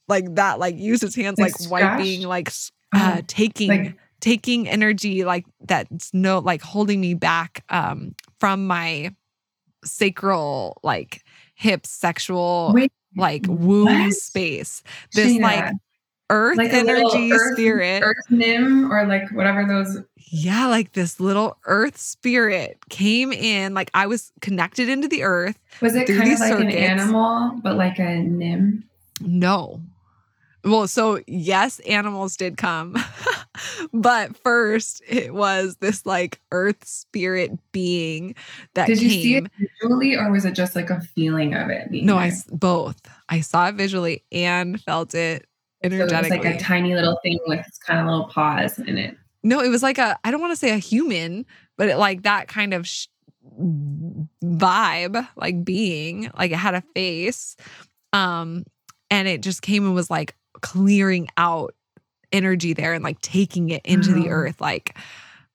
[0.08, 2.48] like that like used its hands Like wiping like
[2.94, 9.14] uh Oh, taking taking energy like that's no like holding me back um from my
[9.84, 11.22] sacral like
[11.54, 14.12] hips sexual wait, like womb what?
[14.12, 14.82] space.
[15.12, 15.64] This like
[16.30, 19.98] earth like energy earth- spirit Earth Nim or like whatever those.
[20.16, 25.58] yeah like this little earth spirit came in like i was connected into the earth
[25.80, 28.84] Was it kind of like an animal, but like a Nim?
[29.20, 29.80] no
[30.64, 32.94] well so yes animals did come
[33.92, 38.34] but first it was this like earth spirit being
[38.74, 39.46] that Did you came see it
[39.80, 41.88] visually, or was it just like a feeling of it?
[41.90, 42.32] No i there?
[42.36, 45.46] s- both i saw it visually and felt it
[45.84, 49.16] So it was like a tiny little thing with kind of little paws in it.
[49.44, 51.46] No, it was like a, I don't want to say a human,
[51.76, 53.06] but it, like that kind of sh-
[54.44, 57.56] vibe, like being, like it had a face.
[58.12, 58.64] Um,
[59.10, 61.74] and it just came and was like clearing out
[62.32, 64.32] energy there and like taking it into the Oh.
[64.32, 64.96] earth, like,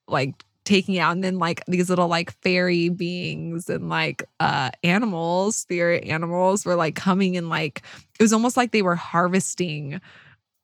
[0.07, 1.11] like taking out.
[1.13, 6.75] And then like these little like fairy beings and like uh animals, spirit animals were
[6.75, 7.81] like coming and like,
[8.19, 9.99] it was almost like they were harvesting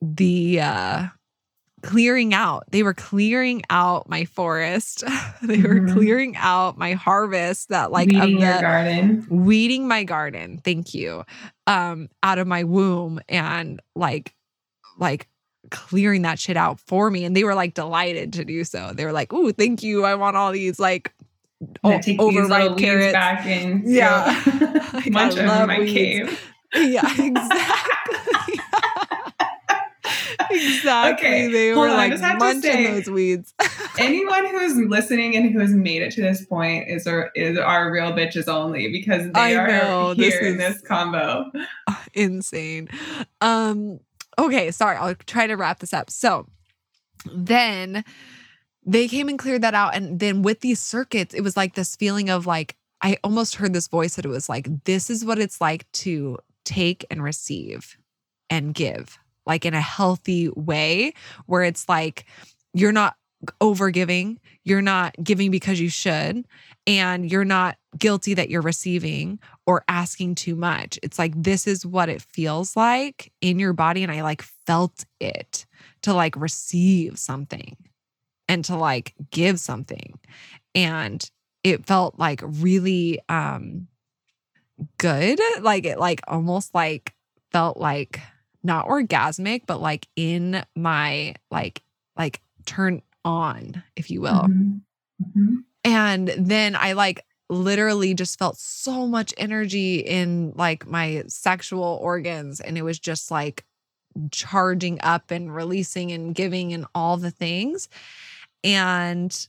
[0.00, 1.06] the uh
[1.82, 2.64] clearing out.
[2.70, 5.02] They were clearing out my forest.
[5.42, 5.92] they were Mhm.
[5.94, 9.26] clearing out my harvest that like Weeding of your the garden.
[9.30, 10.60] weeding my garden.
[10.64, 11.24] Thank you.
[11.66, 14.34] Um out of my womb and like
[14.98, 15.28] like
[15.70, 18.92] clearing that shit out for me and they were like delighted to do so.
[18.94, 20.04] They were like, "Ooh, thank you.
[20.04, 21.12] I want all these like
[21.62, 24.42] I'm o- gonna take these little overripe carrots." back and Yeah.
[24.92, 25.92] Like, I them in love my weeds.
[25.92, 26.40] cave.
[26.74, 28.60] Yeah, exactly.
[30.50, 31.26] exactly.
[31.28, 33.54] Okay, They hold were on, like just have to munching say- those weeds.
[33.98, 37.90] Anyone who's listening and who has made it to this point is our, is our
[37.92, 41.50] real bitches only because they I are know, this here in is- this combo.
[42.14, 42.88] Insane.
[43.40, 44.00] Um,
[44.46, 46.10] okay, sorry, I'll try to wrap this up.
[46.10, 46.46] So
[47.32, 48.04] then
[48.84, 49.94] they came and cleared that out.
[49.94, 53.72] And then with these circuits, it was like this feeling of like, I almost heard
[53.72, 57.96] this voice that it was like, this is what it's like to take and receive
[58.48, 61.12] and give, like in a healthy way,
[61.46, 62.26] where it's like
[62.74, 63.16] you're not
[63.60, 66.44] over giving, you're not giving because you should,
[66.86, 70.98] and you're not guilty that you're receiving or asking too much.
[71.02, 74.02] It's like this is what it feels like in your body.
[74.02, 75.66] And I like felt it
[76.02, 77.76] to like receive something
[78.48, 80.18] and to like give something.
[80.74, 81.28] And
[81.64, 83.88] it felt like really um
[84.98, 85.40] good.
[85.60, 87.14] Like it like almost like
[87.52, 88.20] felt like
[88.62, 91.82] not orgasmic, but like in my like
[92.16, 94.46] like turn on, if you will.
[94.48, 94.80] Mhm.
[95.22, 95.56] Mhm.
[95.84, 102.60] And then I like literally just felt so much energy in like my sexual organs.
[102.60, 103.64] And it was just like
[104.32, 107.88] charging up and releasing and giving and all the things.
[108.64, 109.48] And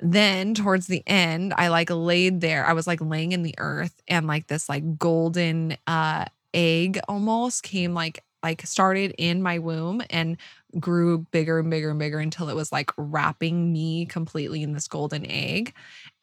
[0.00, 2.66] then towards the end, I like laid there.
[2.66, 6.24] I was like laying in the earth and like this like golden uh
[6.54, 10.36] egg almost came like like started in my womb and
[10.80, 14.88] grew bigger and bigger and bigger until it was like wrapping me completely in this
[14.88, 15.74] golden egg.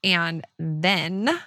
[0.04, 1.40] And then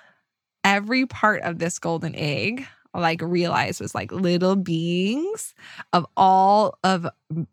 [0.65, 5.55] every part of this golden egg, like realized was like little beings
[5.93, 7.07] of all of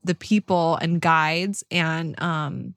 [0.04, 2.76] the people and guides and um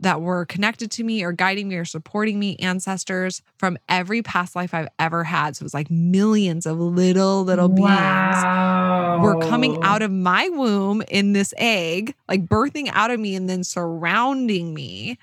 [0.00, 4.54] that were connected to me or guiding me or supporting me, ancestors from every past
[4.54, 5.56] life I've ever had.
[5.56, 9.20] So it was like millions of little, little beings wow.
[9.22, 13.48] were coming out of my womb in this egg, like birthing out of me and
[13.48, 15.18] then surrounding me.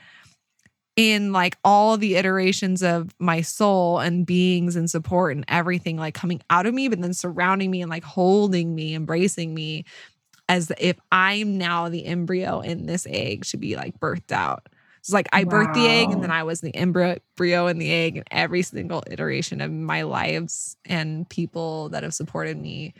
[0.95, 6.13] In like all the iterations of my soul and beings and support and everything like
[6.13, 9.85] coming out of me, but then surrounding me and like holding me, embracing me
[10.47, 14.67] as if I'm now the embryo in this egg to be like birthed out.
[14.99, 18.17] It's like I birthed the egg and then I was the embryo in the egg
[18.17, 22.93] in every single iteration of my lives and people that have supported me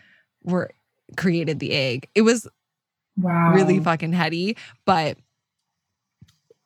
[0.43, 0.72] were
[1.17, 2.09] created the egg.
[2.15, 2.47] It was
[3.17, 3.53] Wow.
[3.53, 5.17] really fucking heady, but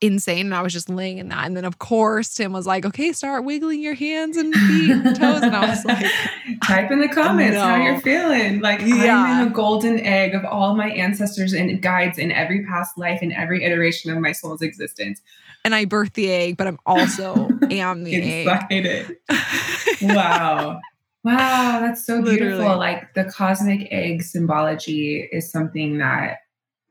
[0.02, 0.46] insane.
[0.48, 1.46] And I was just laying in that.
[1.46, 5.04] And then of course Tim was like, okay, start wiggling your hands and feet and
[5.16, 5.42] toes.
[5.42, 6.06] And I was like,
[6.64, 8.62] type in the comments how you're feeling.
[8.62, 9.18] Like Yeah.
[9.18, 13.20] I'm in a golden egg of all my ancestors and guides in every past life
[13.22, 15.22] and every iteration of my soul's existence.
[15.66, 18.48] and I birthed the egg, but I'm also am the egg.
[18.48, 19.18] Excited.
[20.02, 20.80] Wow.
[21.26, 22.60] Wow, that's so beautiful.
[22.60, 22.76] Literally.
[22.78, 26.38] Like the cosmic egg symbology is something that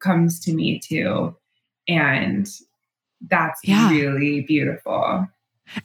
[0.00, 1.34] comes to me too.
[1.88, 2.46] And
[3.28, 3.90] that's Yeah.
[3.90, 5.26] really beautiful.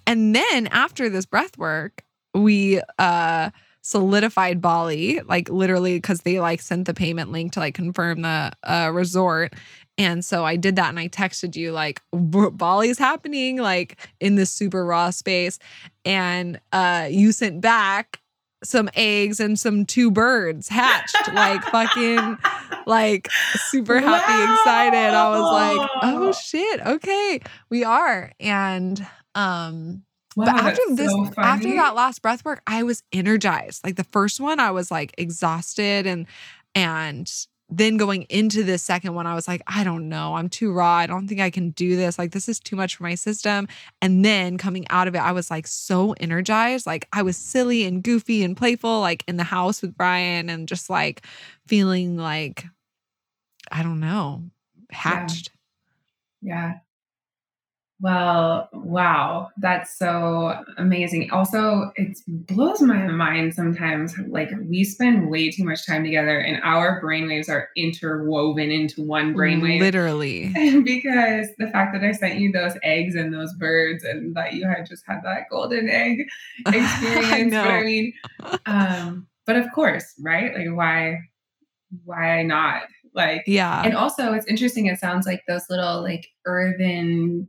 [0.08, 2.04] And then after this breath work,
[2.34, 3.50] we uh
[3.82, 8.52] solidified Bali, like literally because they like sent the payment link to like confirm the
[8.64, 9.54] uh resort.
[9.98, 14.36] And so I did that and I texted you like "B- Bali's happening like in
[14.36, 15.60] this super raw space.
[16.06, 18.20] And uh you sent back
[18.64, 22.38] some eggs and some two birds hatched, like fucking
[22.86, 25.14] like super happy, excited.
[25.14, 28.32] I was like, oh shit, okay, we are.
[28.40, 30.04] And um
[30.36, 33.84] Wow, but after this so after that last breath work, I was energized.
[33.84, 36.26] Like the first one, I was like exhausted and
[36.74, 37.32] and
[37.78, 40.36] then going into this second one, I was like, I don't know.
[40.36, 40.96] I'm too raw.
[40.96, 42.18] I don't think I can do this.
[42.18, 43.68] Like, this is too much for my system.
[44.02, 46.86] And then coming out of it, I was like so energized.
[46.86, 50.68] Like, I was silly and goofy and playful, like in the house with Brian, and
[50.68, 51.26] just like
[51.68, 52.66] feeling like,
[53.72, 54.44] I don't know,
[54.92, 55.52] hatched.
[56.42, 56.80] Yeah.
[58.04, 61.32] Well, wow, that's so amazing.
[61.32, 64.14] Also, it blows my mind sometimes.
[64.28, 69.34] Like, we spend way too much time together, and our brainwaves are interwoven into one
[69.34, 69.80] brainwave.
[69.80, 70.50] Literally.
[70.84, 74.68] because the fact that I sent you those eggs and those birds, and that you
[74.68, 76.26] had just had that golden egg
[76.68, 77.54] experience.
[77.54, 78.14] I But I mean,
[78.66, 80.54] um, but of course, right?
[80.54, 81.20] Like, why,
[82.04, 82.82] why not?
[83.16, 83.82] Like, Yeah.
[83.86, 84.88] and also, it's interesting.
[84.88, 87.48] It sounds like those little like earthen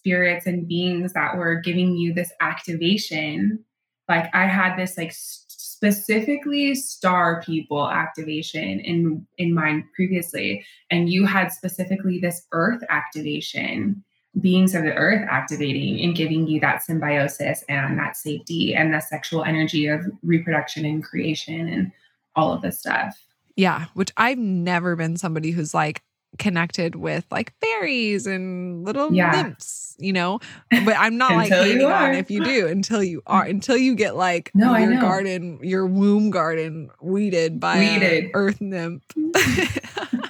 [0.00, 3.64] spirits and beings that were giving you this activation.
[4.08, 11.26] Like I had this like specifically star people activation in in mind previously, and you
[11.26, 14.04] had specifically this earth activation.
[14.40, 19.00] Beings of the earth activating and giving you that symbiosis and that safety and the
[19.00, 21.90] sexual energy of reproduction and creation and
[22.36, 23.18] all of this stuff.
[23.56, 26.02] Yeah, which I've never been somebody who's like
[26.38, 29.30] connected with like fairies and little Yeah.
[29.42, 30.40] nymphs, you know.
[30.70, 33.50] But I'm not like hating on if you do until you are mm.
[33.50, 38.30] until you get like No, your garden, your womb garden weeded by Weeded.
[38.34, 39.02] earth nymph.
[39.16, 40.28] Mm.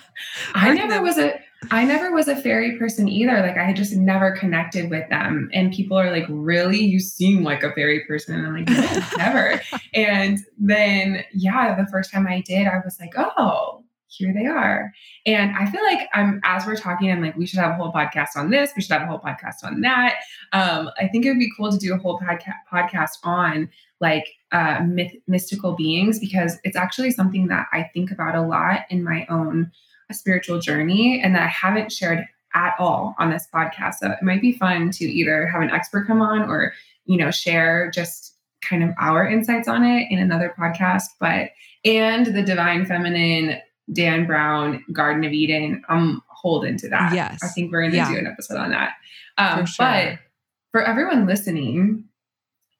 [0.55, 1.03] I Earth never nymph.
[1.05, 1.41] was a
[1.71, 3.41] I never was a fairy person either.
[3.41, 5.51] Like I had just never connected with them.
[5.53, 6.79] And people are like, really?
[6.83, 8.35] You seem like a fairy person.
[8.35, 9.61] And I'm like, no, never.
[9.95, 13.80] And then yeah, the first time I did, I was like, oh,
[14.11, 14.93] here they are.
[15.25, 17.93] And I feel like I'm as we're talking, I'm like, we should have a whole
[17.93, 18.73] podcast on this.
[18.77, 20.17] We should have a whole podcast on that.
[20.53, 23.71] Um, I think it would be cool to do a whole podca- podcast on
[24.01, 28.81] like uh, myth- mystical beings because it's actually something that I think about a lot
[28.91, 29.71] in my own
[30.13, 33.97] spiritual journey and that I haven't shared at all on this podcast.
[34.01, 36.73] So it might be fun to either have an expert come on or,
[37.05, 41.05] you know, share just kind of our insights on it in another podcast.
[41.21, 41.51] But,
[41.85, 43.61] and the divine feminine,
[43.93, 47.13] Dan Brown, Garden of Eden, I'm holding to that.
[47.15, 47.41] Yes.
[47.43, 48.11] I think we're going to Yeah.
[48.13, 48.93] do an episode on that.
[49.39, 49.87] Um, For sure.
[49.87, 50.19] But
[50.73, 52.05] for everyone listening,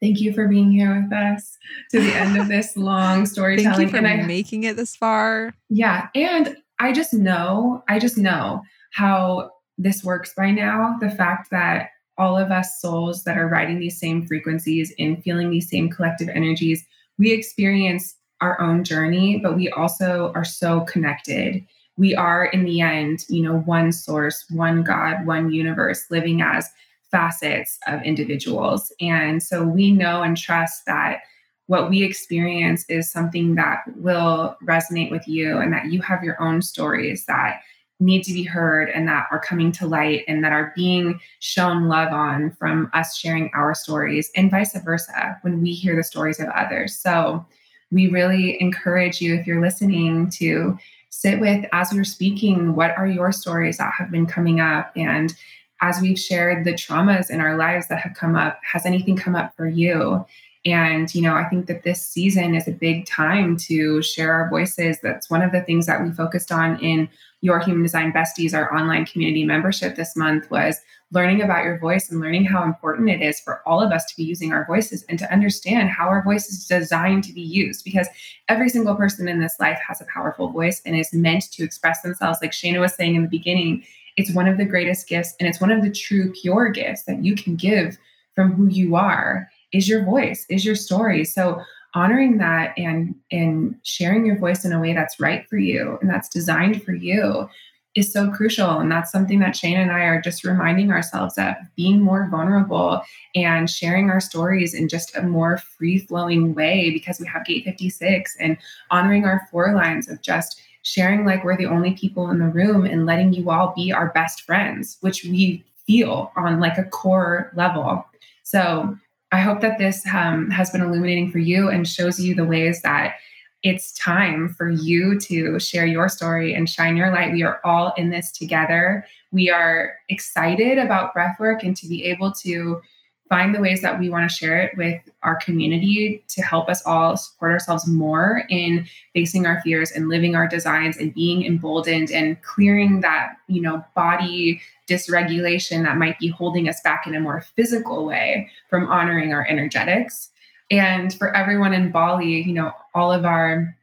[0.01, 1.59] thank you for being here with us
[1.91, 3.77] to the end of this long storytelling.
[3.77, 5.55] Thank you for and I, making it this far.
[5.69, 6.09] yeah.
[6.15, 8.63] And I just know, I just know
[8.93, 10.97] how this works by now.
[11.01, 15.51] The fact that all of us souls that are riding these same frequencies and feeling
[15.51, 16.85] these same collective energies,
[17.19, 21.65] we experience our own journey, but we also are so connected.
[21.97, 26.69] We are, in the end, you know, one source, one God, one universe, living as
[27.11, 28.93] facets of individuals.
[29.01, 31.21] And so we know and trust that
[31.67, 36.41] what we experience is something that will resonate with you and that you have your
[36.43, 37.61] own stories that
[38.01, 41.87] need to be heard and that are coming to light and that are being shown
[41.87, 46.41] love on from us sharing our stories and vice versa when we hear the stories
[46.41, 46.97] of others.
[46.97, 47.45] So
[47.91, 50.79] we really encourage you if you're listening to
[51.11, 55.35] sit with as you're speaking what are your stories that have been coming up and
[55.81, 59.35] as we've shared the traumas in our lives that have come up, has anything come
[59.35, 60.25] up for you?
[60.67, 64.51] And, you know, I think that this season is a big time to share our
[64.51, 64.99] voices.
[65.03, 67.09] That's one of the things that we focused on in
[67.41, 70.79] Your Human Design Besties, our online community membership this month, was
[71.13, 74.17] learning about your voice and learning how important it is for all of us to
[74.17, 77.85] be using our voices and to understand how our voice is designed to be used.
[77.85, 78.09] Because
[78.49, 82.03] every single person in this life has a powerful voice and is meant to express
[82.03, 82.39] themselves.
[82.41, 83.85] Like Shana was saying in the beginning,
[84.17, 87.25] it's one of the greatest gifts and it's one of the true pure gifts that
[87.25, 87.99] you can give
[88.35, 91.25] from who you are is your voice, is your story.
[91.25, 91.61] So
[91.95, 96.09] honoring that and and sharing your voice in a way that's right for you and
[96.09, 97.49] that's designed for you
[97.97, 98.79] is so crucial.
[98.79, 103.03] And that's something that Shana and I are just reminding ourselves of being more vulnerable
[103.35, 107.65] and sharing our stories in just a more free flowing way because we have Gate
[107.65, 108.57] 56 and
[108.91, 112.85] honoring our four lines of just sharing like we're the only people in the room
[112.85, 117.51] and letting you all be our best friends, which we feel on like a core
[117.55, 118.07] level.
[118.45, 118.97] So
[119.33, 122.83] I hope that this um, has been illuminating for you and shows you the ways
[122.83, 123.17] that
[123.63, 127.33] it's time for you to share your story and shine your light.
[127.33, 129.07] We are all in this together.
[129.33, 132.81] We are excited about breathwork and to be able to
[133.29, 136.85] find the ways that we want to share it with our community to help us
[136.85, 138.85] all support ourselves more in
[139.15, 143.85] facing our fears and living our designs and being emboldened and clearing that, you know,
[143.95, 149.33] body dysregulation that might be holding us back in a more physical way from honoring
[149.33, 150.31] our energetics.
[150.71, 153.77] And for everyone in Bali, you know, all of our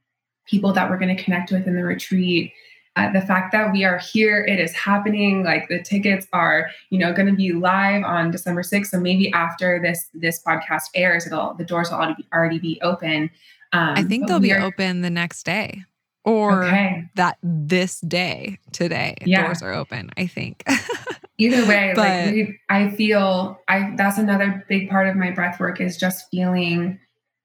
[0.45, 2.53] people that we're going to connect with in the retreat,
[2.95, 5.43] uh, the fact that we are here, it is happening.
[5.43, 8.87] Like the tickets are, you know, going to be live on December 6th.
[8.87, 12.79] So maybe after this this podcast airs, it'll the doors will already be, already be
[12.81, 13.29] open.
[13.73, 15.83] Um, I think they'll be are, open the next day
[16.27, 17.09] or okay.
[17.15, 19.43] that this day today yeah.
[19.43, 20.11] doors are open.
[20.17, 20.63] I think.
[21.39, 25.57] Either way, but, like we, I feel I that's another big part of my breath
[25.59, 26.99] work is just feeling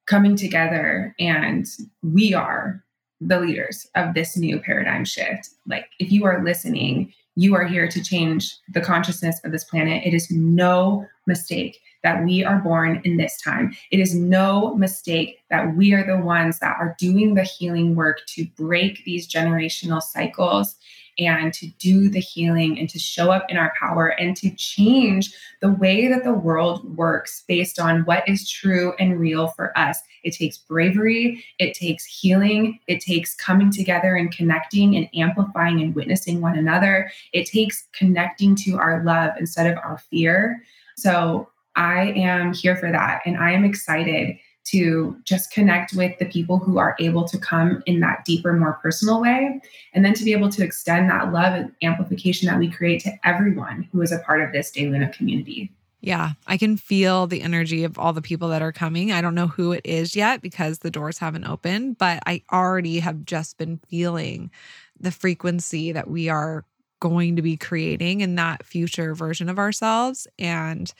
[0.07, 1.65] coming together and
[2.03, 2.83] we are
[3.21, 5.51] the leaders of this new paradigm shift.
[5.65, 10.05] Like, if you are listening, you are here to change the consciousness of this planet.
[10.05, 13.75] It is no mistake that we are born in this time.
[13.91, 18.21] It is no mistake that we are the ones that are doing the healing work
[18.29, 20.77] to break these generational cycles
[21.19, 25.35] and to do the healing and to show up in our power and to change
[25.61, 29.99] the way that the world works based on what is true and real for us.
[30.25, 35.95] It takes bravery, it takes healing, it takes coming together and connecting and amplifying and
[35.95, 37.11] witnessing one another.
[37.33, 40.63] It takes connecting to our love instead of our fear.
[40.97, 46.27] So I am here for that and I am excited to just connect with the
[46.27, 49.61] people who are able to come in that deeper, more personal way.
[49.93, 53.13] And then to be able to extend that love and amplification that we create to
[53.25, 55.73] everyone who is a part of this Day Luna community.
[56.01, 59.13] Yeah, I can feel the energy of all the people that are coming.
[59.13, 62.99] I don't know who it is yet because the doors haven't opened, but I already
[62.99, 64.51] have just been feeling
[64.99, 66.65] the frequency that we are
[66.99, 70.27] going to be creating in that future version of ourselves.
[70.39, 70.93] And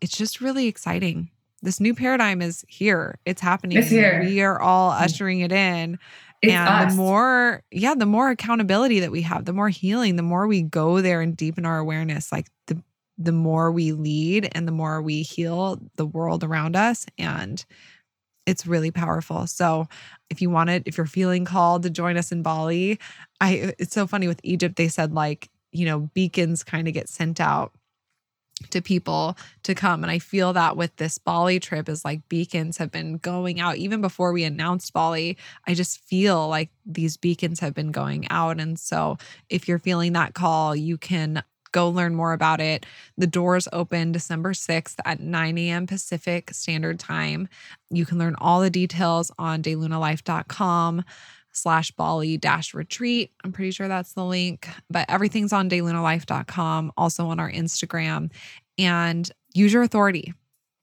[0.00, 1.30] it's just really exciting
[1.62, 3.18] this new paradigm is here.
[3.24, 3.78] It's happening.
[3.78, 4.22] It's here.
[4.24, 5.00] We are all mm.
[5.00, 5.98] ushering it in.
[6.40, 6.92] It's and us.
[6.92, 10.62] the more, yeah, the more accountability that we have, the more healing, the more we
[10.62, 12.80] go there and deepen our awareness, like the
[13.20, 17.04] the more we lead and the more we heal the world around us.
[17.18, 17.64] And
[18.46, 19.48] it's really powerful.
[19.48, 19.88] So
[20.30, 23.00] if you want it, if you're feeling called to join us in Bali,
[23.40, 27.08] I it's so funny with Egypt, they said like, you know, beacons kind of get
[27.08, 27.72] sent out
[28.70, 30.02] to people to come.
[30.02, 33.76] And I feel that with this Bali trip is like beacons have been going out
[33.76, 35.36] even before we announced Bali.
[35.66, 38.60] I just feel like these beacons have been going out.
[38.60, 39.18] And so
[39.48, 42.86] if you're feeling that call, you can go learn more about it.
[43.16, 45.86] The doors open December 6th at 9 a.m.
[45.86, 47.48] Pacific Standard Time.
[47.90, 51.04] You can learn all the details on daylunalife.com
[51.58, 53.32] slash Bali dash retreat.
[53.44, 58.30] I'm pretty sure that's the link, but everything's on daylunalife.com, also on our Instagram.
[58.78, 60.34] And use your authority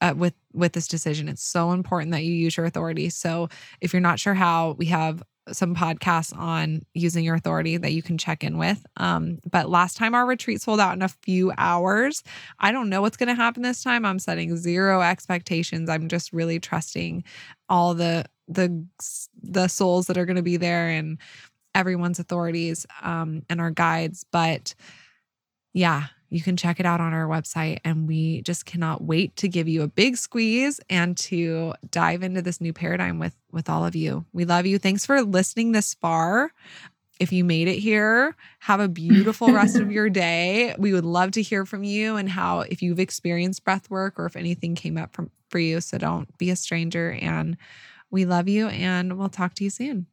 [0.02, 1.28] uh, with with this decision.
[1.28, 3.10] It's so important that you use your authority.
[3.10, 3.50] So
[3.82, 8.02] if you're not sure how, we have some podcasts on using your authority that you
[8.02, 8.86] can check in with.
[8.98, 12.24] Um, but last time our retreat sold out in a few hours.
[12.60, 14.06] I don't know what's going to happen this time.
[14.06, 15.90] I'm setting zero expectations.
[15.90, 17.24] I'm just really trusting
[17.70, 18.86] all the the
[19.42, 21.18] the souls that are going to be there and
[21.74, 24.26] everyone's authorities um, and our guides.
[24.32, 24.74] But
[25.74, 27.80] yeah, you can check it out on our website.
[27.84, 32.42] And we just cannot wait to give you a big squeeze and to dive into
[32.42, 34.26] this new paradigm with with all of you.
[34.34, 34.78] We love you.
[34.80, 36.52] Thanks for listening this far.
[37.20, 40.76] if you made it here, have a beautiful rest of your day.
[40.78, 44.26] We would love to hear from you and how if you've experienced breath work or
[44.26, 45.80] if anything came up from, for you.
[45.80, 47.12] So don't be a stranger.
[47.12, 47.56] And
[48.12, 50.08] we love you and we'll talk to you soon.